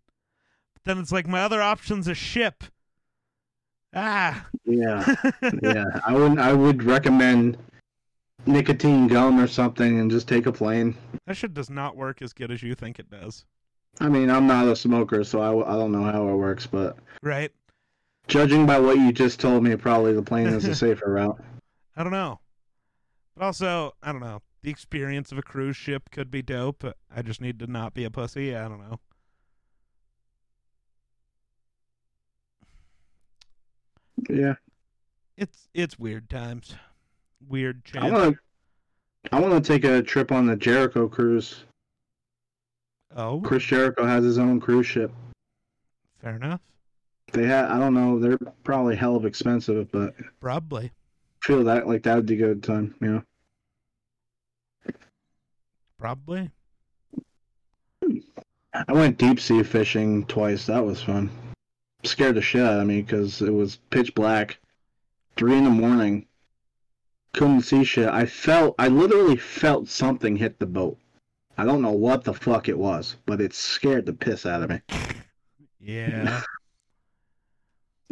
But 0.74 0.82
then 0.84 0.98
it's 0.98 1.12
like 1.12 1.26
my 1.26 1.40
other 1.42 1.62
option's 1.62 2.08
a 2.08 2.14
ship. 2.14 2.64
Ah. 3.94 4.48
Yeah, 4.64 5.14
yeah. 5.62 5.84
I 6.06 6.12
would 6.12 6.38
I 6.38 6.52
would 6.52 6.82
recommend 6.84 7.56
nicotine 8.46 9.06
gum 9.08 9.38
or 9.38 9.46
something 9.46 10.00
and 10.00 10.10
just 10.10 10.28
take 10.28 10.46
a 10.46 10.52
plane. 10.52 10.96
that 11.26 11.36
shit 11.36 11.54
does 11.54 11.70
not 11.70 11.96
work 11.96 12.22
as 12.22 12.32
good 12.32 12.50
as 12.50 12.62
you 12.62 12.74
think 12.74 12.98
it 12.98 13.10
does. 13.10 13.44
I 14.00 14.08
mean, 14.08 14.30
I'm 14.30 14.46
not 14.46 14.66
a 14.66 14.76
smoker, 14.76 15.24
so 15.24 15.40
I, 15.40 15.74
I 15.74 15.76
don't 15.76 15.92
know 15.92 16.04
how 16.04 16.28
it 16.28 16.34
works, 16.36 16.66
but 16.66 16.96
Right? 17.22 17.52
judging 18.28 18.64
by 18.66 18.78
what 18.78 18.96
you 18.96 19.12
just 19.12 19.40
told 19.40 19.62
me, 19.64 19.74
probably 19.76 20.12
the 20.14 20.22
plane 20.22 20.46
is 20.48 20.64
a 20.64 20.74
safer 20.76 21.12
route. 21.12 21.40
I 21.96 22.02
don't 22.02 22.12
know. 22.12 22.40
But 23.36 23.44
also, 23.44 23.94
I 24.02 24.12
don't 24.12 24.20
know. 24.20 24.42
The 24.62 24.70
experience 24.70 25.32
of 25.32 25.38
a 25.38 25.42
cruise 25.42 25.76
ship 25.76 26.10
could 26.10 26.30
be 26.30 26.42
dope. 26.42 26.80
but 26.80 26.96
I 27.14 27.22
just 27.22 27.40
need 27.40 27.58
to 27.60 27.66
not 27.66 27.94
be 27.94 28.04
a 28.04 28.10
pussy. 28.10 28.54
I 28.54 28.68
don't 28.68 28.80
know. 28.80 29.00
Yeah, 34.28 34.54
It's 35.36 35.68
it's 35.72 35.98
weird 35.98 36.28
times. 36.28 36.74
Weird 37.48 37.82
I 37.94 38.10
want 38.10 38.34
to. 38.34 38.40
I 39.32 39.40
want 39.40 39.62
to 39.62 39.68
take 39.72 39.84
a 39.84 40.02
trip 40.02 40.32
on 40.32 40.46
the 40.46 40.56
Jericho 40.56 41.08
cruise. 41.08 41.64
Oh, 43.16 43.40
Chris 43.40 43.64
Jericho 43.64 44.06
has 44.06 44.24
his 44.24 44.38
own 44.38 44.60
cruise 44.60 44.86
ship. 44.86 45.12
fair 46.22 46.36
enough. 46.36 46.60
They 47.32 47.46
had, 47.46 47.66
I 47.66 47.78
don't 47.78 47.94
know, 47.94 48.18
they're 48.18 48.38
probably 48.64 48.96
hell 48.96 49.14
of 49.16 49.24
expensive, 49.24 49.90
but 49.92 50.14
Probably. 50.40 50.90
feel 51.42 51.62
that 51.64 51.86
like 51.86 52.02
that 52.04 52.16
would 52.16 52.26
be 52.26 52.34
a 52.34 52.38
good 52.38 52.62
time, 52.62 52.94
you 53.00 53.06
know. 53.08 53.22
Probably. 55.98 56.50
I 58.72 58.92
went 58.92 59.18
deep 59.18 59.38
sea 59.40 59.62
fishing 59.62 60.24
twice. 60.26 60.66
That 60.66 60.84
was 60.84 61.02
fun. 61.02 61.30
Scared 62.04 62.36
the 62.36 62.42
shit 62.42 62.62
out 62.62 62.80
of 62.80 62.86
me 62.86 63.02
because 63.02 63.42
it 63.42 63.50
was 63.52 63.76
pitch 63.90 64.14
black, 64.14 64.58
three 65.36 65.56
in 65.56 65.64
the 65.64 65.70
morning. 65.70 66.26
Couldn't 67.32 67.62
see 67.62 67.84
shit. 67.84 68.08
I 68.08 68.26
felt, 68.26 68.74
I 68.78 68.88
literally 68.88 69.36
felt 69.36 69.88
something 69.88 70.36
hit 70.36 70.58
the 70.58 70.66
boat. 70.66 70.98
I 71.56 71.64
don't 71.64 71.82
know 71.82 71.92
what 71.92 72.24
the 72.24 72.34
fuck 72.34 72.68
it 72.68 72.78
was, 72.78 73.16
but 73.26 73.40
it 73.40 73.52
scared 73.54 74.06
the 74.06 74.12
piss 74.12 74.46
out 74.46 74.62
of 74.62 74.70
me. 74.70 74.80
Yeah. 75.80 76.42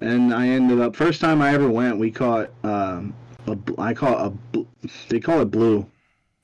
And 0.01 0.33
I 0.33 0.49
ended 0.49 0.81
up 0.81 0.95
first 0.95 1.21
time 1.21 1.43
I 1.43 1.53
ever 1.53 1.69
went, 1.69 1.99
we 1.99 2.11
caught 2.11 2.51
um, 2.63 3.15
a, 3.47 3.59
I 3.79 3.95
call 3.95 4.39
a, 4.55 4.65
they 5.09 5.19
call 5.19 5.41
it 5.41 5.47
blue. 5.47 5.85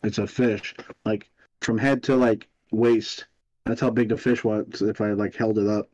It's 0.03 0.19
a 0.19 0.27
fish, 0.27 0.75
like 1.05 1.31
from 1.61 1.79
head 1.79 2.03
to 2.05 2.17
like 2.17 2.49
waist. 2.73 3.27
That's 3.65 3.81
how 3.81 3.91
big 3.91 4.09
the 4.09 4.17
fish 4.17 4.43
was 4.45 4.83
if 4.83 5.01
I 5.01 5.13
like 5.13 5.35
held 5.35 5.59
it 5.59 5.69
up. 5.69 5.89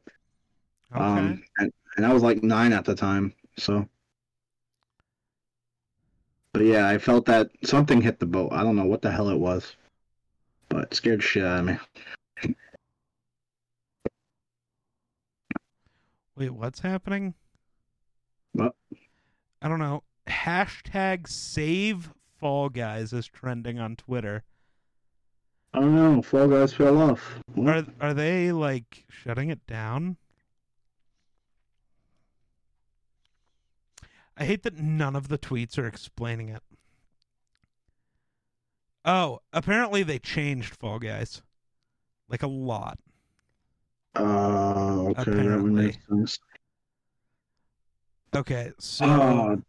Okay. 0.95 1.05
Um, 1.05 1.43
and, 1.59 1.73
and 1.97 2.07
I 2.07 2.13
was 2.13 2.23
like 2.23 2.43
nine 2.43 2.73
at 2.73 2.85
the 2.85 2.95
time, 2.95 3.35
so. 3.59 3.87
But 6.53 6.65
yeah, 6.65 6.89
I 6.89 6.99
felt 6.99 7.27
that 7.27 7.51
something 7.63 8.01
hit 8.01 8.19
the 8.19 8.27
boat. 8.27 8.53
I 8.53 8.63
don't 8.63 8.77
know 8.77 8.85
what 8.85 9.03
the 9.03 9.11
hell 9.11 9.29
it 9.29 9.39
was, 9.39 9.77
but 10.69 10.85
it 10.85 10.95
scared 10.95 11.23
shit 11.23 11.45
out 11.45 11.61
of 11.61 11.65
me. 11.67 11.79
Wait, 16.37 16.51
what's 16.51 16.81
happening? 16.81 17.35
What? 18.53 18.75
I 19.63 19.69
don't 19.69 19.79
know. 19.79 20.03
Hashtag 20.27 21.29
save 21.29 22.11
Fall 22.39 22.69
Guys 22.69 23.13
is 23.13 23.27
trending 23.27 23.79
on 23.79 23.95
Twitter. 23.95 24.43
I 25.73 25.81
don't 25.81 25.95
know. 25.95 26.23
Fall 26.23 26.49
Guys 26.49 26.73
fell 26.73 26.99
off. 26.99 27.39
What? 27.55 27.69
Are 27.69 27.87
are 28.01 28.15
they 28.15 28.51
like 28.51 29.05
shutting 29.09 29.51
it 29.51 29.67
down? 29.67 30.17
I 34.41 34.45
hate 34.47 34.63
that 34.63 34.79
none 34.79 35.15
of 35.15 35.29
the 35.29 35.37
tweets 35.37 35.79
are 35.79 35.87
explaining 35.87 36.49
it. 36.49 36.63
Oh, 39.05 39.41
apparently 39.53 40.03
they 40.03 40.19
changed 40.19 40.75
Fall 40.77 40.99
Guys. 40.99 41.43
Like 42.27 42.43
a 42.43 42.47
lot. 42.47 42.99
Uh, 44.17 45.13
okay, 45.19 45.31
that 45.31 45.61
would 45.63 45.73
make 45.73 45.99
sense. 46.09 46.39
Okay, 48.35 48.73
so 48.79 49.05
Oh, 49.05 49.63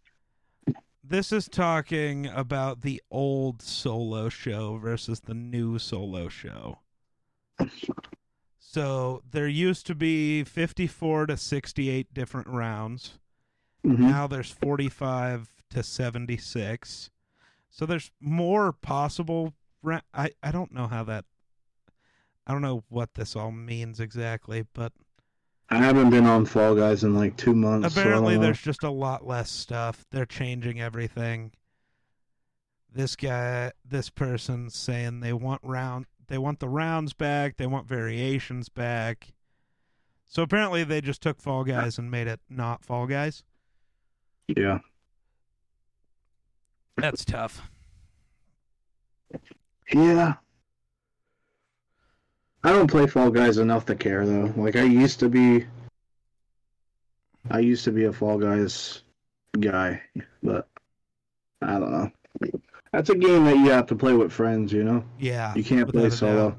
this 1.03 1.33
is 1.33 1.49
talking 1.49 2.27
about 2.27 2.81
the 2.81 3.01
old 3.11 3.61
solo 3.61 4.29
show 4.29 4.77
versus 4.77 5.19
the 5.19 5.33
new 5.33 5.79
solo 5.79 6.29
show. 6.29 6.79
So 8.59 9.21
there 9.29 9.47
used 9.47 9.85
to 9.87 9.95
be 9.95 10.45
54 10.45 11.25
to 11.25 11.35
68 11.37 12.13
different 12.13 12.47
rounds. 12.47 13.19
Mhm. 13.85 13.99
Now 13.99 14.27
there's 14.27 14.51
45 14.51 15.49
to 15.71 15.83
76. 15.83 17.09
So 17.69 17.85
there's 17.85 18.11
more 18.19 18.73
possible. 18.73 19.53
Ra- 19.81 20.01
I, 20.13 20.31
I 20.43 20.51
don't 20.51 20.73
know 20.73 20.87
how 20.87 21.03
that. 21.05 21.25
I 22.45 22.51
don't 22.51 22.61
know 22.61 22.83
what 22.89 23.13
this 23.13 23.35
all 23.35 23.51
means 23.51 23.99
exactly, 23.99 24.65
but 24.73 24.91
I 25.69 25.77
haven't 25.77 26.09
been 26.09 26.25
on 26.25 26.45
Fall 26.45 26.75
Guys 26.75 27.03
in 27.03 27.15
like 27.15 27.37
two 27.37 27.55
months. 27.55 27.95
apparently 27.95 28.35
know. 28.35 28.41
there's 28.41 28.61
just 28.61 28.83
a 28.83 28.89
lot 28.89 29.25
less 29.25 29.49
stuff. 29.49 30.05
They're 30.11 30.25
changing 30.25 30.81
everything. 30.81 31.53
This 32.93 33.15
guy, 33.15 33.71
this 33.85 34.09
person's 34.09 34.75
saying 34.75 35.21
they 35.21 35.31
want 35.31 35.61
round, 35.63 36.07
they 36.27 36.37
want 36.37 36.59
the 36.59 36.67
rounds 36.67 37.13
back, 37.13 37.55
they 37.55 37.67
want 37.67 37.87
variations 37.87 38.67
back. 38.67 39.33
So 40.27 40.41
apparently 40.43 40.83
they 40.83 40.99
just 40.99 41.21
took 41.21 41.39
Fall 41.41 41.63
Guys 41.63 41.97
and 41.97 42.11
made 42.11 42.27
it 42.27 42.41
not 42.49 42.83
Fall 42.83 43.07
Guys. 43.07 43.43
Yeah. 44.47 44.79
That's 46.97 47.25
tough. 47.25 47.61
Yeah. 49.93 50.35
I 52.63 52.71
don't 52.71 52.89
play 52.89 53.07
Fall 53.07 53.31
Guys 53.31 53.57
enough 53.57 53.85
to 53.87 53.95
care 53.95 54.25
though. 54.25 54.53
Like 54.55 54.75
I 54.75 54.83
used 54.83 55.19
to 55.21 55.29
be 55.29 55.65
I 57.49 57.59
used 57.59 57.83
to 57.85 57.91
be 57.91 58.05
a 58.05 58.13
Fall 58.13 58.37
Guys 58.37 59.03
guy, 59.59 60.01
but 60.43 60.67
I 61.61 61.79
don't 61.79 61.91
know. 61.91 62.11
That's 62.93 63.09
a 63.09 63.15
game 63.15 63.45
that 63.45 63.57
you 63.57 63.69
have 63.71 63.87
to 63.87 63.95
play 63.95 64.13
with 64.13 64.31
friends, 64.31 64.71
you 64.71 64.83
know? 64.83 65.03
Yeah. 65.19 65.53
You 65.55 65.63
can't 65.63 65.89
play 65.89 66.09
solo. 66.09 66.55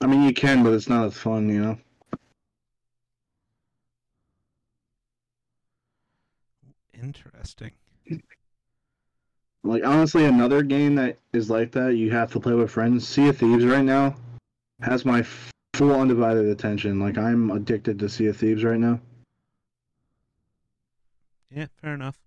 I 0.00 0.06
mean, 0.06 0.22
you 0.22 0.34
can, 0.34 0.62
but 0.62 0.74
it's 0.74 0.88
not 0.88 1.06
as 1.06 1.14
fun, 1.14 1.48
you 1.48 1.60
know? 1.60 1.78
Interesting. 7.04 7.72
Like 9.62 9.84
honestly, 9.84 10.24
another 10.24 10.62
game 10.62 10.94
that 10.96 11.18
is 11.32 11.50
like 11.50 11.72
that 11.72 11.96
you 11.96 12.10
have 12.10 12.32
to 12.32 12.40
play 12.40 12.54
with 12.54 12.70
friends. 12.70 13.06
Sea 13.06 13.28
of 13.28 13.38
Thieves 13.38 13.64
right 13.64 13.84
now 13.84 14.14
has 14.80 15.04
my 15.04 15.22
full 15.74 15.98
undivided 15.98 16.46
attention. 16.46 17.00
Like 17.00 17.16
I'm 17.18 17.50
addicted 17.50 17.98
to 17.98 18.08
Sea 18.08 18.26
of 18.26 18.36
Thieves 18.36 18.64
right 18.64 18.78
now. 18.78 19.00
Yeah, 21.50 21.66
fair 21.80 21.94
enough. 21.94 22.18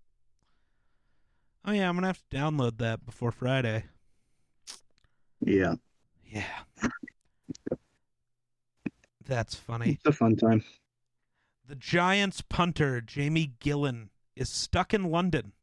Oh 1.66 1.72
yeah, 1.72 1.90
I'm 1.90 1.96
gonna 1.96 2.08
have 2.08 2.24
to 2.30 2.36
download 2.38 2.78
that 2.78 3.06
before 3.06 3.32
Friday. 3.32 3.86
Yeah, 5.42 5.76
Yeah. 6.26 6.44
That's 9.26 9.56
funny. 9.56 9.92
it's 9.92 10.06
a 10.06 10.12
fun 10.14 10.36
time. 10.38 10.64
The 11.68 11.76
Giants 11.76 12.42
punter 12.42 13.02
Jamie 13.02 13.52
Gillan 13.60 14.08
is 14.38 14.50
stuck 14.50 14.94
in 14.94 15.12
London 15.12 15.54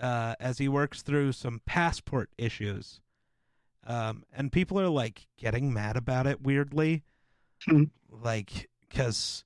uh, 0.00 0.34
as 0.40 0.58
he 0.58 0.68
works 0.68 1.02
through 1.02 1.32
some 1.32 1.60
passport 1.66 2.30
issues. 2.38 3.00
Um, 3.86 4.24
and 4.32 4.52
people 4.52 4.78
are 4.80 4.88
like 4.88 5.26
getting 5.36 5.72
mad 5.72 5.96
about 5.96 6.26
it 6.26 6.42
weirdly. 6.42 7.02
Hmm. 7.64 7.84
Like, 8.10 8.68
because 8.88 9.44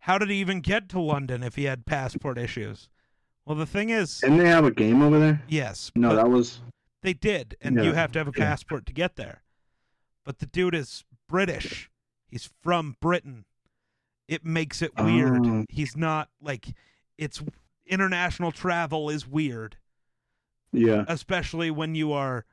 how 0.00 0.18
did 0.18 0.30
he 0.30 0.36
even 0.36 0.60
get 0.60 0.88
to 0.90 1.00
London 1.00 1.42
if 1.42 1.56
he 1.56 1.64
had 1.64 1.86
passport 1.86 2.38
issues? 2.38 2.88
Well, 3.44 3.56
the 3.56 3.66
thing 3.66 3.90
is, 3.90 4.18
Didn't 4.18 4.38
they 4.38 4.48
have 4.48 4.64
a 4.64 4.70
game 4.70 5.02
over 5.02 5.18
there? 5.18 5.42
yes, 5.48 5.90
No, 5.94 6.14
that 6.14 6.28
was 6.28 6.60
they 7.02 7.14
did, 7.14 7.56
and 7.62 7.82
you 7.82 7.94
have 7.94 8.12
to 8.12 8.18
have 8.18 8.28
a 8.28 8.32
yeah. 8.36 8.44
passport 8.44 8.84
to 8.86 8.92
get 8.92 9.16
there. 9.16 9.42
But 10.24 10.38
the 10.38 10.46
dude 10.46 10.74
is 10.74 11.04
British. 11.28 11.90
He's 12.28 12.50
from 12.62 12.96
Britain. 13.00 13.46
It 14.28 14.44
makes 14.44 14.82
it 14.82 14.92
weird. 14.96 15.46
Oh. 15.46 15.64
He's 15.68 15.96
not 15.96 16.28
like 16.40 16.74
it's 17.16 17.42
international 17.90 18.52
travel 18.52 19.10
is 19.10 19.26
weird. 19.26 19.76
Yeah. 20.72 21.04
especially 21.08 21.70
when 21.70 21.94
you 21.94 22.12
are 22.12 22.44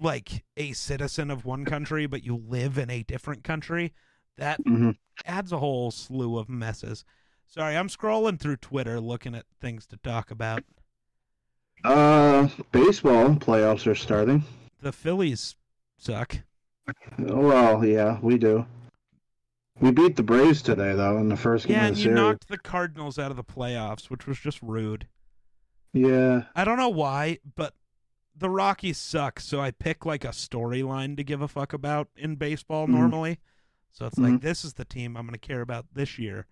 like 0.00 0.44
a 0.56 0.72
citizen 0.72 1.30
of 1.30 1.44
one 1.44 1.64
country 1.64 2.06
but 2.06 2.24
you 2.24 2.36
live 2.36 2.78
in 2.78 2.90
a 2.90 3.02
different 3.02 3.44
country. 3.44 3.92
That 4.36 4.60
hmm 4.64 4.90
adds 5.26 5.52
a 5.52 5.58
whole 5.58 5.90
slew 5.90 6.38
of 6.38 6.48
messes. 6.48 7.04
Sorry, 7.46 7.76
I'm 7.76 7.88
scrolling 7.88 8.38
through 8.38 8.56
Twitter 8.58 9.00
looking 9.00 9.34
at 9.34 9.46
things 9.60 9.86
to 9.88 9.96
talk 9.98 10.30
about. 10.30 10.64
Uh, 11.84 12.48
baseball 12.72 13.30
playoffs 13.34 13.86
are 13.86 13.94
starting. 13.96 14.44
The 14.80 14.92
Phillies 14.92 15.56
suck. 15.96 16.38
Oh, 17.18 17.48
well, 17.48 17.84
yeah, 17.84 18.18
we 18.22 18.38
do. 18.38 18.64
We 19.80 19.90
beat 19.92 20.16
the 20.16 20.22
Braves 20.22 20.60
today, 20.62 20.94
though, 20.94 21.18
in 21.18 21.28
the 21.28 21.36
first 21.36 21.66
game 21.66 21.76
Yeah, 21.76 21.86
and 21.86 21.96
you 21.96 22.04
series. 22.04 22.16
knocked 22.16 22.48
the 22.48 22.58
Cardinals 22.58 23.18
out 23.18 23.30
of 23.30 23.36
the 23.36 23.44
playoffs, 23.44 24.10
which 24.10 24.26
was 24.26 24.38
just 24.38 24.60
rude. 24.62 25.06
Yeah. 25.92 26.44
I 26.54 26.64
don't 26.64 26.78
know 26.78 26.88
why, 26.88 27.38
but 27.54 27.74
the 28.36 28.50
Rockies 28.50 28.98
suck, 28.98 29.40
so 29.40 29.60
I 29.60 29.70
pick 29.70 30.04
like 30.04 30.24
a 30.24 30.28
storyline 30.28 31.16
to 31.16 31.24
give 31.24 31.40
a 31.42 31.48
fuck 31.48 31.72
about 31.72 32.08
in 32.16 32.36
baseball 32.36 32.86
Mhm. 32.86 32.90
normally. 32.90 33.38
So 33.90 34.06
it's 34.06 34.18
like 34.18 34.34
Mhm. 34.34 34.40
this 34.42 34.64
is 34.64 34.74
the 34.74 34.84
team 34.84 35.16
I'm 35.16 35.24
going 35.26 35.32
to 35.32 35.38
care 35.38 35.60
about 35.60 35.86
this 35.94 36.18
year. 36.18 36.46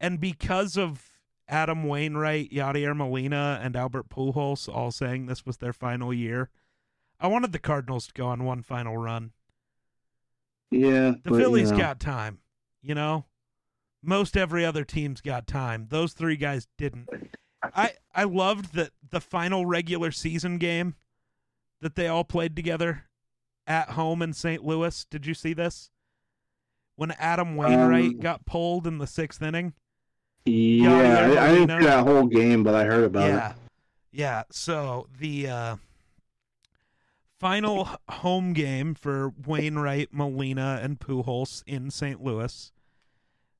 And 0.00 0.20
because 0.20 0.76
of 0.76 1.08
Adam 1.48 1.84
Wainwright, 1.84 2.50
Yadier 2.50 2.96
Molina, 2.96 3.58
and 3.62 3.74
Albert 3.76 4.08
Pujols 4.08 4.68
all 4.72 4.90
saying 4.90 5.26
this 5.26 5.44
was 5.46 5.56
their 5.58 5.72
final 5.72 6.12
year, 6.12 6.50
I 7.20 7.26
wanted 7.28 7.52
the 7.52 7.58
Cardinals 7.58 8.06
to 8.08 8.12
go 8.14 8.26
on 8.26 8.44
one 8.44 8.62
final 8.62 8.96
run. 8.96 9.32
Yeah. 10.72 11.14
The 11.22 11.30
but, 11.30 11.38
Phillies 11.38 11.70
you 11.70 11.76
know, 11.76 11.82
got 11.82 12.00
time, 12.00 12.38
you 12.82 12.94
know. 12.94 13.26
Most 14.02 14.36
every 14.36 14.64
other 14.64 14.84
team's 14.84 15.20
got 15.20 15.46
time. 15.46 15.86
Those 15.90 16.12
three 16.12 16.36
guys 16.36 16.66
didn't. 16.76 17.08
I 17.62 17.92
I 18.12 18.24
loved 18.24 18.74
that 18.74 18.90
the 19.10 19.20
final 19.20 19.64
regular 19.64 20.10
season 20.10 20.58
game 20.58 20.96
that 21.80 21.94
they 21.94 22.08
all 22.08 22.24
played 22.24 22.56
together 22.56 23.04
at 23.66 23.90
home 23.90 24.22
in 24.22 24.32
St. 24.32 24.64
Louis. 24.64 25.04
Did 25.10 25.26
you 25.26 25.34
see 25.34 25.52
this? 25.52 25.90
When 26.96 27.12
Adam 27.12 27.56
Wainwright 27.56 28.14
Um, 28.14 28.20
got 28.20 28.44
pulled 28.44 28.86
in 28.86 28.98
the 28.98 29.06
sixth 29.06 29.40
inning. 29.40 29.74
Yeah, 30.44 31.36
I, 31.38 31.46
I 31.46 31.54
didn't 31.54 31.80
see 31.80 31.86
that 31.86 32.04
whole 32.04 32.26
game, 32.26 32.64
but 32.64 32.74
I 32.74 32.84
heard 32.84 33.04
about 33.04 33.28
yeah. 33.28 33.50
it. 33.50 33.56
Yeah. 34.10 34.42
So 34.50 35.06
the 35.18 35.48
uh, 35.48 35.76
final 37.42 37.88
home 38.08 38.52
game 38.52 38.94
for 38.94 39.32
Wainwright, 39.46 40.10
Molina, 40.12 40.78
and 40.80 41.00
Pujols 41.00 41.64
in 41.66 41.90
St. 41.90 42.22
Louis. 42.22 42.70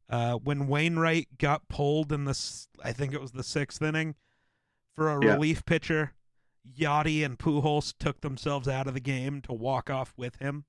Uh, 0.08 0.34
when 0.34 0.68
Wainwright 0.68 1.36
got 1.38 1.68
pulled 1.68 2.12
in 2.12 2.24
the, 2.24 2.66
I 2.84 2.92
think 2.92 3.12
it 3.12 3.20
was 3.20 3.32
the 3.32 3.42
sixth 3.42 3.82
inning, 3.82 4.14
for 4.94 5.10
a 5.10 5.24
Yeah. 5.24 5.32
relief 5.32 5.64
pitcher, 5.64 6.12
Yadi 6.78 7.24
and 7.24 7.36
Pujols 7.38 7.92
took 7.98 8.20
themselves 8.20 8.68
out 8.68 8.86
of 8.86 8.94
the 8.94 9.00
game 9.00 9.40
to 9.42 9.52
walk 9.52 9.90
off 9.90 10.14
with 10.16 10.36
him. 10.36 10.64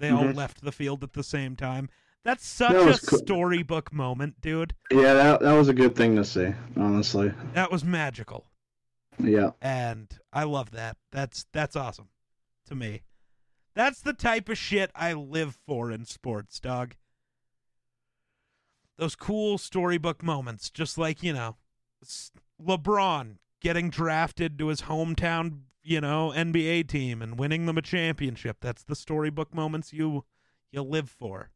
They 0.00 0.10
all 0.10 0.24
Mhm. 0.24 0.34
left 0.34 0.62
the 0.62 0.72
field 0.72 1.04
at 1.04 1.12
the 1.12 1.22
same 1.22 1.54
time. 1.54 1.88
That's 2.24 2.44
such 2.46 2.72
That 2.72 3.02
a 3.02 3.06
cool. 3.06 3.18
storybook 3.20 3.92
moment, 3.92 4.40
dude. 4.40 4.74
Yeah, 4.90 5.14
that 5.14 5.40
that 5.40 5.52
was 5.52 5.68
a 5.68 5.74
good 5.74 5.94
thing 5.94 6.16
to 6.16 6.24
see, 6.24 6.52
honestly. 6.76 7.32
That 7.54 7.70
was 7.70 7.84
magical. 7.84 8.46
Yeah. 9.18 9.50
and 9.60 10.08
I 10.32 10.44
love 10.44 10.70
that. 10.72 10.96
That's 11.12 11.44
that's 11.52 11.76
awesome 11.76 12.08
to 12.70 12.74
me. 12.74 13.02
That's 13.74 14.00
the 14.00 14.12
type 14.12 14.48
of 14.48 14.58
shit 14.58 14.90
I 14.94 15.12
live 15.12 15.58
for 15.66 15.92
in 15.92 16.06
sports, 16.06 16.58
dog. 16.58 16.96
Those 18.96 19.14
cool 19.14 19.58
storybook 19.58 20.22
moments, 20.22 20.70
just 20.70 20.98
like 20.98 21.22
you 21.22 21.32
know, 21.32 21.56
LeBron 22.62 23.36
getting 23.60 23.90
drafted 23.90 24.58
to 24.58 24.68
his 24.68 24.82
hometown, 24.82 25.60
you 25.82 26.00
know, 26.00 26.32
NBA 26.34 26.88
team 26.88 27.22
and 27.22 27.38
winning 27.38 27.66
them 27.66 27.78
a 27.78 27.82
championship. 27.82 28.58
That's 28.60 28.82
the 28.82 28.96
storybook 28.96 29.54
moments 29.54 29.92
you 29.92 30.24
you 30.72 30.82
live 30.82 31.10
for. 31.10 31.50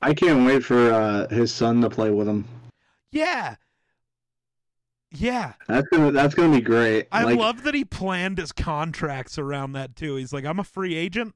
I 0.00 0.14
can't 0.14 0.44
wait 0.46 0.64
for 0.64 0.92
uh, 0.92 1.28
his 1.28 1.54
son 1.54 1.80
to 1.82 1.90
play 1.90 2.10
with 2.10 2.28
him. 2.28 2.44
Yeah. 3.12 3.56
Yeah. 5.14 5.52
That's 5.68 5.86
gonna 5.88 6.12
that's 6.12 6.34
gonna 6.34 6.54
be 6.56 6.62
great. 6.62 7.06
I 7.12 7.24
Like, 7.24 7.38
love 7.38 7.62
that 7.64 7.74
he 7.74 7.84
planned 7.84 8.38
his 8.38 8.52
contracts 8.52 9.38
around 9.38 9.72
that 9.72 9.94
too. 9.96 10.16
He's 10.16 10.32
like, 10.32 10.44
I'm 10.44 10.58
a 10.58 10.64
free 10.64 10.94
agent. 10.94 11.34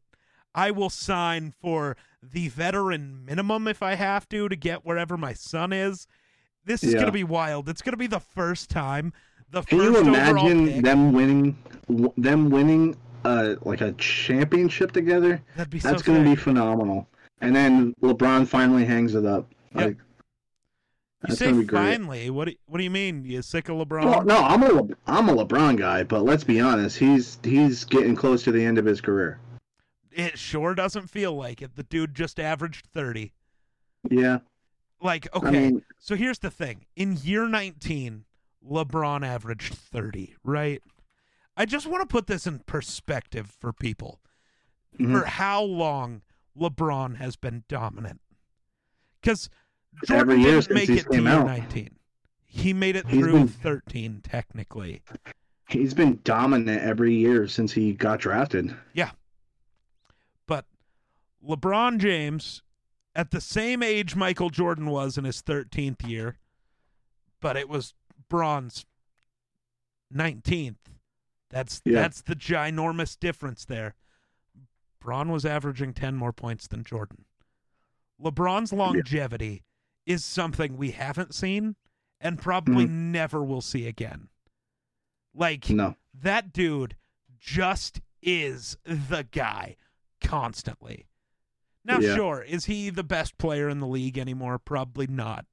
I 0.54 0.70
will 0.70 0.88
sign 0.90 1.52
for 1.60 1.96
the 2.22 2.48
veteran 2.48 3.24
minimum 3.24 3.68
if 3.68 3.82
I 3.82 3.94
have 3.94 4.28
to 4.30 4.48
to 4.48 4.56
get 4.56 4.84
wherever 4.86 5.16
my 5.16 5.34
son 5.34 5.72
is. 5.72 6.06
This 6.64 6.82
is 6.82 6.94
Yeah. 6.94 7.00
gonna 7.00 7.12
be 7.12 7.24
wild. 7.24 7.68
It's 7.68 7.82
gonna 7.82 7.96
be 7.96 8.06
the 8.06 8.20
first 8.20 8.70
time. 8.70 9.12
The 9.50 9.62
Can 9.62 9.78
first 9.78 9.92
you 10.04 10.08
imagine 10.08 10.82
them 10.82 11.12
winning 11.12 11.56
them 12.16 12.50
winning 12.50 12.96
uh 13.24 13.56
like 13.62 13.80
a 13.82 13.92
championship 13.92 14.92
together? 14.92 15.42
That'd 15.56 15.70
be 15.70 15.78
That's 15.78 16.02
so 16.02 16.12
gonna 16.12 16.24
be 16.24 16.34
phenomenal. 16.36 17.08
And 17.42 17.54
then 17.54 17.94
LeBron 18.02 18.48
finally 18.48 18.86
hangs 18.86 19.14
it 19.14 19.26
up. 19.26 19.46
Yep. 19.74 19.84
Like 19.84 19.96
You 21.22 21.28
that's 21.28 21.38
say 21.38 21.46
gonna 21.46 21.58
be 21.60 21.64
great. 21.64 21.80
finally. 21.80 22.30
What 22.30 22.48
do, 22.48 22.54
what 22.66 22.78
do 22.78 22.84
you 22.84 22.90
mean? 22.90 23.24
You 23.24 23.40
sick 23.42 23.68
of 23.68 23.76
LeBron? 23.76 24.04
Well, 24.04 24.24
no, 24.24 24.36
I'm 24.36 24.62
a 24.62 24.88
I'm 25.06 25.28
a 25.28 25.34
LeBron 25.44 25.76
guy, 25.78 26.02
but 26.02 26.24
let's 26.24 26.44
be 26.44 26.60
honest, 26.60 26.98
he's 26.98 27.38
he's 27.42 27.84
getting 27.84 28.14
close 28.14 28.44
to 28.44 28.52
the 28.52 28.62
end 28.64 28.76
of 28.78 28.84
his 28.84 29.00
career. 29.00 29.40
It 30.12 30.38
sure 30.38 30.74
doesn't 30.74 31.08
feel 31.08 31.34
like 31.34 31.62
it. 31.62 31.74
The 31.76 31.82
dude 31.84 32.14
just 32.14 32.38
averaged 32.40 32.86
30. 32.86 33.32
Yeah, 34.10 34.38
Like, 35.00 35.26
okay. 35.34 35.46
I 35.46 35.50
mean, 35.50 35.82
So 35.98 36.14
here's 36.16 36.38
the 36.38 36.50
thing. 36.50 36.86
In 36.96 37.16
year 37.22 37.48
19, 37.48 38.24
LeBron 38.66 39.26
averaged 39.26 39.74
30, 39.74 40.36
right? 40.44 40.80
I 41.56 41.64
just 41.66 41.86
want 41.86 42.00
to 42.02 42.06
put 42.12 42.28
this 42.28 42.46
in 42.46 42.60
perspective 42.60 43.50
for 43.58 43.72
people 43.72 44.20
Mhm. 44.98 45.12
for 45.12 45.26
how 45.26 45.62
long 45.62 46.22
LeBron 46.58 47.16
has 47.16 47.36
been 47.36 47.64
dominant. 47.68 48.20
Because 49.20 49.50
Jordan 50.04 50.30
Every 50.30 50.42
year 50.42 50.62
since 50.62 50.80
he 50.88 51.02
came 51.02 51.26
out. 51.26 51.46
19. 51.46 51.90
He 52.44 52.72
made 52.72 52.96
it 52.96 53.06
He's 53.08 53.20
through 53.20 53.32
been- 53.32 53.48
13, 53.48 54.20
technically. 54.22 55.02
he's 55.68 55.94
been 55.94 56.20
dominant 56.24 56.82
every 56.82 57.14
year 57.14 57.46
since 57.48 57.72
he 57.72 57.92
got 57.92 58.20
drafted. 58.20 58.74
Yeah. 58.94 59.10
But 60.46 60.66
LeBron 61.46 61.98
James, 61.98 62.62
at 63.14 63.30
the 63.30 63.40
same 63.40 63.82
age 63.82 64.14
Michael 64.16 64.50
Jordan 64.50 64.86
was 64.86 65.16
in 65.18 65.24
his 65.24 65.42
13th 65.42 66.06
year, 66.08 66.38
but 67.40 67.56
it 67.56 67.68
was 67.68 67.94
Bron's 68.28 68.86
19th. 70.14 70.76
That's 71.50 71.80
Yeah. 71.84 72.00
that's 72.02 72.22
the 72.22 72.36
ginormous 72.36 73.18
difference 73.18 73.64
there. 73.64 73.94
Braun 75.00 75.30
was 75.30 75.44
averaging 75.44 75.92
10 75.94 76.16
more 76.16 76.32
points 76.32 76.66
than 76.66 76.82
Jordan. 76.84 77.24
LeBron's 78.20 78.72
longevity 78.72 79.62
is 80.06 80.24
something 80.24 80.76
we 80.76 80.92
haven't 80.92 81.34
seen 81.34 81.74
and 82.20 82.38
probably 82.40 82.86
never 82.86 83.44
will 83.44 83.60
see 83.60 83.86
again. 83.86 84.28
Like 85.34 85.68
No, 85.68 85.96
that 86.14 86.52
dude 86.52 86.96
just 87.38 88.00
is 88.22 88.76
the 88.84 89.26
guy 89.30 89.76
constantly. 90.20 91.06
Now, 91.84 91.98
Yeah. 92.00 92.14
sure, 92.16 92.42
is 92.42 92.64
he 92.64 92.90
the 92.90 93.04
best 93.04 93.36
player 93.38 93.68
in 93.68 93.78
the 93.80 93.86
league 93.86 94.16
anymore? 94.18 94.58
Probably 94.58 95.06
not. 95.06 95.44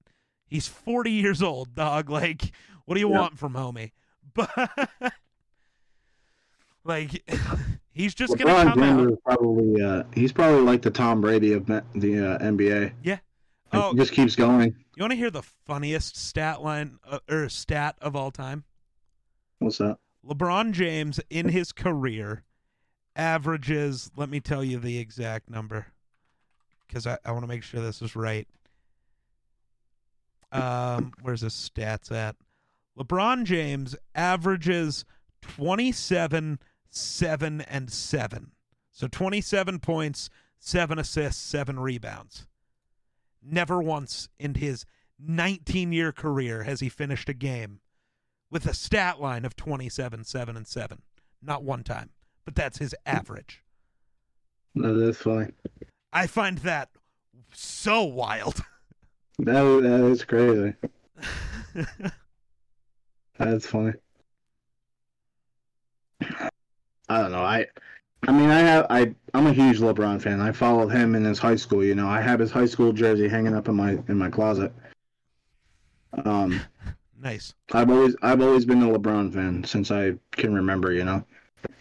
He's 0.47 0.68
40 0.68 1.12
years 1.12 1.41
old, 1.43 1.76
dog. 1.76 2.10
Like, 2.10 2.51
what 2.86 2.95
do 2.95 3.01
you 3.01 3.10
Yeah. 3.10 3.20
want 3.20 3.38
from 3.39 3.54
homie? 3.54 3.91
But, 4.34 4.49
like, 6.84 7.24
he's 7.91 8.14
just 8.16 8.38
going 8.38 8.47
to 8.47 8.54
LeBron 8.54 8.74
come 8.74 8.80
James 8.80 9.12
out. 9.14 9.20
probably 9.26 9.82
uh, 9.82 10.04
he's 10.14 10.32
probably 10.32 10.62
like 10.62 10.82
the 10.82 10.89
Tom 10.91 11.22
Brady 11.22 11.54
of 11.54 11.66
the 11.68 11.78
uh, 11.78 12.39
NBA. 12.39 12.93
Yeah. 13.04 13.20
Oh, 13.74 13.91
he 13.91 13.97
just 13.97 14.11
keeps 14.11 14.36
going. 14.36 14.76
you 14.95 15.01
want 15.01 15.11
to 15.11 15.17
hear 15.17 15.32
the 15.32 15.41
funniest 15.41 16.15
stat 16.15 16.61
line 16.61 16.99
uh, 17.09 17.19
or 17.30 17.49
stat 17.49 17.95
of 18.01 18.15
all 18.15 18.32
time? 18.32 18.63
What's 19.59 19.80
that? 19.80 19.97
LeBron 20.26 20.71
James 20.71 21.19
in 21.30 21.49
his 21.49 21.71
career 21.71 22.43
averages, 23.15 24.11
let 24.15 24.30
me 24.30 24.39
tell 24.39 24.63
you 24.63 24.80
the 24.80 24.97
exact 24.97 25.49
number 25.49 25.88
because 26.88 27.07
I, 27.07 27.17
I 27.26 27.32
want 27.32 27.43
to 27.43 27.47
make 27.47 27.63
sure 27.63 27.82
this 27.82 28.01
is 28.01 28.15
right. 28.15 28.47
Um, 30.51 31.13
where's 31.21 31.41
his 31.41 31.53
stats 31.53 32.11
at? 32.11 32.36
LeBron 32.97 33.43
James 33.45 33.95
averages 34.13 35.03
27, 35.41 36.59
7, 36.89 37.61
and 37.61 37.91
7. 37.91 38.51
So 38.91 39.07
27 39.07 39.80
points, 39.80 40.30
7 40.59 40.99
assists, 40.99 41.41
7 41.41 41.80
rebounds. 41.80 42.45
Never 43.45 43.81
once 43.81 44.29
in 44.39 44.55
his 44.55 44.85
19 45.19 45.91
year 45.91 46.11
career 46.11 46.63
has 46.63 46.79
he 46.79 46.89
finished 46.89 47.29
a 47.29 47.33
game 47.33 47.79
with 48.49 48.65
a 48.65 48.73
stat 48.73 49.19
line 49.19 49.45
of 49.45 49.55
27, 49.55 50.23
7, 50.23 50.57
and 50.57 50.67
7. 50.67 51.01
Not 51.41 51.63
one 51.63 51.83
time, 51.83 52.11
but 52.45 52.55
that's 52.55 52.77
his 52.77 52.95
average. 53.05 53.63
No, 54.75 54.97
that's 54.97 55.17
funny. 55.17 55.51
I 56.11 56.27
find 56.27 56.59
that 56.59 56.89
so 57.53 58.03
wild. 58.03 58.63
That 59.39 59.63
that 59.81 60.11
is 60.11 60.23
crazy. 60.23 60.75
That's 63.39 63.65
funny. 63.65 63.93
I 67.09 67.21
don't 67.21 67.31
know. 67.31 67.43
I 67.43 67.65
I 68.28 68.32
mean 68.32 68.49
I 68.49 68.59
have 68.59 68.88
I 68.89 69.13
I'm 69.34 69.47
a 69.47 69.53
huge 69.53 69.80
LeBron 69.80 70.21
fan. 70.21 70.39
I 70.39 70.51
followed 70.51 70.89
him 70.89 71.15
in 71.15 71.26
his 71.26 71.39
high 71.39 71.55
school, 71.55 71.84
you 71.84 71.95
know. 71.95 72.07
I 72.07 72.21
have 72.21 72.39
his 72.39 72.51
high 72.51 72.65
school 72.65 72.93
jersey 72.93 73.28
hanging 73.28 73.53
up 73.55 73.67
in 73.67 73.76
my 73.76 73.97
in 74.07 74.17
my 74.17 74.30
closet. 74.30 74.74
Um 76.26 76.61
Nice. 77.21 77.53
I've 77.71 77.89
always 77.89 78.15
I've 78.21 78.41
always 78.41 78.65
been 78.65 78.82
a 78.84 78.88
LeBron 78.88 79.34
fan 79.34 79.63
since 79.63 79.91
I 79.91 80.13
can 80.32 80.53
remember, 80.53 80.91
you 80.91 81.05
know. 81.05 81.24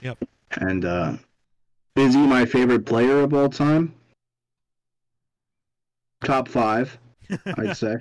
Yep. 0.00 0.18
And 0.52 0.84
uh 0.84 1.16
is 1.96 2.14
he 2.14 2.26
my 2.26 2.44
favorite 2.44 2.86
player 2.86 3.20
of 3.20 3.34
all 3.34 3.48
time? 3.50 3.94
Top 6.24 6.46
5, 6.48 6.98
I'd 7.58 7.76
say. 7.76 7.96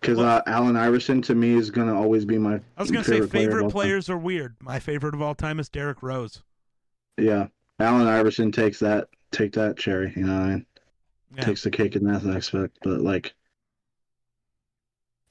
Because 0.00 0.18
Well- 0.18 0.38
uh, 0.38 0.42
Allen 0.46 0.76
Iverson 0.76 1.22
to 1.22 1.34
me 1.34 1.54
is 1.54 1.70
gonna 1.70 1.94
always 1.98 2.24
be 2.24 2.38
my 2.38 2.60
I 2.76 2.82
was 2.82 2.90
gonna 2.90 3.04
say 3.04 3.12
favorite 3.12 3.30
player 3.30 3.44
of 3.44 3.50
favorite 3.52 3.62
time. 3.62 3.70
players 3.70 4.10
are 4.10 4.18
weird. 4.18 4.56
My 4.60 4.78
favorite 4.80 5.14
of 5.14 5.22
all 5.22 5.34
time 5.34 5.58
is 5.60 5.68
Derrick 5.68 6.02
Rose. 6.02 6.42
Yeah, 7.18 7.46
Allen 7.78 8.06
Iverson 8.06 8.52
takes 8.52 8.78
that 8.80 9.08
take 9.32 9.52
that 9.52 9.76
cherry. 9.76 10.12
You 10.16 10.24
know, 10.24 10.34
I 10.34 10.48
mean? 10.48 10.66
Yeah. 11.36 11.44
takes 11.44 11.62
the 11.62 11.70
cake 11.70 11.96
in 11.96 12.04
that 12.04 12.24
aspect. 12.24 12.78
But 12.82 13.00
like, 13.00 13.34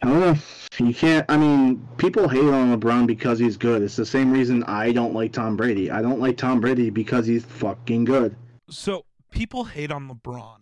I 0.01 0.07
don't 0.07 0.19
know. 0.19 0.35
You 0.77 0.93
can't. 0.93 1.25
I 1.29 1.37
mean, 1.37 1.87
people 1.97 2.27
hate 2.27 2.43
on 2.43 2.77
LeBron 2.77 3.07
because 3.07 3.39
he's 3.39 3.57
good. 3.57 3.81
It's 3.81 3.95
the 3.95 4.05
same 4.05 4.31
reason 4.31 4.63
I 4.63 4.91
don't 4.91 5.13
like 5.13 5.31
Tom 5.31 5.55
Brady. 5.55 5.89
I 5.89 6.01
don't 6.01 6.19
like 6.19 6.37
Tom 6.37 6.59
Brady 6.59 6.89
because 6.89 7.25
he's 7.25 7.45
fucking 7.45 8.05
good. 8.05 8.35
So 8.69 9.05
people 9.31 9.65
hate 9.65 9.91
on 9.91 10.09
LeBron. 10.09 10.57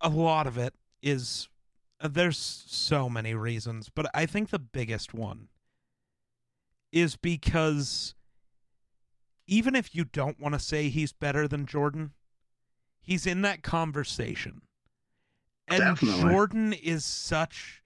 A 0.00 0.08
lot 0.08 0.46
of 0.46 0.58
it 0.58 0.74
is 1.02 1.48
uh, 2.00 2.08
there's 2.08 2.36
so 2.38 3.08
many 3.08 3.34
reasons, 3.34 3.88
but 3.88 4.06
I 4.12 4.26
think 4.26 4.50
the 4.50 4.58
biggest 4.58 5.14
one 5.14 5.48
is 6.92 7.16
because 7.16 8.14
even 9.46 9.74
if 9.74 9.94
you 9.94 10.04
don't 10.04 10.40
want 10.40 10.54
to 10.54 10.58
say 10.58 10.88
he's 10.88 11.12
better 11.12 11.46
than 11.46 11.66
Jordan, 11.66 12.12
he's 13.00 13.26
in 13.26 13.42
that 13.42 13.62
conversation. 13.62 14.62
And 15.68 15.80
Definitely. 15.80 16.30
Jordan 16.30 16.72
is 16.72 17.04
such 17.04 17.82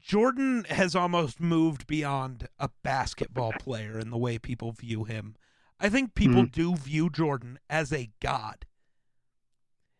Jordan 0.00 0.64
has 0.68 0.96
almost 0.96 1.40
moved 1.40 1.86
beyond 1.86 2.48
a 2.58 2.70
basketball 2.82 3.52
player 3.52 3.98
in 3.98 4.10
the 4.10 4.18
way 4.18 4.38
people 4.38 4.72
view 4.72 5.04
him. 5.04 5.36
I 5.78 5.88
think 5.88 6.14
people 6.14 6.42
hmm. 6.42 6.46
do 6.46 6.76
view 6.76 7.10
Jordan 7.10 7.58
as 7.70 7.92
a 7.92 8.10
god. 8.20 8.66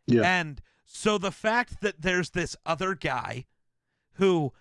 Yeah. 0.06 0.22
And 0.22 0.60
so 0.84 1.18
the 1.18 1.30
fact 1.30 1.80
that 1.80 2.02
there's 2.02 2.30
this 2.30 2.56
other 2.66 2.94
guy 2.94 3.46
who 4.14 4.52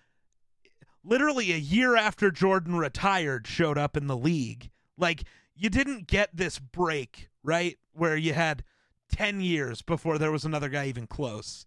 literally 1.04 1.52
a 1.52 1.58
year 1.58 1.96
after 1.96 2.30
Jordan 2.30 2.76
retired 2.76 3.46
showed 3.46 3.78
up 3.78 3.96
in 3.96 4.06
the 4.06 4.16
league, 4.16 4.70
like 4.96 5.24
you 5.54 5.68
didn't 5.70 6.06
get 6.06 6.30
this 6.34 6.58
break, 6.58 7.28
right? 7.42 7.78
Where 7.92 8.16
you 8.16 8.32
had 8.34 8.64
10 9.10 9.40
years 9.40 9.82
before 9.82 10.18
there 10.18 10.32
was 10.32 10.44
another 10.44 10.68
guy 10.68 10.86
even 10.86 11.06
close. 11.06 11.66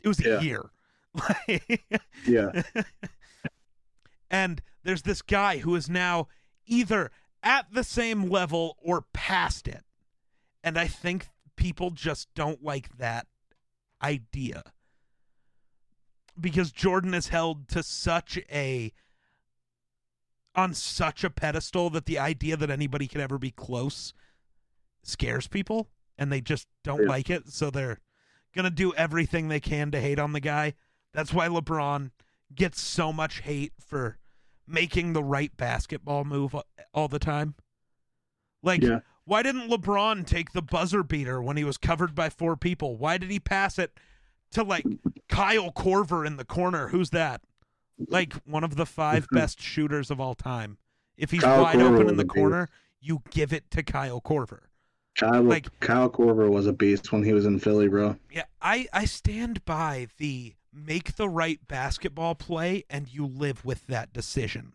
It 0.00 0.08
was 0.08 0.20
a 0.24 0.28
Yeah. 0.28 0.40
year. 0.40 0.70
Yeah, 2.26 2.62
and 4.30 4.60
there's 4.82 5.02
this 5.02 5.22
guy 5.22 5.58
who 5.58 5.74
is 5.74 5.88
now 5.88 6.28
either 6.66 7.10
at 7.42 7.72
the 7.72 7.84
same 7.84 8.28
level 8.28 8.76
or 8.80 9.06
past 9.12 9.68
it. 9.68 9.84
And 10.64 10.78
I 10.78 10.86
think 10.88 11.28
people 11.56 11.90
just 11.90 12.28
don't 12.34 12.62
like 12.62 12.98
that 12.98 13.26
idea. 14.02 14.62
Because 16.38 16.72
Jordan 16.72 17.14
is 17.14 17.28
held 17.28 17.68
to 17.68 17.82
such 17.82 18.38
a 18.50 18.92
on 20.56 20.72
such 20.74 21.22
a 21.22 21.30
pedestal 21.30 21.90
that 21.90 22.06
the 22.06 22.18
idea 22.18 22.56
that 22.56 22.70
anybody 22.70 23.06
could 23.06 23.20
ever 23.20 23.38
be 23.38 23.50
close 23.50 24.14
scares 25.02 25.46
people 25.46 25.88
and 26.18 26.32
they 26.32 26.40
just 26.40 26.66
don't 26.82 27.02
Yeah. 27.02 27.08
like 27.08 27.30
it 27.30 27.48
so 27.48 27.70
they're 27.70 28.00
going 28.54 28.64
to 28.64 28.70
do 28.70 28.94
everything 28.94 29.48
they 29.48 29.60
can 29.60 29.90
to 29.90 30.00
hate 30.00 30.18
on 30.18 30.32
the 30.32 30.40
guy. 30.40 30.74
That's 31.12 31.32
why 31.32 31.46
LeBron 31.48 32.10
gets 32.54 32.80
so 32.80 33.12
much 33.12 33.40
hate 33.40 33.72
for 33.78 34.18
making 34.66 35.12
the 35.12 35.22
right 35.22 35.54
basketball 35.56 36.24
move 36.24 36.56
all 36.94 37.08
the 37.08 37.18
time. 37.18 37.54
Like, 38.62 38.82
Yeah. 38.82 39.00
why 39.24 39.42
didn't 39.42 39.68
LeBron 39.68 40.26
take 40.26 40.52
the 40.52 40.62
buzzer 40.62 41.02
beater 41.02 41.42
when 41.42 41.56
he 41.58 41.64
was 41.64 41.76
covered 41.76 42.14
by 42.14 42.30
four 42.30 42.56
people? 42.56 42.96
Why 42.96 43.18
did 43.18 43.30
he 43.30 43.38
pass 43.38 43.78
it 43.78 43.92
to 44.52 44.62
like 44.64 44.86
Kyle 45.28 45.70
Korver 45.70 46.26
in 46.26 46.36
the 46.36 46.44
corner? 46.44 46.88
Who's 46.88 47.10
that? 47.10 47.42
Like 48.08 48.34
one 48.44 48.64
of 48.64 48.76
the 48.76 48.86
five 48.86 49.26
best 49.32 49.60
shooters 49.60 50.10
of 50.10 50.20
all 50.20 50.34
time. 50.34 50.78
If 51.16 51.30
he's 51.30 51.40
Kyle 51.42 51.62
wide 51.62 51.80
open 51.80 52.08
in 52.10 52.16
the 52.16 52.24
corner, 52.26 52.68
you 53.00 53.22
give 53.30 53.52
it 53.52 53.70
to 53.70 53.82
Kyle 53.82 54.20
Korver. 54.20 54.60
Kyle 55.14 55.42
Like- 55.42 55.80
Kyle 55.80 56.10
Korver 56.10 56.50
was 56.50 56.66
a 56.66 56.72
beast 56.74 57.10
when 57.10 57.22
he 57.24 57.32
was 57.32 57.46
in 57.46 57.58
Philly, 57.58 57.88
bro. 57.88 58.16
Yeah, 58.30 58.44
I 58.60 58.86
I 58.92 59.06
stand 59.06 59.64
by 59.64 60.08
the 60.18 60.54
make 60.72 61.16
the 61.16 61.28
right 61.28 61.58
basketball 61.68 62.34
play 62.34 62.84
and 62.90 63.08
you 63.08 63.26
live 63.26 63.64
with 63.64 63.86
that 63.86 64.12
decision. 64.12 64.74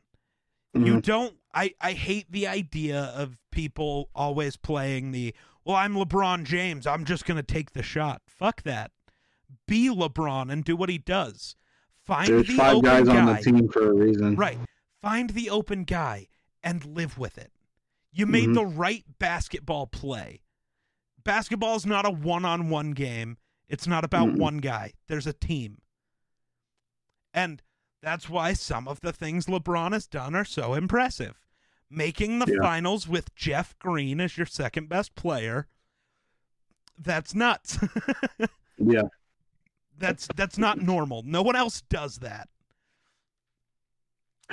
You 0.73 0.95
Mhm. 0.95 1.01
don't 1.03 1.37
I 1.53 1.75
I 1.79 1.91
hate 1.93 2.31
the 2.31 2.47
idea 2.47 2.99
of 2.99 3.37
people 3.51 4.09
always 4.15 4.57
playing 4.57 5.11
the 5.11 5.35
well 5.63 5.75
I'm 5.75 5.93
LeBron 5.93 6.43
James, 6.45 6.87
I'm 6.87 7.05
just 7.05 7.25
going 7.25 7.37
to 7.37 7.43
take 7.43 7.73
the 7.73 7.83
shot. 7.83 8.23
Fuck 8.25 8.63
that. 8.63 8.91
Be 9.67 9.89
LeBron 9.89 10.51
and 10.51 10.63
do 10.63 10.75
what 10.75 10.89
he 10.89 10.97
does. 10.97 11.55
Find 12.11 12.27
There's 12.27 12.47
the 12.47 12.55
five 12.57 12.75
open 12.75 12.89
guys 12.89 13.07
guy. 13.07 13.19
on 13.21 13.25
the 13.27 13.41
team 13.41 13.69
for 13.69 13.89
a 13.89 13.93
reason. 13.93 14.35
Right. 14.35 14.57
Find 15.01 15.29
the 15.29 15.49
open 15.49 15.85
guy 15.85 16.27
and 16.61 16.83
live 16.85 17.17
with 17.17 17.37
it. 17.37 17.53
You 18.11 18.25
made 18.25 18.49
Mhm. 18.49 18.53
the 18.55 18.65
right 18.65 19.05
basketball 19.17 19.87
play. 19.87 20.41
Basketball 21.23 21.77
is 21.77 21.85
not 21.85 22.05
a 22.05 22.09
one 22.09 22.43
on 22.43 22.67
one 22.69 22.91
game. 22.91 23.37
It's 23.69 23.87
not 23.87 24.03
about 24.03 24.27
Mm-mm. 24.27 24.39
one 24.39 24.57
guy. 24.57 24.91
There's 25.07 25.25
a 25.25 25.31
team. 25.31 25.83
And 27.33 27.61
that's 28.01 28.27
why 28.27 28.51
some 28.55 28.89
of 28.89 28.99
the 28.99 29.13
things 29.13 29.45
LeBron 29.45 29.93
has 29.93 30.05
done 30.05 30.35
are 30.35 30.43
so 30.43 30.73
impressive. 30.73 31.39
Making 31.89 32.39
the 32.39 32.51
Yeah. 32.51 32.61
finals 32.61 33.07
with 33.07 33.33
Jeff 33.35 33.79
Green 33.79 34.19
as 34.19 34.35
your 34.35 34.47
second 34.47 34.89
best 34.89 35.15
player. 35.15 35.69
That's 36.97 37.33
nuts. 37.33 37.79
Yeah. 38.77 39.03
That's 40.01 40.27
that's 40.35 40.57
not 40.57 40.81
normal. 40.81 41.23
No 41.25 41.41
one 41.41 41.55
else 41.55 41.81
does 41.89 42.17
that. 42.17 42.49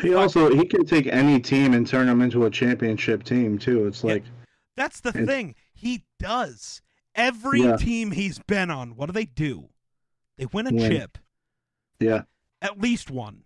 He 0.00 0.14
also 0.14 0.54
he 0.54 0.64
can 0.66 0.84
take 0.86 1.06
any 1.08 1.40
team 1.40 1.74
and 1.74 1.86
turn 1.86 2.06
them 2.06 2.22
into 2.22 2.44
a 2.46 2.50
championship 2.50 3.24
team 3.24 3.58
too. 3.58 3.86
It's 3.86 4.02
Yeah. 4.04 4.12
like 4.12 4.24
That's 4.76 5.00
the 5.00 5.10
thing. 5.12 5.56
He 5.74 6.04
does. 6.20 6.82
Every 7.16 7.62
Yeah. 7.62 7.76
team 7.76 8.12
he's 8.12 8.38
been 8.38 8.70
on, 8.70 8.94
what 8.94 9.06
do 9.06 9.12
they 9.12 9.24
do? 9.26 9.70
They 10.36 10.46
win 10.46 10.68
a 10.68 10.72
Win. 10.72 10.88
chip. 10.90 11.18
yeah, 11.98 12.22
At 12.62 12.78
least 12.80 13.10
one. 13.10 13.42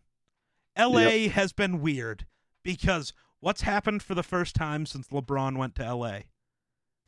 LA 0.77 1.29
has 1.29 1.55
been 1.55 1.81
weird 1.81 2.27
because 2.63 3.15
what's 3.41 3.63
happened 3.63 4.03
for 4.03 4.15
the 4.15 4.23
first 4.23 4.55
time 4.55 4.85
since 4.85 5.09
LeBron 5.09 5.57
went 5.57 5.75
to 5.77 5.85
LA? 5.85 6.25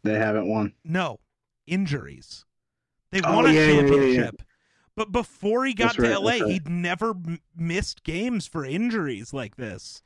they 0.03 0.15
haven't 0.19 0.49
won. 0.49 0.73
No, 0.85 1.21
injuries. 1.67 2.47
They 3.11 3.21
Oh, 3.23 3.35
won 3.37 3.47
a 3.47 3.53
yeah, 3.53 3.61
yeah, 3.61 3.67
yeah, 3.67 3.73
yeah. 3.75 3.89
championship. 3.89 4.43
But 4.97 5.11
before 5.13 5.65
he 5.65 5.75
got 5.75 5.99
right, 5.99 6.09
to 6.11 6.19
LA, 6.21 6.31
right. 6.33 6.43
he'd 6.47 6.69
never 6.69 7.11
m- 7.11 7.41
missed 7.57 8.05
games 8.05 8.47
for 8.47 8.65
injuries 8.65 9.33
like 9.33 9.57
this. 9.57 10.03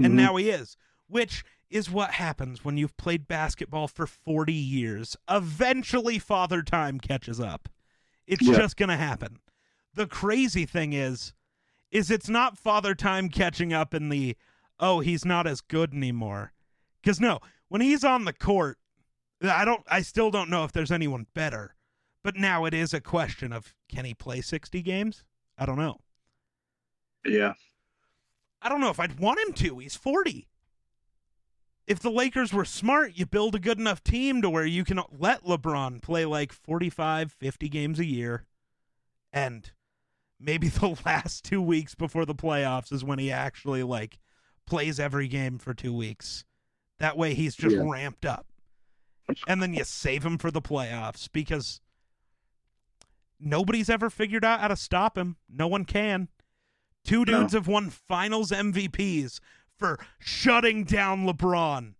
and 0.00 0.12
Mhm. 0.12 0.16
now 0.16 0.36
he 0.36 0.48
is, 0.48 0.76
which 1.08 1.44
is 1.70 1.90
what 1.90 2.12
happens 2.12 2.64
when 2.64 2.76
you've 2.76 2.96
played 2.96 3.26
basketball 3.26 3.88
for 3.88 4.06
40 4.06 4.52
years. 4.54 5.16
Eventually, 5.28 6.20
father 6.20 6.62
time 6.62 7.00
catches 7.00 7.40
up. 7.40 7.68
It's 8.24 8.42
Yeah. 8.46 8.56
just 8.58 8.76
going 8.76 8.90
to 8.90 8.96
happen. 8.96 9.40
The 9.94 10.06
crazy 10.06 10.64
thing 10.66 10.92
is, 10.92 11.32
is 11.90 12.12
it's 12.12 12.28
not 12.28 12.56
father 12.56 12.94
time 12.94 13.28
catching 13.28 13.72
up 13.72 13.92
in 13.92 14.08
the, 14.08 14.36
oh, 14.78 15.00
he's 15.00 15.24
not 15.24 15.48
as 15.48 15.60
good 15.60 15.92
anymore. 15.92 16.52
Because 17.02 17.18
no, 17.18 17.40
when 17.66 17.80
he's 17.80 18.04
on 18.04 18.24
the 18.24 18.32
court, 18.32 18.78
I 19.42 19.64
don't, 19.64 19.82
I 19.88 20.02
still 20.02 20.30
don't 20.30 20.48
know 20.50 20.62
if 20.62 20.70
there's 20.70 20.92
anyone 20.92 21.26
better. 21.34 21.74
But 22.24 22.36
now 22.36 22.64
it 22.64 22.74
is 22.74 22.92
a 22.92 23.00
question 23.00 23.52
of 23.52 23.74
can 23.88 24.04
he 24.04 24.14
play 24.14 24.40
60 24.40 24.82
games? 24.82 25.24
I 25.56 25.66
don't 25.66 25.78
know. 25.78 25.98
yeah, 27.24 27.54
I 28.62 28.68
don't 28.68 28.80
know 28.80 28.90
if 28.90 29.00
I'd 29.00 29.18
want 29.18 29.40
him 29.40 29.52
to. 29.54 29.78
He's 29.78 29.96
40. 29.96 30.48
If 31.86 32.00
the 32.00 32.10
Lakers 32.10 32.52
were 32.52 32.64
smart, 32.66 33.12
you 33.16 33.24
build 33.24 33.54
a 33.54 33.58
good 33.58 33.78
enough 33.78 34.04
team 34.04 34.42
to 34.42 34.50
where 34.50 34.66
you 34.66 34.84
can 34.84 35.00
let 35.16 35.44
LeBron 35.44 36.02
play 36.02 36.24
like 36.26 36.52
45, 36.52 37.32
50 37.32 37.68
games 37.70 37.98
a 37.98 38.04
year. 38.04 38.44
And 39.32 39.70
maybe 40.38 40.68
the 40.68 40.98
last 41.06 41.44
two 41.44 41.62
weeks 41.62 41.94
before 41.94 42.26
the 42.26 42.34
playoffs 42.34 42.92
is 42.92 43.04
when 43.04 43.18
he 43.18 43.32
actually 43.32 43.82
like 43.82 44.18
plays 44.66 45.00
every 45.00 45.28
game 45.28 45.58
for 45.58 45.72
two 45.72 45.94
weeks. 45.94 46.44
That 46.98 47.16
way 47.16 47.32
he's 47.34 47.56
just 47.56 47.74
Yeah. 47.76 47.82
ramped 47.90 48.26
up. 48.26 48.46
And 49.46 49.62
then 49.62 49.72
you 49.74 49.84
save 49.84 50.24
him 50.26 50.36
for 50.38 50.50
the 50.50 50.62
playoffs 50.62 51.28
because 51.32 51.80
nobody's 53.40 53.88
ever 53.90 54.10
figured 54.10 54.44
out 54.44 54.60
how 54.60 54.68
to 54.68 54.76
stop 54.76 55.16
him. 55.18 55.36
No 55.48 55.66
one 55.68 55.84
can. 55.84 56.28
Two 57.04 57.20
No. 57.20 57.40
dudes 57.40 57.52
have 57.54 57.66
won 57.68 57.90
finals 57.90 58.50
MVPs 58.50 59.40
for 59.76 59.98
shutting 60.18 60.84
down 60.84 61.24
LeBron. 61.26 61.94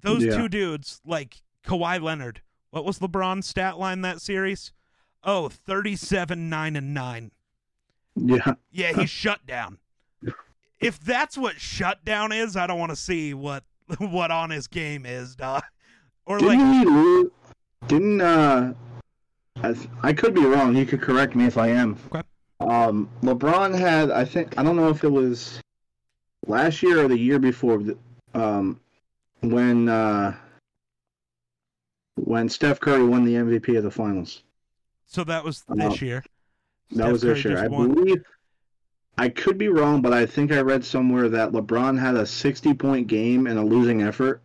Those 0.00 0.24
Yeah. 0.24 0.36
two 0.36 0.48
dudes, 0.48 1.00
like 1.04 1.42
Kawhi 1.64 2.00
Leonard, 2.00 2.42
what 2.70 2.84
was 2.84 2.98
LeBron's 2.98 3.46
stat 3.46 3.78
line 3.78 4.02
that 4.02 4.20
series? 4.20 4.72
Oh, 5.22 5.48
37, 5.48 6.48
9, 6.50 6.76
and 6.76 6.92
9. 6.94 7.32
Yeah. 8.14 8.54
Yeah, 8.70 8.92
he's 8.92 9.10
shut 9.10 9.46
down. 9.46 9.78
If 10.78 11.00
that's 11.00 11.38
what 11.38 11.58
shutdown 11.58 12.32
is, 12.32 12.54
I 12.54 12.66
don't 12.66 12.78
want 12.78 12.90
to 12.90 12.96
see 12.96 13.32
what 13.32 13.64
what 13.98 14.30
on 14.30 14.50
his 14.50 14.66
game 14.66 15.06
is, 15.06 15.34
dog. 15.34 15.62
Or 16.26 16.38
Didn't 16.38 16.58
like, 16.58 16.78
he 16.80 16.84
lose? 16.84 17.30
Didn't 17.86 18.20
uh? 18.20 18.74
I, 19.62 19.72
th- 19.72 19.88
I 20.02 20.12
could 20.12 20.34
be 20.34 20.44
wrong. 20.44 20.76
You 20.76 20.86
could 20.86 21.00
correct 21.00 21.34
me 21.34 21.46
if 21.46 21.56
I 21.58 21.68
am. 21.68 21.96
Okay. 22.12 22.22
Um, 22.60 23.08
LeBron 23.22 23.78
had 23.78 24.10
I 24.10 24.24
think 24.24 24.58
I 24.58 24.62
don't 24.62 24.76
know 24.76 24.88
if 24.88 25.04
it 25.04 25.08
was 25.12 25.60
last 26.46 26.82
year 26.82 27.04
or 27.04 27.08
the 27.08 27.18
year 27.18 27.38
before. 27.38 27.82
Um, 28.34 28.80
when 29.40 29.88
uh, 29.88 30.34
when 32.16 32.48
Steph 32.48 32.80
Curry 32.80 33.04
won 33.04 33.24
the 33.24 33.34
MVP 33.34 33.76
of 33.76 33.84
the 33.84 33.90
finals. 33.90 34.42
so 35.06 35.24
that 35.24 35.44
was 35.44 35.64
Uh, 35.68 35.74
this 35.88 36.00
year. 36.02 36.24
That 36.90 36.96
Steph 36.96 37.12
was 37.12 37.22
this 37.22 37.42
Curry 37.42 37.54
year. 37.54 37.64
I 37.64 37.68
won. 37.68 37.94
believe. 37.94 38.24
I 39.18 39.28
could 39.30 39.56
be 39.56 39.68
wrong, 39.68 40.02
but 40.02 40.12
I 40.12 40.26
think 40.26 40.52
I 40.52 40.60
read 40.60 40.84
somewhere 40.84 41.28
that 41.30 41.52
LeBron 41.52 41.98
had 41.98 42.16
a 42.16 42.26
60 42.26 42.74
point 42.74 43.06
game 43.06 43.46
in 43.46 43.56
a 43.56 43.64
losing 43.64 44.02
effort. 44.02 44.42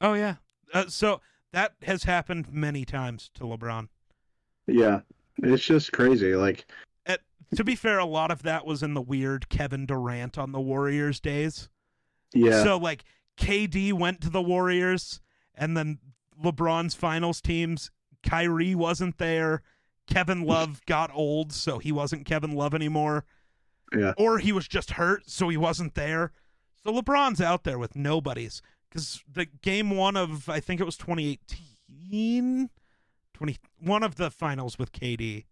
Oh 0.00 0.14
yeah. 0.14 0.36
Uh, 0.72 0.86
so 0.88 1.20
that 1.52 1.74
has 1.82 2.04
happened 2.04 2.52
many 2.52 2.84
times 2.84 3.30
to 3.34 3.44
LeBron. 3.44 3.88
Yeah, 4.66 5.00
it's 5.38 5.64
just 5.64 5.92
crazy. 5.92 6.34
Like, 6.34 6.66
To 7.54 7.62
be 7.64 7.76
fair, 7.76 7.98
a 7.98 8.04
lot 8.04 8.30
of 8.30 8.42
that 8.42 8.66
was 8.66 8.82
in 8.82 8.94
the 8.94 9.02
weird 9.02 9.48
Kevin 9.48 9.86
Durant 9.86 10.38
on 10.38 10.52
the 10.52 10.60
Warriors 10.60 11.20
days. 11.20 11.68
yeah, 12.32 12.62
So 12.64 12.76
like 12.78 13.04
KD 13.36 13.92
went 13.92 14.20
to 14.22 14.30
the 14.30 14.42
Warriors 14.42 15.20
and 15.54 15.76
then 15.76 15.98
LeBron's 16.42 16.94
finals 16.94 17.40
teams, 17.40 17.90
Kyrie 18.24 18.74
wasn't 18.74 19.18
there. 19.18 19.62
Kevin 20.08 20.42
Love 20.42 20.80
got 20.86 21.10
old, 21.14 21.52
so 21.52 21.78
he 21.78 21.92
wasn't 21.92 22.26
Kevin 22.26 22.52
Love 22.52 22.74
anymore. 22.74 23.24
Yeah. 23.96 24.14
Or 24.16 24.38
he 24.38 24.50
was 24.50 24.66
just 24.66 24.92
hurt, 24.92 25.30
so 25.30 25.48
he 25.48 25.56
wasn't 25.56 25.94
there. 25.94 26.32
So 26.82 26.92
LeBron's 26.92 27.40
out 27.40 27.62
there 27.64 27.78
with 27.78 27.94
nobodies. 27.94 28.62
Because 28.88 29.22
the 29.32 29.46
game 29.46 29.90
one 29.90 30.16
of 30.16 30.48
I 30.48 30.58
think 30.60 30.80
it 30.80 30.84
was 30.84 30.96
2018, 30.96 32.70
20 33.34 33.58
one 33.78 34.02
of 34.02 34.14
the 34.16 34.30
finals 34.30 34.78
with 34.78 34.92
KD, 34.92 35.44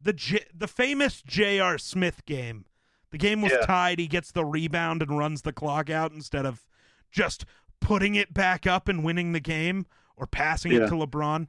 the 0.00 0.12
J, 0.12 0.44
the 0.54 0.68
famous 0.68 1.22
J.R. 1.22 1.78
Smith 1.78 2.24
game. 2.26 2.66
The 3.10 3.18
game 3.18 3.42
was 3.42 3.52
Yeah. 3.52 3.66
tied. 3.66 3.98
He 3.98 4.06
gets 4.06 4.30
the 4.32 4.44
rebound 4.44 5.02
and 5.02 5.16
runs 5.18 5.42
the 5.42 5.52
clock 5.52 5.88
out 5.90 6.12
instead 6.12 6.44
of 6.46 6.68
just 7.10 7.44
putting 7.80 8.14
it 8.14 8.32
back 8.34 8.66
up 8.66 8.88
and 8.88 9.02
winning 9.04 9.32
the 9.32 9.40
game 9.40 9.86
or 10.16 10.26
passing 10.26 10.72
it 10.72 10.80
to 10.80 10.94
LeBron. 10.94 11.48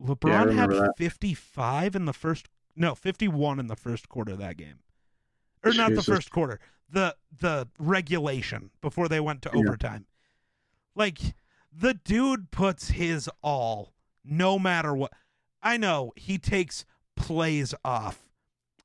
LeBron 0.00 0.30
had 0.32 0.46
remember 0.48 0.80
that. 0.86 0.94
55 0.98 1.94
in 1.94 2.04
the 2.06 2.12
first 2.12 2.48
no, 2.74 2.94
51 2.94 3.58
in 3.60 3.66
the 3.66 3.76
first 3.76 4.08
quarter 4.08 4.32
of 4.32 4.38
that 4.38 4.56
game. 4.56 4.78
Or 5.62 5.72
not 5.74 5.94
the 5.94 6.02
first 6.02 6.30
quarter. 6.30 6.58
The 6.88 7.16
the 7.40 7.68
regulation 7.78 8.70
before 8.80 9.08
they 9.08 9.20
went 9.20 9.42
to 9.42 9.50
Yeah. 9.54 9.60
overtime. 9.60 10.06
Like 10.94 11.18
the 11.72 11.94
dude 11.94 12.50
puts 12.50 12.88
his 12.90 13.30
all 13.42 13.94
no 14.24 14.58
matter 14.58 14.94
what. 14.94 15.12
I 15.62 15.76
know 15.76 16.12
he 16.16 16.38
takes 16.38 16.84
plays 17.16 17.74
off. 17.84 18.28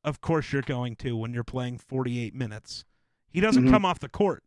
Of 0.04 0.22
course 0.22 0.52
you're 0.54 0.62
going 0.62 0.96
to 0.98 1.16
when 1.18 1.34
you're 1.34 1.44
playing 1.44 1.80
48 1.80 2.34
minutes. 2.36 2.86
He 3.30 3.42
doesn't 3.42 3.66
Mhm. 3.66 3.70
come 3.72 3.86
off 3.86 4.00
the 4.00 4.10
court. 4.10 4.44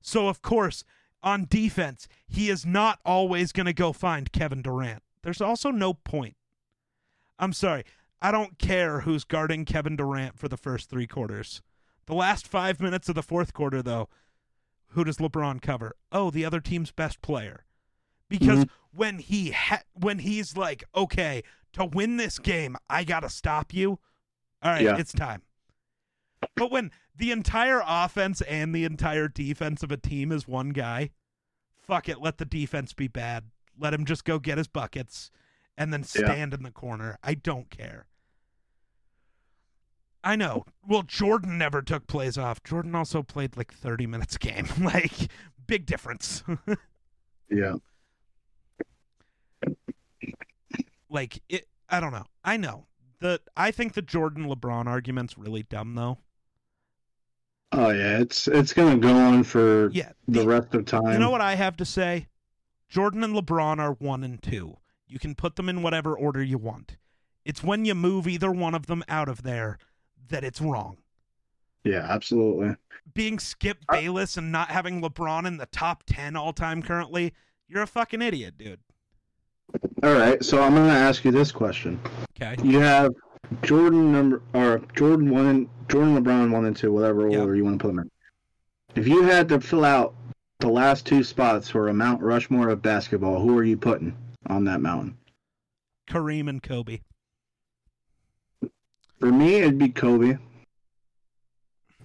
So 0.00 0.28
of 0.28 0.42
course 0.42 0.84
on 1.22 1.46
defense, 1.50 2.06
he 2.28 2.48
is 2.48 2.64
not 2.64 3.00
always 3.04 3.50
going 3.52 3.66
to 3.66 3.72
go 3.72 3.92
find 3.92 4.30
Kevin 4.32 4.62
Durant. 4.62 5.02
There's 5.22 5.40
also 5.40 5.70
no 5.70 5.92
point. 5.94 6.36
I'm 7.38 7.52
sorry. 7.52 7.84
I 8.20 8.30
don't 8.30 8.58
care 8.58 9.00
who's 9.00 9.24
guarding 9.24 9.64
Kevin 9.64 9.96
Durant 9.96 10.38
for 10.38 10.48
the 10.48 10.56
first 10.56 10.88
three 10.90 11.06
quarters. 11.06 11.62
The 12.06 12.14
last 12.14 12.46
five 12.48 12.80
minutes 12.80 13.08
of 13.08 13.14
the 13.14 13.22
fourth 13.22 13.52
quarter, 13.52 13.82
though, 13.82 14.08
who 14.92 15.04
does 15.04 15.18
LeBron 15.18 15.60
cover? 15.60 15.96
Oh, 16.10 16.30
the 16.30 16.44
other 16.44 16.60
team's 16.60 16.90
best 16.90 17.20
player. 17.20 17.64
Because 18.28 18.60
mm-hmm. 18.60 18.96
when 18.98 19.18
he 19.18 19.50
ha- 19.50 19.82
when 19.94 20.18
he's 20.18 20.56
like, 20.56 20.84
okay, 20.94 21.42
to 21.74 21.84
win 21.84 22.16
this 22.16 22.38
game, 22.38 22.76
I 22.88 23.04
gotta 23.04 23.28
stop 23.30 23.72
you. 23.72 23.98
All 24.62 24.72
right, 24.72 24.82
Yeah. 24.82 24.96
it's 24.98 25.12
time. 25.12 25.42
But 26.56 26.70
when 26.70 26.90
the 27.16 27.32
entire 27.32 27.82
offense 27.84 28.40
and 28.42 28.74
the 28.74 28.84
entire 28.84 29.28
defense 29.28 29.82
of 29.82 29.90
a 29.90 29.96
team 29.96 30.30
is 30.30 30.46
one 30.46 30.70
guy, 30.70 31.10
fuck 31.76 32.08
it, 32.08 32.20
let 32.20 32.38
the 32.38 32.44
defense 32.44 32.92
be 32.92 33.08
bad. 33.08 33.44
Let 33.78 33.94
him 33.94 34.04
just 34.04 34.24
go 34.24 34.38
get 34.38 34.58
his 34.58 34.68
buckets 34.68 35.30
and 35.76 35.92
then 35.92 36.00
Yeah. 36.00 36.24
stand 36.26 36.54
in 36.54 36.62
the 36.62 36.70
corner. 36.70 37.18
I 37.22 37.34
don't 37.34 37.70
care. 37.70 38.06
I 40.24 40.36
know. 40.36 40.64
Well, 40.86 41.02
Jordan 41.04 41.58
never 41.58 41.80
took 41.80 42.06
plays 42.06 42.36
off. 42.36 42.62
Jordan 42.62 42.94
also 42.94 43.22
played 43.22 43.56
like 43.56 43.72
30 43.72 44.06
minutes 44.06 44.36
a 44.36 44.38
game. 44.38 44.68
like, 44.80 45.12
big 45.66 45.86
difference. 45.86 46.42
yeah, 47.50 47.76
like, 51.10 51.42
it, 51.48 51.68
I 51.88 52.00
don't 52.00 52.12
know. 52.12 52.26
I 52.44 52.56
know. 52.56 52.86
The 53.20 53.40
I 53.56 53.70
think 53.70 53.94
the 53.94 54.02
Jordan 54.02 54.46
LeBron 54.46 54.86
argument's 54.86 55.36
really 55.36 55.62
dumb 55.64 55.94
though. 55.94 56.18
oh 57.72 57.90
yeah. 57.90 58.18
It's 58.18 58.46
it's 58.48 58.72
gonna 58.72 58.96
go 58.98 59.14
on 59.14 59.42
for 59.44 59.90
Yeah. 59.90 60.12
the 60.26 60.40
the- 60.42 60.46
rest 60.48 60.74
of 60.74 60.84
time. 60.86 61.12
You 61.12 61.18
know 61.18 61.30
what 61.30 61.40
I 61.40 61.54
have 61.54 61.76
to 61.78 61.84
say? 61.84 62.28
Jordan 62.88 63.22
and 63.24 63.34
LeBron 63.34 63.78
are 63.80 63.92
one 63.94 64.22
and 64.24 64.40
two. 64.42 64.78
You 65.06 65.18
can 65.18 65.34
put 65.34 65.56
them 65.56 65.68
in 65.68 65.82
whatever 65.82 66.16
order 66.16 66.42
you 66.42 66.58
want. 66.58 66.96
It's 67.44 67.62
when 67.62 67.84
you 67.84 67.94
move 67.94 68.26
either 68.28 68.50
one 68.52 68.74
of 68.74 68.86
them 68.86 69.02
out 69.08 69.28
of 69.28 69.42
there 69.42 69.78
that 70.28 70.44
it's 70.44 70.60
wrong. 70.60 70.98
Yeah, 71.84 72.06
absolutely. 72.08 72.76
Being 73.14 73.38
Skip 73.38 73.78
I- 73.88 74.00
Bayless 74.00 74.36
and 74.36 74.52
not 74.52 74.68
having 74.70 75.00
LeBron 75.02 75.46
in 75.46 75.56
the 75.56 75.66
top 75.66 76.04
10 76.06 76.36
all 76.36 76.52
time 76.52 76.82
currently, 76.82 77.32
you're 77.66 77.82
a 77.82 77.86
fucking 77.86 78.20
idiot, 78.22 78.58
dude. 78.58 78.80
All 80.02 80.12
right, 80.14 80.42
so 80.44 80.62
I'm 80.62 80.74
gonna 80.74 80.92
ask 80.92 81.24
you 81.24 81.30
this 81.32 81.52
question. 81.52 82.00
Okay. 82.40 82.56
You 82.62 82.78
have 82.80 83.12
Jordan 83.62 84.12
number 84.12 84.42
or 84.54 84.80
Jordan 84.94 85.30
one 85.30 85.46
and 85.46 85.68
Jordan 85.88 86.16
LeBron 86.22 86.50
one 86.52 86.66
and 86.66 86.76
two, 86.76 86.92
whatever 86.92 87.28
Yeah. 87.28 87.40
order 87.40 87.56
you 87.56 87.64
want 87.64 87.78
to 87.78 87.82
put 87.82 87.88
them 87.88 87.98
in. 88.00 88.10
If 88.94 89.06
you 89.08 89.22
had 89.22 89.48
to 89.50 89.60
fill 89.60 89.84
out 89.84 90.14
the 90.60 90.68
last 90.68 91.06
two 91.06 91.22
spots 91.22 91.68
for 91.68 91.88
a 91.88 91.94
Mount 91.94 92.22
Rushmore 92.22 92.68
of 92.70 92.82
basketball, 92.82 93.40
who 93.40 93.56
are 93.58 93.64
you 93.64 93.76
putting 93.76 94.16
on 94.46 94.64
that 94.64 94.80
mountain? 94.80 95.16
Kareem 96.08 96.48
and 96.48 96.62
Kobe. 96.62 97.00
For 99.20 99.30
me, 99.32 99.56
it'd 99.56 99.78
be 99.78 99.88
Kobe. 99.88 100.38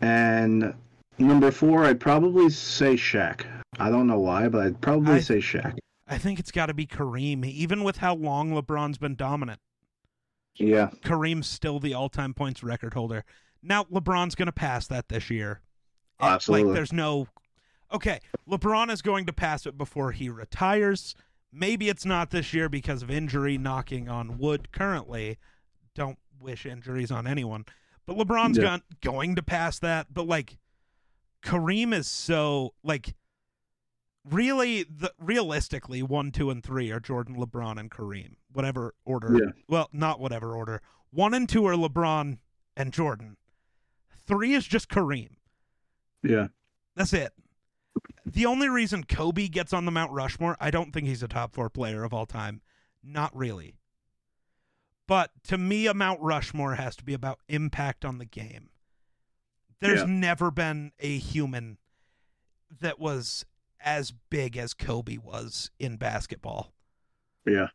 And 0.02 0.74
number 1.18 1.52
four, 1.52 1.86
I'd 1.86 2.00
probably 2.00 2.50
say 2.50 2.96
Shaq. 2.96 3.46
I 3.80 3.90
don't 3.90 4.08
know 4.08 4.20
why, 4.20 4.50
but 4.50 4.66
I'd 4.66 4.82
probably 4.82 5.16
I- 5.16 5.20
say 5.22 5.38
Shaq. 5.38 5.78
I 6.08 6.18
think 6.18 6.40
it's 6.40 6.52
got 6.52 6.66
to 6.68 6.74
be 6.74 6.86
Kareem, 6.86 7.46
even 7.46 7.84
with 7.84 7.98
how 7.98 8.14
long 8.16 8.52
LeBron's 8.52 8.98
been 8.98 9.16
dominant. 9.16 9.60
Yeah, 10.56 10.90
Kareem's 11.04 11.48
still 11.48 11.80
the 11.80 11.94
all-time 11.94 12.34
points 12.34 12.62
record 12.64 12.94
holder. 12.94 13.26
Now 13.62 13.86
LeBron's 13.86 14.36
going 14.36 14.48
to 14.48 14.52
pass 14.52 14.86
that 14.88 15.10
this 15.10 15.30
year. 15.30 15.62
And, 16.20 16.32
absolutely. 16.34 16.68
Like 16.70 16.76
there's 16.76 16.94
no 16.94 17.28
Okay, 17.94 18.20
LeBron 18.50 18.92
is 18.92 19.02
going 19.04 19.26
to 19.28 19.34
pass 19.34 19.66
it 19.68 19.78
before 19.78 20.12
he 20.12 20.28
retires. 20.30 21.16
Maybe 21.52 21.90
it's 21.90 22.06
not 22.06 22.32
this 22.32 22.52
year 22.54 22.68
because 22.68 23.04
of 23.04 23.12
injury 23.12 23.58
knocking 23.58 24.10
on 24.10 24.40
wood 24.40 24.72
currently. 24.72 25.38
Don't 25.94 26.18
wish 26.40 26.66
injuries 26.66 27.12
on 27.12 27.28
anyone. 27.28 27.66
But 28.08 28.18
LeBron's 28.18 28.58
Yeah. 28.58 28.80
going 29.02 29.36
to 29.36 29.44
pass 29.44 29.78
that, 29.80 30.08
but 30.14 30.26
like 30.28 30.58
Kareem 31.44 31.94
is 31.94 32.08
so 32.08 32.74
like 32.84 33.14
really 34.30 34.84
the 34.84 35.14
realistically 35.20 36.02
1, 36.04 36.32
2 36.32 36.50
and 36.50 36.64
3 36.64 36.92
are 36.92 37.00
Jordan, 37.00 37.36
LeBron 37.36 37.80
and 37.80 37.92
Kareem. 37.92 38.36
Whatever 38.52 38.94
order. 39.06 39.34
Yeah. 39.34 39.52
Well, 39.68 39.90
not 39.92 40.20
whatever 40.20 40.56
order. 40.56 40.82
1 41.12 41.34
and 41.34 41.48
2 41.50 41.66
are 41.68 41.76
LeBron 41.76 42.38
and 42.78 42.94
Jordan. 42.94 43.38
3 44.26 44.54
is 44.54 44.66
just 44.66 44.90
Kareem. 44.90 45.36
yeah, 46.24 46.48
That's 46.96 47.14
it. 47.14 47.34
The 48.26 48.46
only 48.46 48.70
reason 48.70 49.04
Kobe 49.04 49.48
gets 49.50 49.74
on 49.74 49.86
the 49.86 49.92
Mount 49.92 50.12
Rushmore, 50.12 50.58
I 50.60 50.72
don't 50.72 50.92
think 50.94 51.06
he's 51.08 51.22
a 51.22 51.28
top 51.28 51.54
four 51.54 51.70
player 51.70 52.04
of 52.04 52.14
all 52.14 52.26
time. 52.26 52.62
Not 53.04 53.36
really. 53.36 53.76
But 55.06 55.32
to 55.46 55.58
me, 55.58 55.86
a 55.86 55.94
Mount 55.94 56.22
Rushmore 56.22 56.76
has 56.76 56.96
to 56.96 57.04
be 57.04 57.14
about 57.14 57.40
impact 57.50 58.06
on 58.06 58.18
the 58.18 58.26
game. 58.26 58.70
There's 59.82 60.00
Yeah. 60.00 60.06
never 60.08 60.50
been 60.50 60.94
a 61.00 61.18
human 61.18 61.78
that 62.80 62.98
was 63.00 63.46
as 63.84 64.14
big 64.30 64.58
as 64.58 64.74
Kobe 64.74 65.18
was 65.18 65.72
in 65.80 65.98
basketball. 65.98 66.74
yeah, 67.46 67.68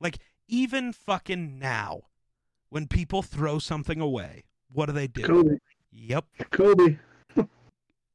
Like, 0.00 0.18
even 0.48 0.92
fucking 0.92 1.58
now, 1.58 2.02
when 2.68 2.86
people 2.86 3.22
throw 3.22 3.58
something 3.58 4.00
away, 4.00 4.44
what 4.72 4.86
do 4.86 4.92
they 4.92 5.06
do? 5.06 5.22
Kobe. 5.22 5.58
Yep. 5.92 6.26
Kobe. 6.50 6.98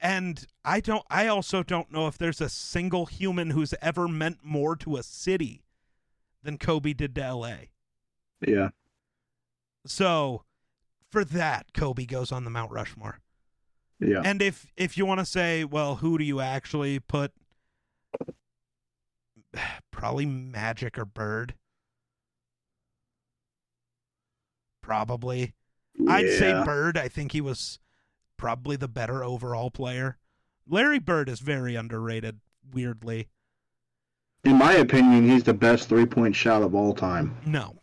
And 0.04 0.46
I 0.66 0.80
don't 0.80 1.06
I 1.12 1.28
also 1.28 1.62
don't 1.62 1.92
know 1.92 2.08
if 2.08 2.18
there's 2.18 2.42
a 2.42 2.50
single 2.50 3.06
human 3.06 3.52
who's 3.52 3.76
ever 3.84 4.08
meant 4.08 4.40
more 4.44 4.76
to 4.78 4.98
a 4.98 5.04
city 5.04 5.64
than 6.42 6.58
Kobe 6.58 6.94
did 6.94 7.14
to 7.16 7.34
LA. 7.34 7.56
Yeah. 8.46 8.70
So 9.86 10.44
for 11.12 11.24
that, 11.26 11.74
Kobe 11.74 12.06
goes 12.06 12.32
on 12.32 12.46
the 12.46 12.50
Mount 12.50 12.72
Rushmore. 12.72 13.20
Yeah. 14.02 14.22
And 14.26 14.42
if 14.42 14.72
if 14.76 14.98
you 14.98 15.06
want 15.06 15.20
to 15.20 15.26
say, 15.26 15.64
well, 15.64 15.98
who 15.98 16.18
do 16.18 16.24
you 16.24 16.42
actually 16.42 17.00
put? 17.00 17.32
Probably 19.92 20.26
Magic 20.26 20.98
or 20.98 21.06
Bird. 21.06 21.54
Probably. 24.82 25.54
I'd 26.08 26.30
say 26.32 26.52
Bird. 26.64 26.98
I 26.98 27.08
think 27.08 27.32
he 27.32 27.42
was 27.42 27.80
probably 28.38 28.76
the 28.76 28.88
better 28.88 29.24
overall 29.24 29.70
player. 29.70 30.18
Larry 30.68 31.00
Bird 31.00 31.30
is 31.30 31.40
very 31.40 31.76
underrated, 31.76 32.40
weirdly. 32.74 33.28
In 34.44 34.58
my 34.58 34.74
opinion, 34.74 35.30
he's 35.30 35.44
the 35.44 35.54
best 35.54 35.90
three 35.90 36.08
point 36.08 36.36
shot 36.36 36.64
of 36.64 36.74
all 36.74 36.96
time. 36.96 37.38
No. 37.46 37.78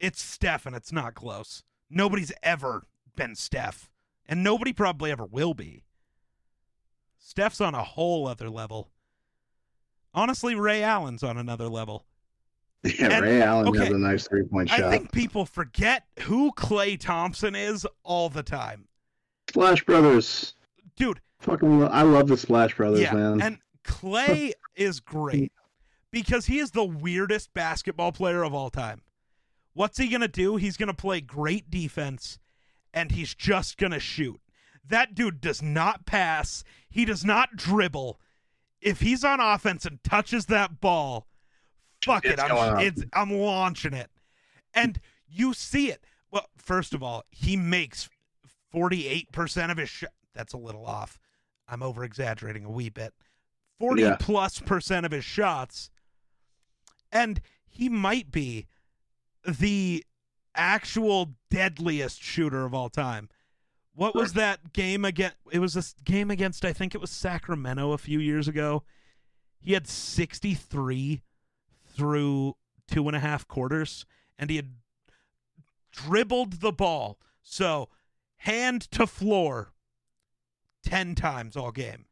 It's 0.00 0.20
Steph, 0.20 0.66
and 0.66 0.74
it's 0.74 0.92
not 0.92 1.14
close. 1.14 1.62
Nobody's 1.90 2.32
ever 2.42 2.86
been 3.14 3.34
Steph, 3.36 3.88
and 4.28 4.44
nobody 4.44 4.72
probably 4.72 5.10
ever 5.10 5.24
will 5.24 5.54
be. 5.54 5.84
Steph's 7.18 7.60
on 7.60 7.74
a 7.74 7.82
whole 7.82 8.26
other 8.26 8.48
level. 8.48 8.90
Honestly, 10.14 10.54
Ray 10.54 10.82
Allen's 10.82 11.22
on 11.22 11.36
another 11.36 11.68
level. 11.68 12.04
Yeah, 12.84 13.08
And- 13.10 13.24
Ray 13.24 13.42
Allen 13.42 13.68
okay, 13.68 13.78
has 13.80 13.88
a 13.88 13.98
nice 13.98 14.28
three 14.28 14.44
point 14.44 14.68
shot. 14.68 14.80
I 14.80 14.90
think 14.90 15.10
people 15.10 15.44
forget 15.44 16.04
who 16.20 16.52
Klay 16.52 16.98
Thompson 16.98 17.56
is 17.56 17.84
all 18.04 18.28
the 18.28 18.44
time. 18.44 18.86
Splash 19.48 19.84
Brothers. 19.84 20.54
Dude, 20.96 21.20
Fucking, 21.40 21.84
I 21.88 22.02
love 22.02 22.28
the 22.28 22.36
Splash 22.36 22.76
Brothers, 22.76 23.00
yeah. 23.00 23.14
man. 23.14 23.40
And 23.40 23.58
Klay 23.84 24.52
is 24.76 25.00
great 25.00 25.52
because 26.12 26.46
he 26.46 26.58
is 26.58 26.70
the 26.70 26.84
weirdest 26.84 27.52
basketball 27.52 28.12
player 28.12 28.42
of 28.44 28.54
all 28.54 28.70
time. 28.70 29.02
What's 29.74 29.98
he 29.98 30.08
going 30.08 30.20
to 30.20 30.28
do? 30.28 30.56
He's 30.56 30.76
going 30.76 30.88
to 30.88 30.94
play 30.94 31.20
great 31.20 31.70
defense 31.70 32.38
and 32.98 33.12
he's 33.12 33.32
just 33.32 33.78
going 33.78 33.92
to 33.92 34.00
shoot. 34.00 34.40
That 34.84 35.14
dude 35.14 35.40
does 35.40 35.62
not 35.62 36.04
pass, 36.04 36.64
he 36.88 37.04
does 37.04 37.24
not 37.24 37.54
dribble. 37.54 38.18
If 38.80 39.00
he's 39.00 39.24
on 39.24 39.38
offense 39.38 39.84
and 39.84 40.02
touches 40.02 40.46
that 40.46 40.80
ball, 40.80 41.28
fuck 42.04 42.24
it, 42.24 42.32
It's 42.32 42.42
going 42.42 42.52
I'm 42.74 42.78
it's 42.80 43.04
I'm 43.12 43.30
launching 43.32 43.92
it. 43.94 44.10
And 44.74 45.00
you 45.28 45.54
see 45.54 45.90
it. 45.90 46.04
Well, 46.32 46.48
first 46.56 46.92
of 46.92 47.02
all, 47.02 47.24
he 47.30 47.56
makes 47.56 48.08
48% 48.74 49.70
of 49.70 49.78
his 49.78 49.88
shot. 49.88 50.10
That's 50.34 50.52
a 50.52 50.58
little 50.58 50.84
off. 50.86 51.18
I'm 51.68 51.82
over 51.82 52.02
exaggerating 52.04 52.64
a 52.64 52.70
wee 52.70 52.88
bit. 52.88 53.12
40 53.78 54.02
Yeah. 54.02 54.16
plus 54.18 54.58
percent 54.60 55.06
of 55.06 55.12
his 55.12 55.24
shots. 55.24 55.90
And 57.12 57.40
he 57.64 57.88
might 57.88 58.30
be 58.30 58.66
the 59.46 60.04
actual 60.58 61.34
deadliest 61.50 62.22
shooter 62.22 62.64
of 62.66 62.74
all 62.74 62.90
time. 62.90 63.28
What 63.94 64.14
was 64.14 64.34
that 64.34 64.72
game 64.72 65.04
against? 65.04 65.36
It 65.50 65.58
was 65.60 65.74
a 65.76 65.80
s- 65.80 65.94
game 66.04 66.30
against, 66.30 66.64
I 66.64 66.72
think 66.72 66.94
it 66.94 67.00
was 67.00 67.10
Sacramento 67.10 67.92
a 67.92 67.98
few 67.98 68.20
years 68.20 68.46
ago. 68.46 68.84
He 69.60 69.72
had 69.72 69.88
63 69.88 71.22
through 71.96 72.54
two 72.86 73.06
and 73.08 73.16
a 73.16 73.20
half 73.20 73.48
quarters, 73.48 74.06
and 74.38 74.50
he 74.50 74.56
had 74.56 74.70
dribbled 75.90 76.60
the 76.60 76.72
ball. 76.72 77.18
So, 77.42 77.88
hand 78.38 78.82
to 78.92 79.06
floor 79.06 79.72
10 80.84 81.14
times 81.16 81.56
all 81.56 81.72
game. 81.72 82.04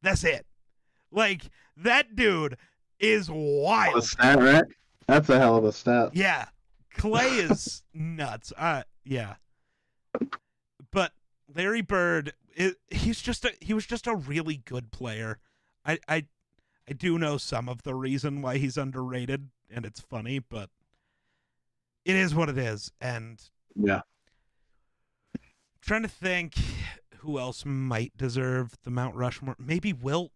That's 0.00 0.22
it. 0.22 0.46
Like, 1.10 1.50
that 1.76 2.14
dude 2.14 2.56
is 3.00 3.28
wild. 3.30 3.38
a 3.40 3.92
wild. 3.94 4.04
stat, 4.04 4.38
right? 4.38 4.64
That's 5.08 5.28
a 5.28 5.38
hell 5.38 5.56
of 5.56 5.64
a 5.64 5.72
stat. 5.72 6.10
Yeah. 6.14 6.46
Klay 6.94 7.38
is 7.50 7.82
nuts. 7.92 8.52
Uh 8.56 8.82
yeah. 9.04 9.34
But 10.90 11.12
Larry 11.54 11.82
Bird 11.82 12.32
i 12.58 12.72
he's 12.88 13.20
just 13.20 13.44
a 13.44 13.52
he 13.60 13.74
was 13.74 13.84
just 13.86 14.06
a 14.06 14.14
really 14.14 14.56
good 14.56 14.90
player. 14.92 15.38
I 15.84 15.98
I 16.08 16.26
I 16.88 16.92
do 16.92 17.18
know 17.18 17.36
some 17.38 17.68
of 17.68 17.82
the 17.82 17.94
reason 17.94 18.42
why 18.42 18.58
he's 18.58 18.76
underrated 18.76 19.48
and 19.70 19.84
it's 19.84 20.00
funny, 20.00 20.38
but 20.38 20.70
it 22.04 22.14
is 22.16 22.34
what 22.34 22.48
it 22.48 22.58
is 22.58 22.92
and 23.00 23.42
Yeah. 23.74 24.02
trying 25.80 26.02
to 26.02 26.08
think 26.08 26.54
who 27.18 27.38
else 27.38 27.64
might 27.64 28.14
deserve 28.16 28.74
the 28.84 28.90
Mount 28.90 29.16
Rushmore. 29.16 29.56
Maybe 29.58 29.92
Wilt. 29.92 30.30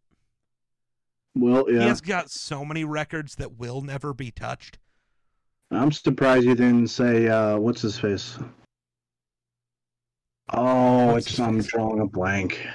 Well, 1.34 1.66
yeah, 1.70 1.82
he 1.82 1.86
has 1.86 2.00
got 2.00 2.30
so 2.30 2.64
many 2.64 2.82
records 2.84 3.34
that 3.36 3.58
will 3.58 3.82
never 3.82 4.12
be 4.14 4.30
touched. 4.30 4.78
I'm 5.70 5.92
surprised 5.92 6.46
you 6.46 6.54
didn't 6.54 6.88
say 6.88 7.28
uh, 7.28 7.58
what's 7.58 7.82
his 7.82 7.98
face. 7.98 8.38
Oh, 10.50 11.12
What's 11.12 11.26
it's 11.26 11.38
I'm 11.40 11.60
face? 11.60 11.70
drawing 11.70 12.00
a 12.00 12.06
blank. 12.06 12.66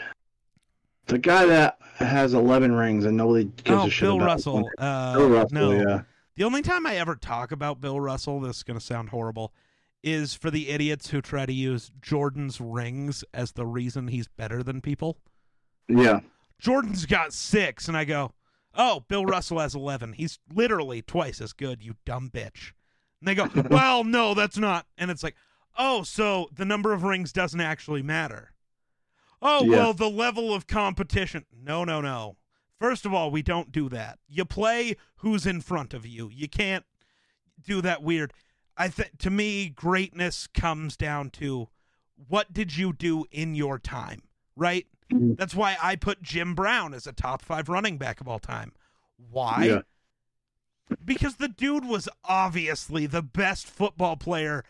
The 1.08 1.18
guy 1.18 1.46
that 1.48 1.80
has 1.96 2.34
11 2.34 2.72
rings 2.72 3.06
and 3.06 3.18
nobody 3.18 3.46
gives 3.64 3.82
oh, 3.82 3.88
a 3.88 3.89
shit 3.89 4.02
Bill 4.08 4.16
about. 4.18 4.26
Russell. 4.26 4.70
Uh, 4.78 5.14
Bill 5.14 5.30
Russell, 5.30 5.56
no. 5.56 5.72
yeah. 5.72 6.02
The 6.36 6.44
only 6.44 6.62
time 6.62 6.86
I 6.86 6.96
ever 6.96 7.16
talk 7.16 7.52
about 7.52 7.82
Bill 7.82 8.00
Russell, 8.00 8.39
this 8.39 8.58
is 8.58 8.64
going 8.64 8.80
to 8.80 8.86
sound 8.86 9.10
horrible, 9.10 9.54
is 10.04 10.34
for 10.34 10.52
the 10.52 10.70
idiots 10.70 11.10
who 11.10 11.22
try 11.22 11.46
to 11.46 11.54
use 11.54 11.91
Jordan's 12.02 12.62
rings 12.62 13.24
as 13.34 13.54
the 13.54 13.66
reason 13.66 14.08
he's 14.08 14.28
better 14.28 14.64
than 14.64 14.82
people. 14.82 15.18
Yeah. 15.88 16.22
Jordan's 16.60 17.06
got 17.06 17.34
six, 17.34 17.88
and 17.88 17.98
I 17.98 18.06
go, 18.06 18.34
oh, 18.76 19.04
Bill 19.08 19.26
Russell 19.26 19.60
has 19.60 19.76
11. 19.76 20.14
He's 20.14 20.39
literally 20.54 21.02
twice 21.02 21.41
as 21.41 21.54
good, 21.54 21.84
you 21.84 21.96
dumb 22.06 22.30
bitch. 22.34 22.72
And 23.26 23.28
they 23.28 23.36
go, 23.36 23.50
well, 23.70 24.04
no, 24.04 24.34
that's 24.34 24.58
not. 24.58 24.86
And 24.98 25.10
it's 25.10 25.24
like, 25.24 25.36
oh, 25.78 26.04
so 26.04 26.50
the 26.54 26.66
number 26.66 26.92
of 26.94 27.04
rings 27.04 27.32
doesn't 27.32 27.62
actually 27.62 28.02
matter. 28.04 28.52
Oh, 29.42 29.64
Yeah. 29.64 29.78
well, 29.78 29.94
the 29.94 30.10
level 30.10 30.54
of 30.54 30.68
competition. 30.68 31.46
No, 31.54 31.84
no, 31.84 32.02
no. 32.02 32.36
First 32.80 33.06
of 33.06 33.14
all, 33.14 33.32
we 33.32 33.42
don't 33.42 33.72
do 33.72 33.88
that. 33.90 34.20
You 34.28 34.44
play 34.46 34.96
who's 35.18 35.46
in 35.46 35.62
front 35.62 35.94
of 35.94 36.06
you. 36.06 36.30
You 36.30 36.50
can't 36.50 36.86
do 37.64 37.82
that 37.82 38.04
weird. 38.04 38.34
I 38.76 38.90
think 38.90 39.18
to 39.20 39.30
me, 39.30 39.70
greatness 39.70 40.48
comes 40.48 40.98
down 40.98 41.30
to 41.32 41.70
what 42.28 42.52
did 42.52 42.76
you 42.78 42.92
do 42.92 43.26
in 43.32 43.56
your 43.56 43.80
time, 43.80 44.24
right? 44.56 44.86
Mhm. 45.12 45.38
That's 45.38 45.56
why 45.56 45.78
I 45.82 45.96
put 45.96 46.22
Jim 46.22 46.56
Brown 46.56 46.94
as 46.94 47.06
a 47.08 47.14
top 47.14 47.42
five 47.42 47.70
running 47.70 47.98
back 47.98 48.20
of 48.20 48.28
all 48.28 48.40
time. 48.40 48.74
Why? 49.18 49.66
Yeah. 49.66 49.82
Because 51.04 51.36
the 51.36 51.48
dude 51.48 51.86
was 51.86 52.10
obviously 52.24 53.06
the 53.06 53.22
best 53.22 53.68
football 53.68 54.16
player 54.16 54.64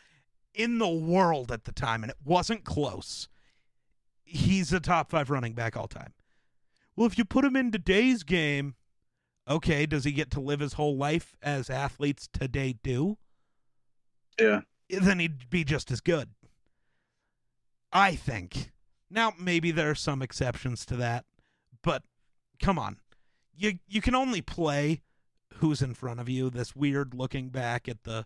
in 0.54 0.78
the 0.78 0.90
world 0.90 1.52
at 1.52 1.66
the 1.66 1.72
time, 1.72 2.04
and 2.04 2.12
it 2.12 2.18
wasn't 2.24 2.64
close. 2.64 3.28
He's 4.24 4.72
a 4.72 4.80
top 4.80 5.10
five 5.10 5.30
running 5.30 5.54
back 5.54 5.76
all 5.76 5.88
time. 5.88 6.14
Well, 6.96 7.08
if 7.08 7.18
you 7.18 7.26
put 7.26 7.46
him 7.46 7.56
in 7.56 7.72
today's 7.72 8.24
game, 8.24 8.76
okay, 9.48 9.86
does 9.86 10.04
he 10.04 10.12
get 10.12 10.30
to 10.32 10.40
live 10.40 10.60
his 10.60 10.74
whole 10.74 10.96
life 10.96 11.36
as 11.42 11.70
athletes 11.70 12.30
today 12.32 12.76
do? 12.84 13.18
Yeah. 14.40 14.62
Then 14.90 15.20
he'd 15.20 15.50
be 15.50 15.64
just 15.64 15.92
as 15.92 16.02
good. 16.02 16.30
I 17.92 18.16
think. 18.16 18.72
Now, 19.10 19.34
maybe 19.40 19.72
there 19.72 19.92
are 19.92 19.96
some 19.96 20.22
exceptions 20.22 20.86
to 20.88 20.96
that, 20.98 21.26
but 21.84 22.04
come 22.62 22.80
on. 22.80 22.98
You 23.56 23.78
you 23.88 24.02
can 24.02 24.16
only 24.16 24.42
play 24.42 25.02
who's 25.58 25.82
in 25.82 25.94
front 25.94 26.20
of 26.20 26.30
you. 26.30 26.50
This 26.50 26.76
weird 26.76 27.14
looking 27.14 27.50
back 27.50 27.88
at 27.88 28.04
the 28.04 28.26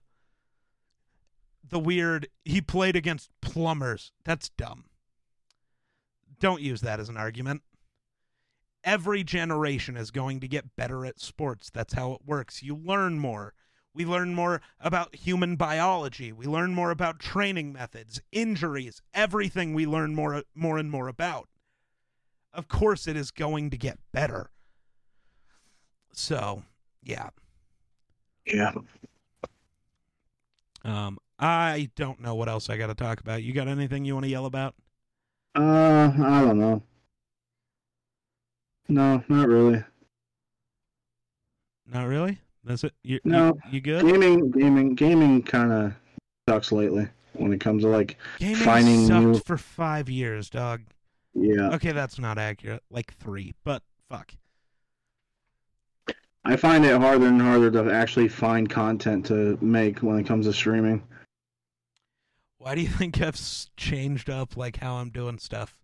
the 1.69 1.79
weird 1.79 2.27
he 2.45 2.61
played 2.61 2.95
against 2.95 3.29
plumbers. 3.41 4.11
That's 4.23 4.49
dumb. 4.49 4.85
Don't 6.39 6.61
use 6.61 6.81
that 6.81 6.99
as 6.99 7.09
an 7.09 7.17
argument. 7.17 7.63
Every 8.83 9.23
generation 9.23 9.97
is 9.97 10.11
going 10.11 10.39
to 10.39 10.47
get 10.47 10.75
better 10.75 11.05
at 11.05 11.19
sports. 11.19 11.69
That's 11.73 11.93
how 11.93 12.13
it 12.13 12.21
works. 12.25 12.63
You 12.63 12.75
learn 12.75 13.19
more. 13.19 13.53
We 13.93 14.05
learn 14.05 14.35
more 14.35 14.61
about 14.79 15.15
human 15.15 15.55
biology. 15.55 16.31
We 16.31 16.45
learn 16.45 16.75
more 16.75 16.91
about 16.91 17.19
training 17.19 17.73
methods, 17.73 18.21
injuries, 18.31 19.01
everything 19.13 19.73
we 19.73 19.87
learn 19.87 20.13
more 20.13 20.43
more 20.53 20.77
and 20.77 20.91
more 20.91 21.07
about. 21.07 21.49
Of 22.53 22.67
course 22.67 23.07
it 23.07 23.17
is 23.17 23.31
going 23.31 23.71
to 23.71 23.77
get 23.77 23.99
better. 24.11 24.51
So, 26.13 26.63
yeah. 27.07 27.29
Yeah. 28.45 28.73
Um 30.83 31.17
I 31.39 31.89
don't 31.95 32.19
know 32.19 32.33
what 32.35 32.49
else 32.49 32.67
I 32.69 32.77
got 32.77 32.87
to 32.87 32.95
talk 32.95 33.19
about. 33.19 33.43
You 33.43 33.53
got 33.53 33.67
anything 33.67 34.03
you 34.05 34.15
want 34.15 34.23
to 34.25 34.29
yell 34.29 34.47
about? 34.47 34.73
Uh, 35.55 36.11
I 36.17 36.41
don't 36.41 36.57
know. 36.59 36.81
No, 38.89 39.23
not 39.27 39.47
really. 39.47 39.83
Not 41.91 42.07
really? 42.07 42.39
That's 42.63 42.83
it. 42.83 42.93
You 43.03 43.19
No. 43.23 43.47
you, 43.65 43.73
you 43.73 43.81
good? 43.81 44.05
Gaming, 44.05 44.49
gaming, 44.51 44.95
gaming 44.95 45.43
kind 45.43 45.71
of 45.71 45.93
sucks 46.49 46.71
lately 46.71 47.07
when 47.33 47.53
it 47.53 47.59
comes 47.59 47.83
to 47.83 47.89
like 47.89 48.17
Gaming 48.39 48.55
finding 48.55 49.05
sucked 49.07 49.25
new- 49.25 49.39
for 49.39 49.57
five 49.57 50.09
years, 50.09 50.49
dog. 50.49 50.81
yeah. 51.35 51.69
Okay, 51.75 51.91
that's 51.91 52.17
not 52.17 52.37
accurate. 52.39 52.81
Like 52.89 53.13
three, 53.13 53.53
but 53.63 53.83
fuck. 54.09 54.31
I 56.47 56.55
find 56.55 56.85
it 56.85 56.97
harder 56.97 57.27
and 57.27 57.41
harder 57.41 57.69
to 57.71 57.91
actually 57.91 58.29
find 58.29 58.69
content 58.69 59.25
to 59.25 59.57
make 59.61 59.99
when 59.99 60.17
it 60.17 60.25
comes 60.25 60.45
to 60.45 60.53
streaming. 60.53 61.03
Why 62.57 62.73
do 62.73 62.79
you 62.79 62.87
think 62.87 63.21
I've 63.21 63.37
changed 63.75 64.29
up 64.29 64.55
like 64.55 64.77
how 64.77 64.95
I'm 64.95 65.09
doing 65.09 65.39
stuff? 65.39 65.77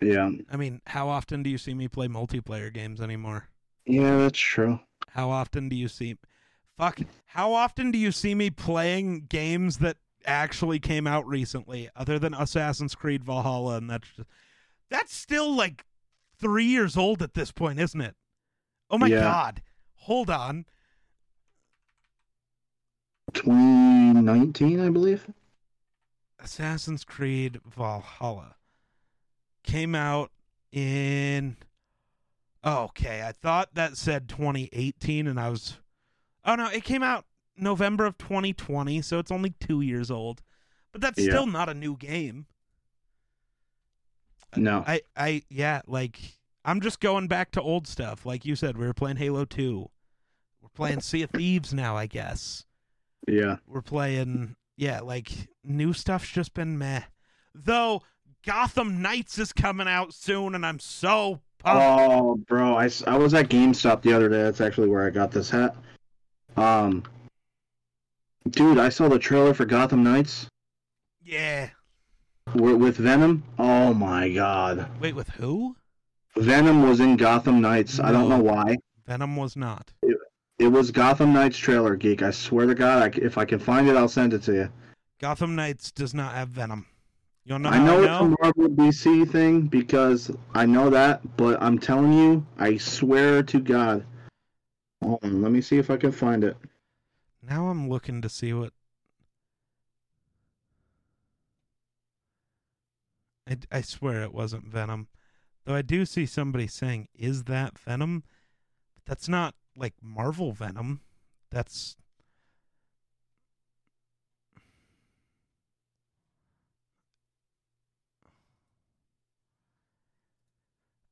Yeah. 0.00 0.30
I 0.48 0.56
mean, 0.56 0.80
how 0.86 1.08
often 1.08 1.42
do 1.42 1.50
you 1.50 1.58
see 1.58 1.74
me 1.74 1.88
play 1.88 2.06
multiplayer 2.06 2.72
games 2.72 3.00
anymore? 3.00 3.48
Yeah, 3.84 4.16
that's 4.16 4.38
true. 4.38 4.78
How 5.08 5.30
often 5.30 5.68
do 5.68 5.74
you 5.74 5.88
see 5.88 6.16
Fuck, 6.78 7.00
how 7.26 7.52
often 7.52 7.90
do 7.90 7.98
you 7.98 8.12
see 8.12 8.34
me 8.34 8.48
playing 8.48 9.26
games 9.28 9.78
that 9.78 9.96
actually 10.24 10.78
came 10.78 11.06
out 11.06 11.26
recently 11.26 11.90
other 11.96 12.18
than 12.18 12.32
Assassin's 12.32 12.94
Creed 12.94 13.24
Valhalla 13.24 13.76
and 13.76 13.90
that's 13.90 14.08
just, 14.16 14.28
that's 14.88 15.14
still 15.14 15.54
like 15.54 15.84
3 16.38 16.64
years 16.64 16.96
old 16.96 17.22
at 17.22 17.34
this 17.34 17.50
point, 17.52 17.80
isn't 17.80 18.00
it? 18.00 18.14
Oh 18.88 18.96
my 18.96 19.08
Yeah. 19.08 19.20
god. 19.20 19.62
Hold 20.00 20.30
on. 20.30 20.64
2019, 23.34 24.80
I 24.80 24.90
believe. 24.90 25.26
Assassin's 26.38 27.04
Creed 27.04 27.60
Valhalla 27.64 28.56
came 29.62 29.94
out 29.94 30.30
in 30.72 31.56
okay 32.64 33.22
i 33.26 33.30
thought 33.32 33.68
that 33.74 33.94
said 33.96 34.26
2018 34.28 35.26
and 35.26 35.38
i 35.38 35.48
was 35.50 35.76
oh 36.46 36.54
no 36.54 36.66
it 36.70 36.82
came 36.82 37.02
out 37.02 37.26
november 37.58 38.06
of 38.06 38.16
2020 38.16 39.02
so 39.02 39.18
it's 39.18 39.30
only 39.30 39.50
two 39.60 39.80
years 39.82 40.10
old 40.10 40.40
but 40.92 41.00
that's 41.02 41.18
Yeah. 41.18 41.30
still 41.30 41.46
not 41.46 41.68
a 41.68 41.74
new 41.74 41.94
game 41.96 42.46
No. 44.56 44.82
i 44.86 45.02
i 45.16 45.42
yeah 45.50 45.82
like 45.86 46.18
i'm 46.64 46.80
just 46.80 47.00
going 47.00 47.28
back 47.28 47.50
to 47.52 47.60
old 47.62 47.86
stuff. 47.86 48.26
Like 48.26 48.44
you 48.44 48.56
said 48.56 48.76
we 48.76 48.86
were 48.86 48.94
playing 48.94 49.16
halo 49.16 49.44
2 49.44 49.88
we're 50.62 50.68
playing 50.70 51.00
sea 51.00 51.22
of 51.22 51.30
thieves 51.30 51.72
now 51.72 51.96
i 51.96 52.06
guess. 52.06 52.64
Yeah. 53.28 53.56
we're 53.66 53.82
playing 53.82 54.56
yeah 54.76 55.00
like 55.00 55.30
new 55.64 55.92
stuff's 55.92 56.28
just 56.28 56.54
been 56.54 56.78
meh. 56.78 57.02
Though 57.54 58.02
gotham 58.44 59.02
knights 59.02 59.38
is 59.38 59.52
coming 59.52 59.88
out 59.88 60.14
soon 60.14 60.54
and 60.54 60.64
i'm 60.64 60.78
so 60.78 61.40
pumped. 61.60 61.82
Oh, 61.82 62.36
bro, 62.48 62.76
I, 62.76 62.88
I 63.06 63.16
was 63.16 63.34
at 63.34 63.48
GameStop 63.48 64.02
the 64.02 64.12
other 64.12 64.28
day. 64.28 64.42
That's 64.42 64.60
actually 64.60 64.88
where 64.88 65.06
I 65.06 65.10
got 65.10 65.30
this 65.30 65.50
hat. 65.50 65.76
Um, 66.56 67.04
dude, 68.48 68.78
I 68.78 68.88
saw 68.88 69.08
the 69.08 69.18
trailer 69.18 69.54
for 69.54 69.64
Gotham 69.64 70.02
Knights. 70.02 70.46
Yeah. 71.22 71.70
With 72.54 72.96
Venom. 72.96 73.44
Oh 73.58 73.94
my 73.94 74.32
god, 74.32 74.88
wait 75.00 75.14
with 75.14 75.28
who 75.28 75.76
Venom 76.36 76.82
was 76.88 77.00
in 77.00 77.16
Gotham 77.16 77.60
Knights. 77.60 78.00
I 78.00 78.12
don't 78.12 78.28
know 78.28 78.38
why. 78.40 78.76
venom 79.06 79.36
was 79.36 79.56
not 79.56 79.92
It 80.58 80.66
was 80.68 80.90
Gotham 80.90 81.32
Knights 81.32 81.58
trailer, 81.58 81.96
geek. 81.96 82.22
I 82.22 82.30
swear 82.30 82.66
to 82.66 82.74
God, 82.74 83.02
I 83.02 83.18
if 83.20 83.36
I 83.38 83.44
can 83.44 83.58
find 83.58 83.88
it, 83.88 83.96
I'll 83.96 84.08
send 84.08 84.32
it 84.34 84.42
to 84.44 84.52
you. 84.54 84.68
gotham 85.18 85.54
knights 85.54 85.90
does 85.90 86.14
not 86.14 86.32
have 86.34 86.48
venom 86.48 86.86
you 87.44 87.58
know 87.58 87.68
I 87.68 87.78
know 87.78 87.98
i 87.98 88.04
it's 88.04 88.06
know 88.06 88.26
a 88.26 88.36
Marvel 88.42 88.68
DC 88.76 89.28
thing 89.30 89.62
because 89.62 90.30
I 90.54 90.66
know 90.66 90.88
that, 90.90 91.36
but 91.36 91.60
I'm 91.62 91.78
telling 91.78 92.12
you, 92.12 92.46
I 92.58 92.76
swear 92.76 93.42
to 93.42 93.60
God. 93.60 94.04
Hold 95.02 95.24
on, 95.24 95.42
let 95.42 95.50
me 95.52 95.60
see 95.60 95.78
if 95.78 95.90
I 95.90 95.96
can 95.96 96.12
find 96.12 96.44
it. 96.44 96.56
now 97.42 97.68
i'm 97.68 97.88
looking 97.88 98.20
to 98.22 98.28
see 98.28 98.52
what 98.52 98.72
I, 103.48 103.56
I 103.72 103.80
swear 103.80 104.22
it 104.22 104.32
wasn't 104.34 104.66
venom 104.66 105.08
though 105.64 105.74
i 105.74 105.82
do 105.82 106.04
see 106.04 106.26
somebody 106.26 106.66
saying 106.66 107.08
is 107.14 107.44
that 107.44 107.78
venom 107.78 108.22
but 108.94 109.04
that's 109.04 109.28
not 109.28 109.54
like 109.76 109.94
marvel 110.02 110.52
venom 110.52 111.00
that's 111.50 111.96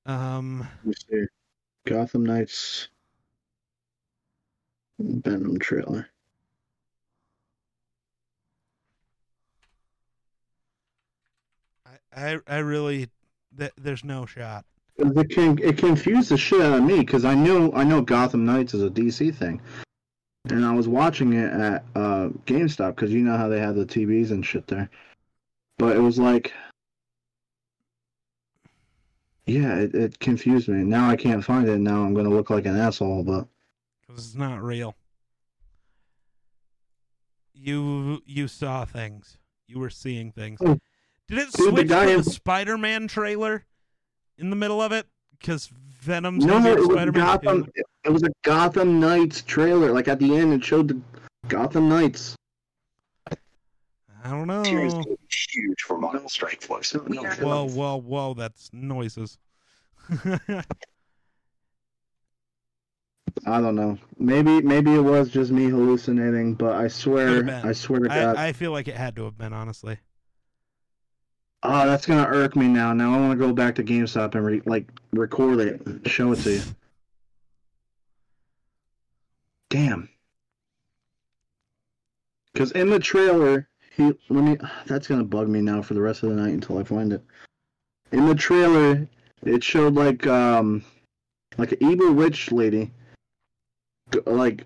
um 0.07 0.61
Let 0.61 0.85
me 0.85 0.95
see. 1.11 1.25
Gotham 1.87 2.25
Knights 2.25 2.89
Venom 4.99 5.59
trailer. 5.59 6.11
I, 11.87 12.33
I, 12.35 12.39
I 12.47 12.59
really, 12.59 13.09
th- 13.59 13.73
there's 13.77 14.05
no 14.05 14.27
shot. 14.27 14.65
It, 14.97 15.31
can, 15.31 15.59
it 15.63 15.79
confused 15.79 16.31
the 16.31 16.37
shit 16.37 16.61
out 16.61 16.79
of 16.79 16.85
me 16.85 17.01
because 17.01 17.25
I 17.25 17.35
knew 17.35 17.73
I 17.73 17.85
know 17.85 18.01
Gotham 18.01 18.45
Knights 18.45 18.75
is 18.75 18.83
a 18.83 18.91
DC 18.91 19.35
thing, 19.35 19.61
and 20.51 20.65
I 20.65 20.73
was 20.73 20.89
watching 20.89 21.35
it 21.35 21.53
at 21.53 21.85
uh, 21.95 22.31
GameStop 22.47 22.97
because 22.97 23.13
you 23.13 23.21
know 23.21 23.37
how 23.37 23.49
they 23.49 23.61
have 23.61 23.77
the 23.77 23.87
TVs 23.87 24.31
and 24.31 24.45
shit 24.45 24.67
there. 24.67 24.91
But 25.79 25.97
it 25.97 26.01
was 26.01 26.19
like, 26.19 26.53
yeah, 29.47 29.77
it, 29.77 29.95
it 29.95 30.19
confused 30.19 30.69
me. 30.69 30.83
Now 30.83 31.09
I 31.09 31.15
can't 31.15 31.45
find 31.45 31.69
it. 31.69 31.79
Now 31.79 32.03
I'm 32.03 32.15
gonna 32.15 32.31
look 32.31 32.51
like 32.51 32.67
an 32.67 32.77
asshole. 32.77 33.23
But 33.23 33.47
because 34.01 34.27
it's 34.27 34.35
not 34.35 34.63
real. 34.63 34.97
You 37.55 38.21
you 38.27 38.49
saw 38.49 38.85
things. 38.85 39.39
You 39.69 39.79
were 39.79 39.91
seeing 39.91 40.33
things. 40.33 40.59
Oh. 40.65 40.79
Did 41.29 41.39
it 41.39 41.53
Dude, 41.53 41.75
switch 41.75 41.89
guy 41.89 42.07
to 42.07 42.13
in- 42.13 42.17
the 42.19 42.31
Spider-Man 42.31 43.09
trailer 43.09 43.65
in 44.39 44.51
the 44.51 44.57
middle 44.57 44.81
of 44.81 44.93
it? 44.93 45.07
Because 45.39 45.71
Venom's 46.01 46.45
no, 46.45 46.55
gonna 46.55 46.71
it 46.71 46.79
was 46.79 46.87
Spider-Man 46.91 47.25
Gotham. 47.25 47.65
2. 47.65 47.73
It, 47.75 47.87
it 48.05 48.11
was 48.11 48.23
a 48.23 48.31
Gotham 48.43 48.99
Knights 48.99 49.43
trailer. 49.43 49.93
Like 49.93 50.09
at 50.09 50.19
the 50.19 50.37
end, 50.37 50.55
it 50.55 50.65
showed 50.65 50.89
the 50.89 51.01
Gotham 51.49 51.89
Knights. 51.89 52.35
I 54.25 54.31
don't 54.31 54.47
know. 54.47 54.65
Tears 54.65 54.95
will 54.95 55.05
be 55.05 55.17
huge 55.51 55.81
for 55.83 55.99
Miles 55.99 56.33
Strike 56.33 56.61
Force. 56.63 56.93
Whoa, 56.93 57.69
whoa, 57.69 57.97
whoa! 58.01 58.35
That's 58.35 58.69
noises. 58.73 59.39
I 63.47 63.61
don't 63.61 63.77
know. 63.77 63.97
Maybe 64.19 64.61
maybe 64.61 64.95
it 64.95 65.01
was 65.01 65.29
just 65.31 65.53
me 65.53 65.67
hallucinating, 65.67 66.55
but 66.55 66.75
I 66.75 66.89
swear, 66.89 67.63
I 67.65 67.73
swear 67.73 68.01
to 68.01 68.09
God. 68.09 68.37
I, 68.37 68.49
I 68.49 68.53
feel 68.53 68.73
like 68.73 68.89
it 68.89 68.97
had 68.97 69.15
to 69.17 69.25
have 69.25 69.39
been 69.39 69.53
honestly. 69.53 69.99
Oh, 71.63 71.87
that's 71.87 72.07
gonna 72.07 72.27
irk 72.29 72.55
me 72.55 72.69
now. 72.69 72.93
Now 72.93 73.15
I 73.15 73.21
want 73.21 73.39
to 73.39 73.47
go 73.47 73.53
back 73.53 73.75
to 73.77 73.85
GameStop 73.85 74.35
and 74.35 74.45
re- 74.45 74.63
like 74.65 74.87
record 75.13 75.59
it, 75.59 76.09
show 76.09 76.33
it 76.33 76.37
to 76.41 76.53
you. 76.53 76.63
Damn. 79.69 80.09
Because 82.53 82.71
in 82.73 82.91
the 82.91 83.01
trailer, 83.01 83.69
he 83.97 84.13
let 84.29 84.45
me. 84.45 84.57
That's 84.87 85.09
gonna 85.09 85.25
bug 85.25 85.49
me 85.49 85.61
now 85.61 85.83
for 85.83 85.95
the 85.95 86.01
rest 86.01 86.23
of 86.23 86.31
the 86.31 86.37
night 86.37 86.55
until 86.55 86.79
I 86.79 86.85
find 86.85 87.13
it. 87.13 87.25
In 88.13 88.27
the 88.27 88.35
trailer, 88.35 89.09
it 89.43 89.63
showed 89.65 89.95
like 89.95 90.27
um, 90.29 90.85
like 91.59 91.73
an 91.73 91.79
evil 91.81 92.13
witch 92.13 92.53
lady, 92.53 92.93
like 94.27 94.65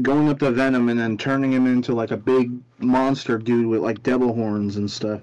going 0.00 0.28
up 0.28 0.38
to 0.38 0.52
Venom 0.52 0.88
and 0.88 1.00
then 1.00 1.18
turning 1.18 1.52
him 1.52 1.66
into 1.66 1.92
like 1.92 2.12
a 2.12 2.16
big 2.16 2.52
monster 2.78 3.36
dude 3.36 3.66
with 3.66 3.80
like 3.80 4.02
devil 4.04 4.32
horns 4.32 4.76
and 4.76 4.88
stuff. 4.88 5.20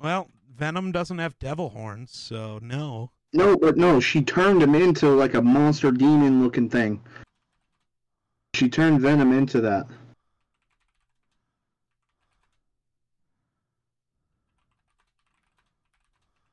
Well, 0.00 0.28
Venom 0.54 0.92
doesn't 0.92 1.18
have 1.18 1.38
devil 1.38 1.70
horns, 1.70 2.12
so 2.12 2.58
no. 2.62 3.10
No, 3.32 3.56
but 3.56 3.76
no, 3.76 4.00
she 4.00 4.22
turned 4.22 4.62
him 4.62 4.74
into 4.74 5.08
like 5.10 5.34
a 5.34 5.42
monster 5.42 5.90
demon 5.90 6.42
looking 6.42 6.68
thing. 6.68 7.00
She 8.54 8.68
turned 8.68 9.00
Venom 9.00 9.32
into 9.32 9.60
that. 9.62 9.86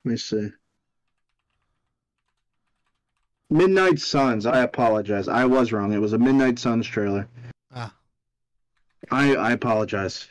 Let 0.05 0.11
me 0.11 0.17
see. 0.17 0.49
Midnight 3.49 3.99
Suns. 3.99 4.45
I 4.45 4.63
apologize. 4.63 5.27
I 5.27 5.45
was 5.45 5.71
wrong. 5.71 5.93
It 5.93 5.99
was 5.99 6.13
a 6.13 6.17
Midnight 6.17 6.59
Suns 6.59 6.87
trailer. 6.87 7.27
Ah. 7.73 7.93
I 9.11 9.35
I 9.35 9.51
apologize. 9.51 10.27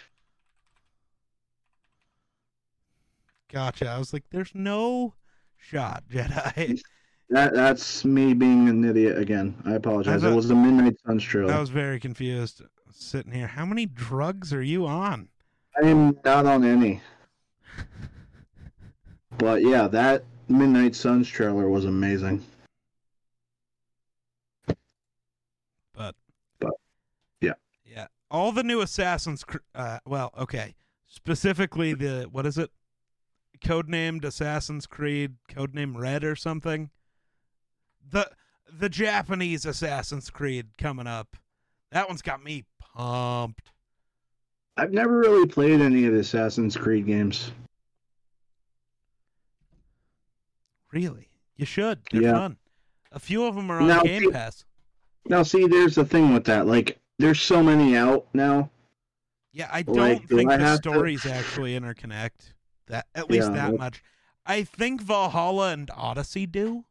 Gotcha. 3.53 3.89
I 3.89 3.99
was 3.99 4.13
like, 4.13 4.25
there's 4.31 4.55
no 4.55 5.15
shot, 5.57 6.05
Jedi. 6.11 6.81
That 7.31 7.55
that's 7.55 8.05
me 8.05 8.35
being 8.35 8.69
an 8.69 8.85
idiot 8.85 9.19
again. 9.19 9.55
I 9.65 9.73
apologize. 9.73 10.25
I 10.25 10.31
It 10.31 10.35
was 10.35 10.49
the 10.49 10.55
Midnight 10.55 10.97
Suns 11.07 11.23
trailer. 11.23 11.53
I 11.53 11.61
was 11.61 11.71
very 11.71 11.99
confused 11.99 12.63
sitting 12.91 13.33
here. 13.33 13.47
How 13.47 13.65
many 13.65 13.87
drugs 13.87 14.53
are 14.53 14.63
you 14.63 14.87
on? 14.87 15.29
I 15.83 15.87
am 15.87 16.19
not 16.25 16.45
on 16.47 16.65
any. 16.65 17.01
But 19.39 19.63
yeah, 19.63 19.89
that 19.89 20.25
Midnight 20.49 20.95
Suns 20.95 21.27
trailer 21.29 21.69
was 21.69 21.87
amazing. 21.87 22.45
But 25.95 26.15
but 26.61 26.75
Yeah. 27.41 27.55
Yeah, 27.85 28.09
all 28.31 28.53
the 28.53 28.63
new 28.63 28.83
Assassin's 28.83 29.45
uh 29.75 30.01
well, 30.05 30.33
okay. 30.39 30.75
Specifically 31.07 31.95
the 31.95 32.29
what 32.31 32.45
is 32.47 32.59
it? 32.59 32.71
Codenamed 33.63 34.25
Assassin's 34.25 34.87
Creed, 34.87 35.37
codename 35.49 35.97
Red 35.97 36.25
or 36.25 36.35
something. 36.37 36.91
The 38.11 38.31
the 38.71 38.89
Japanese 38.89 39.65
Assassin's 39.67 40.31
Creed 40.31 40.69
coming 40.79 41.07
up. 41.07 41.37
That 41.91 42.09
one's 42.09 42.23
got 42.23 42.43
me 42.43 42.65
pumped. 42.81 43.71
I've 44.77 44.93
never 44.93 45.19
really 45.19 45.47
played 45.47 45.81
any 45.83 46.07
of 46.07 46.15
the 46.15 46.21
Assassin's 46.21 46.77
Creed 46.77 47.07
games. 47.07 47.53
Really? 50.91 51.29
You 51.57 51.67
should. 51.67 52.01
They're 52.11 52.23
Yeah. 52.23 52.33
fun. 52.33 52.57
A 53.13 53.19
few 53.19 53.45
of 53.45 53.55
them 53.55 53.71
are 53.71 53.81
on 53.81 53.89
Now, 53.89 54.03
Game 54.03 54.23
see- 54.23 54.31
Pass. 54.31 54.65
Now, 55.27 55.43
see, 55.43 55.67
there's 55.67 55.95
the 55.95 56.05
thing 56.05 56.33
with 56.33 56.45
that. 56.45 56.67
Like, 56.67 56.99
there's 57.19 57.41
so 57.41 57.63
many 57.63 57.97
out 57.97 58.27
now. 58.35 58.71
Yeah, 59.53 59.69
I 59.71 59.83
don't 59.83 59.97
Like, 59.97 60.27
do 60.29 60.37
think 60.39 60.51
I 60.51 60.57
the 60.57 60.65
have 60.65 60.81
to- 60.83 60.91
stories 60.91 61.27
actually 61.27 61.79
interconnect. 61.79 62.52
That 62.89 63.07
at 63.15 63.31
least 63.31 63.49
Yeah, 63.49 63.71
that 63.71 63.79
much. 63.79 64.03
I 64.45 64.65
think 64.65 65.01
Valhalla 65.01 65.73
and 65.73 65.91
Odyssey 65.95 66.47
do. 66.47 66.85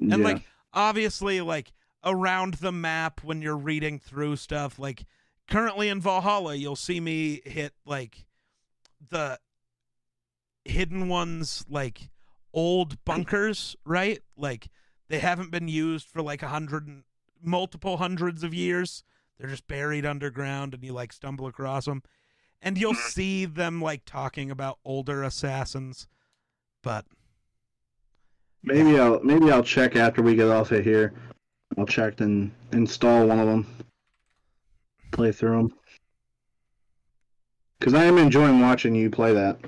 And 0.00 0.10
yeah. 0.10 0.16
like 0.16 0.42
obviously 0.72 1.40
like 1.40 1.72
around 2.04 2.54
the 2.54 2.72
map 2.72 3.22
when 3.24 3.42
you're 3.42 3.56
reading 3.56 3.98
through 3.98 4.36
stuff 4.36 4.78
like 4.78 5.04
currently 5.50 5.88
in 5.88 6.00
Valhalla 6.00 6.54
you'll 6.54 6.76
see 6.76 7.00
me 7.00 7.40
hit 7.44 7.72
like 7.84 8.24
the 9.10 9.38
hidden 10.64 11.08
ones 11.08 11.64
like 11.68 12.10
old 12.52 13.02
bunkers, 13.04 13.76
right? 13.84 14.20
Like 14.36 14.68
they 15.08 15.18
haven't 15.18 15.50
been 15.50 15.68
used 15.68 16.06
for 16.06 16.22
like 16.22 16.42
a 16.42 16.48
hundred 16.48 16.86
and 16.86 17.04
multiple 17.42 17.96
hundreds 17.96 18.42
of 18.42 18.54
years. 18.54 19.04
They're 19.38 19.50
just 19.50 19.68
buried 19.68 20.04
underground 20.04 20.74
and 20.74 20.82
you 20.82 20.92
like 20.92 21.12
stumble 21.12 21.46
across 21.46 21.84
them. 21.86 22.02
And 22.60 22.76
you'll 22.76 22.92
mm-hmm. 22.92 23.08
see 23.08 23.44
them 23.44 23.80
like 23.80 24.04
talking 24.04 24.50
about 24.50 24.78
older 24.84 25.22
assassins. 25.22 26.08
But 26.82 27.04
maybe 28.62 28.98
I'll 28.98 29.20
maybe 29.20 29.50
I'll 29.50 29.62
check 29.62 29.96
after 29.96 30.22
we 30.22 30.34
get 30.34 30.48
off 30.48 30.72
of 30.72 30.84
here. 30.84 31.14
I'll 31.76 31.86
check 31.86 32.20
and 32.20 32.50
install 32.72 33.26
one 33.26 33.38
of 33.38 33.46
them. 33.46 33.66
Play 35.12 35.32
through 35.32 35.56
them. 35.56 35.74
Because 37.78 37.94
I 37.94 38.04
am 38.04 38.18
enjoying 38.18 38.60
watching 38.60 38.94
you 38.94 39.10
play 39.10 39.32
that. 39.32 39.58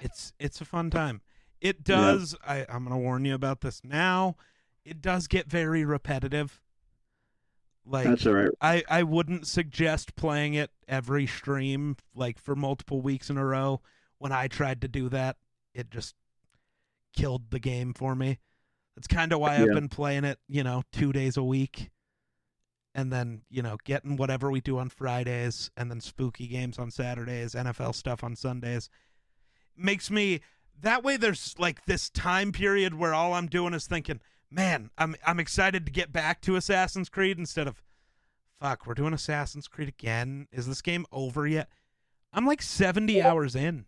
it's 0.00 0.32
it's 0.38 0.60
a 0.60 0.64
fun 0.64 0.90
time. 0.90 1.20
It 1.60 1.82
does 1.82 2.36
I, 2.46 2.66
I'm 2.68 2.84
gonna 2.84 2.98
warn 2.98 3.24
you 3.24 3.34
about 3.34 3.60
this 3.60 3.82
now. 3.82 4.36
It 4.84 5.02
does 5.02 5.26
get 5.26 5.50
very 5.50 5.84
repetitive. 5.84 6.60
Like 7.86 8.04
That's 8.04 8.26
all 8.26 8.34
right. 8.34 8.50
I, 8.60 8.82
I 8.88 9.02
wouldn't 9.04 9.46
suggest 9.46 10.16
playing 10.16 10.54
it 10.54 10.70
every 10.88 11.26
stream, 11.26 11.96
like 12.14 12.38
for 12.38 12.56
multiple 12.56 13.00
weeks 13.00 13.30
in 13.30 13.36
a 13.36 13.44
row. 13.44 13.80
When 14.18 14.32
I 14.32 14.48
tried 14.48 14.80
to 14.80 14.88
do 14.88 15.08
that, 15.10 15.36
it 15.74 15.90
just 15.90 16.14
killed 17.14 17.50
the 17.50 17.60
game 17.60 17.94
for 17.94 18.14
me. 18.14 18.38
That's 18.96 19.06
kind 19.06 19.32
of 19.32 19.40
why 19.40 19.56
I've 19.56 19.74
been 19.74 19.88
playing 19.88 20.24
it, 20.24 20.38
you 20.48 20.64
know, 20.64 20.82
two 20.90 21.12
days 21.12 21.36
a 21.36 21.44
week. 21.44 21.90
And 22.94 23.12
then, 23.12 23.42
you 23.50 23.60
know, 23.60 23.76
getting 23.84 24.16
whatever 24.16 24.50
we 24.50 24.62
do 24.62 24.78
on 24.78 24.88
Fridays 24.88 25.70
and 25.76 25.90
then 25.90 26.00
spooky 26.00 26.46
games 26.46 26.78
on 26.78 26.90
Saturdays, 26.90 27.54
NFL 27.54 27.94
stuff 27.94 28.24
on 28.24 28.34
Sundays. 28.34 28.88
Makes 29.76 30.10
me 30.10 30.40
that 30.80 31.04
way 31.04 31.18
there's 31.18 31.54
like 31.58 31.84
this 31.84 32.08
time 32.08 32.52
period 32.52 32.94
where 32.94 33.12
all 33.12 33.34
I'm 33.34 33.48
doing 33.48 33.74
is 33.74 33.86
thinking, 33.86 34.20
man, 34.50 34.90
I'm 34.98 35.16
I'm 35.26 35.40
excited 35.40 35.86
to 35.86 35.92
get 35.92 36.12
back 36.12 36.40
to 36.42 36.56
Assassin's 36.56 37.08
Creed 37.08 37.38
instead 37.38 37.66
of 37.66 37.82
fuck, 38.60 38.86
we're 38.86 38.94
doing 38.94 39.12
Assassin's 39.12 39.68
Creed 39.68 39.88
again. 39.88 40.48
Is 40.52 40.66
this 40.66 40.82
game 40.82 41.06
over 41.12 41.46
yet? 41.46 41.68
I'm 42.32 42.46
like 42.46 42.62
70 42.62 43.22
hours 43.22 43.54
in 43.54 43.86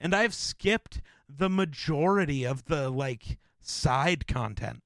and 0.00 0.14
I've 0.14 0.34
skipped 0.34 1.00
the 1.28 1.50
majority 1.50 2.44
of 2.44 2.64
the 2.64 2.88
like 2.90 3.38
side 3.60 4.26
content. 4.26 4.82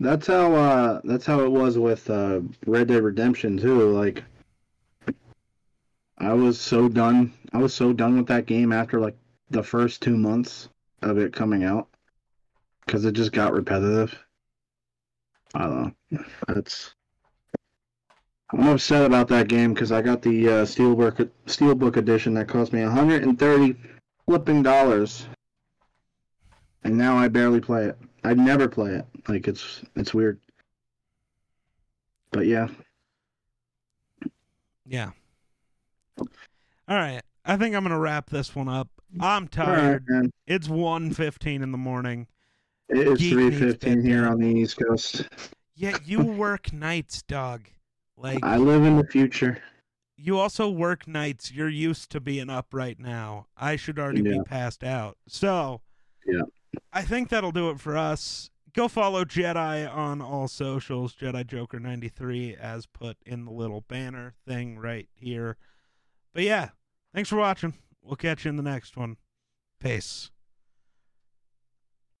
That's 0.00 0.26
how 0.26 0.54
uh 0.54 1.00
that's 1.04 1.26
how 1.26 1.40
it 1.40 1.50
was 1.50 1.78
with 1.78 2.08
uh 2.10 2.40
Red 2.66 2.88
Dead 2.88 3.02
Redemption 3.02 3.56
too. 3.56 3.90
Like 3.90 4.22
I 6.18 6.32
was 6.32 6.60
so 6.60 6.88
done 6.88 7.32
I 7.52 7.58
was 7.58 7.74
so 7.74 7.92
done 7.92 8.16
with 8.16 8.26
that 8.28 8.46
game 8.46 8.72
after 8.72 9.00
like 9.00 9.16
the 9.50 9.62
first 9.62 10.02
2 10.02 10.16
months 10.16 10.68
of 11.04 11.18
it 11.18 11.32
coming 11.32 11.64
out 11.64 11.88
cuz 12.86 13.04
it 13.04 13.12
just 13.12 13.32
got 13.32 13.52
repetitive. 13.52 14.18
I 15.54 15.62
don't 15.62 15.96
know. 16.10 16.24
That's 16.48 16.94
I'm 18.50 18.68
upset 18.68 19.04
about 19.04 19.28
that 19.28 19.48
game 19.48 19.74
cuz 19.74 19.92
I 19.92 20.02
got 20.02 20.22
the 20.22 20.48
uh, 20.48 20.64
Steelbook 20.64 21.30
Steelbook 21.46 21.96
edition 21.96 22.34
that 22.34 22.48
cost 22.48 22.72
me 22.72 22.82
130 22.82 23.76
flipping 24.26 24.62
dollars. 24.62 25.26
And 26.82 26.98
now 26.98 27.16
I 27.16 27.28
barely 27.28 27.60
play 27.60 27.86
it. 27.86 27.98
I 28.24 28.34
never 28.34 28.68
play 28.68 28.92
it. 28.92 29.06
Like 29.28 29.48
it's 29.48 29.82
it's 29.96 30.12
weird. 30.12 30.38
But 32.30 32.46
yeah, 32.46 32.68
Yeah. 34.86 35.10
All 36.18 36.96
right. 36.96 37.22
I 37.44 37.56
think 37.56 37.74
I'm 37.74 37.82
going 37.82 37.92
to 37.92 37.98
wrap 37.98 38.30
this 38.30 38.54
one 38.54 38.68
up. 38.68 38.88
I'm 39.20 39.48
tired. 39.48 40.04
man. 40.08 40.30
It's 40.46 40.68
1:15 40.68 41.62
in 41.62 41.72
the 41.72 41.78
morning. 41.78 42.26
It 42.88 43.06
is 43.08 43.18
three 43.30 43.50
fifteen 43.50 44.02
here 44.02 44.26
on 44.26 44.38
the 44.40 44.46
East 44.48 44.76
Coast. 44.78 45.28
Yet 45.74 46.06
you 46.06 46.20
work 46.22 46.72
nights, 46.72 47.22
dog. 47.22 47.62
Like 48.16 48.40
I 48.44 48.56
live 48.58 48.84
in 48.84 48.96
the 48.96 49.04
future. 49.06 49.58
you 50.16 50.38
also 50.38 50.68
work 50.70 51.08
nights. 51.08 51.50
You're 51.50 51.68
used 51.68 52.10
to 52.10 52.20
being 52.20 52.50
up 52.50 52.68
right 52.72 52.98
now. 52.98 53.46
I 53.56 53.76
should 53.76 53.98
already 53.98 54.22
be 54.22 54.40
passed 54.44 54.84
out. 54.84 55.16
So, 55.28 55.80
Yeah. 56.26 56.42
I 56.92 57.02
think 57.02 57.28
that'll 57.28 57.52
do 57.52 57.70
it 57.70 57.80
for 57.80 57.96
us. 57.96 58.50
Go 58.74 58.88
follow 58.88 59.24
Jedi 59.24 59.92
on 59.92 60.20
all 60.20 60.48
socials, 60.48 61.14
Jedi 61.14 61.46
Joker 61.46 61.78
93 61.80 62.54
as 62.56 62.86
put 62.86 63.16
in 63.24 63.44
the 63.44 63.52
little 63.52 63.80
banner 63.82 64.34
thing 64.46 64.78
right 64.78 65.08
here. 65.14 65.56
But 66.32 66.42
yeah, 66.44 66.70
thanks 67.14 67.28
for 67.28 67.36
watching. 67.36 67.74
We'll 68.04 68.16
catch 68.16 68.44
you 68.44 68.50
in 68.50 68.56
the 68.56 68.62
next 68.62 68.96
one. 68.96 69.16
Peace. 69.80 70.30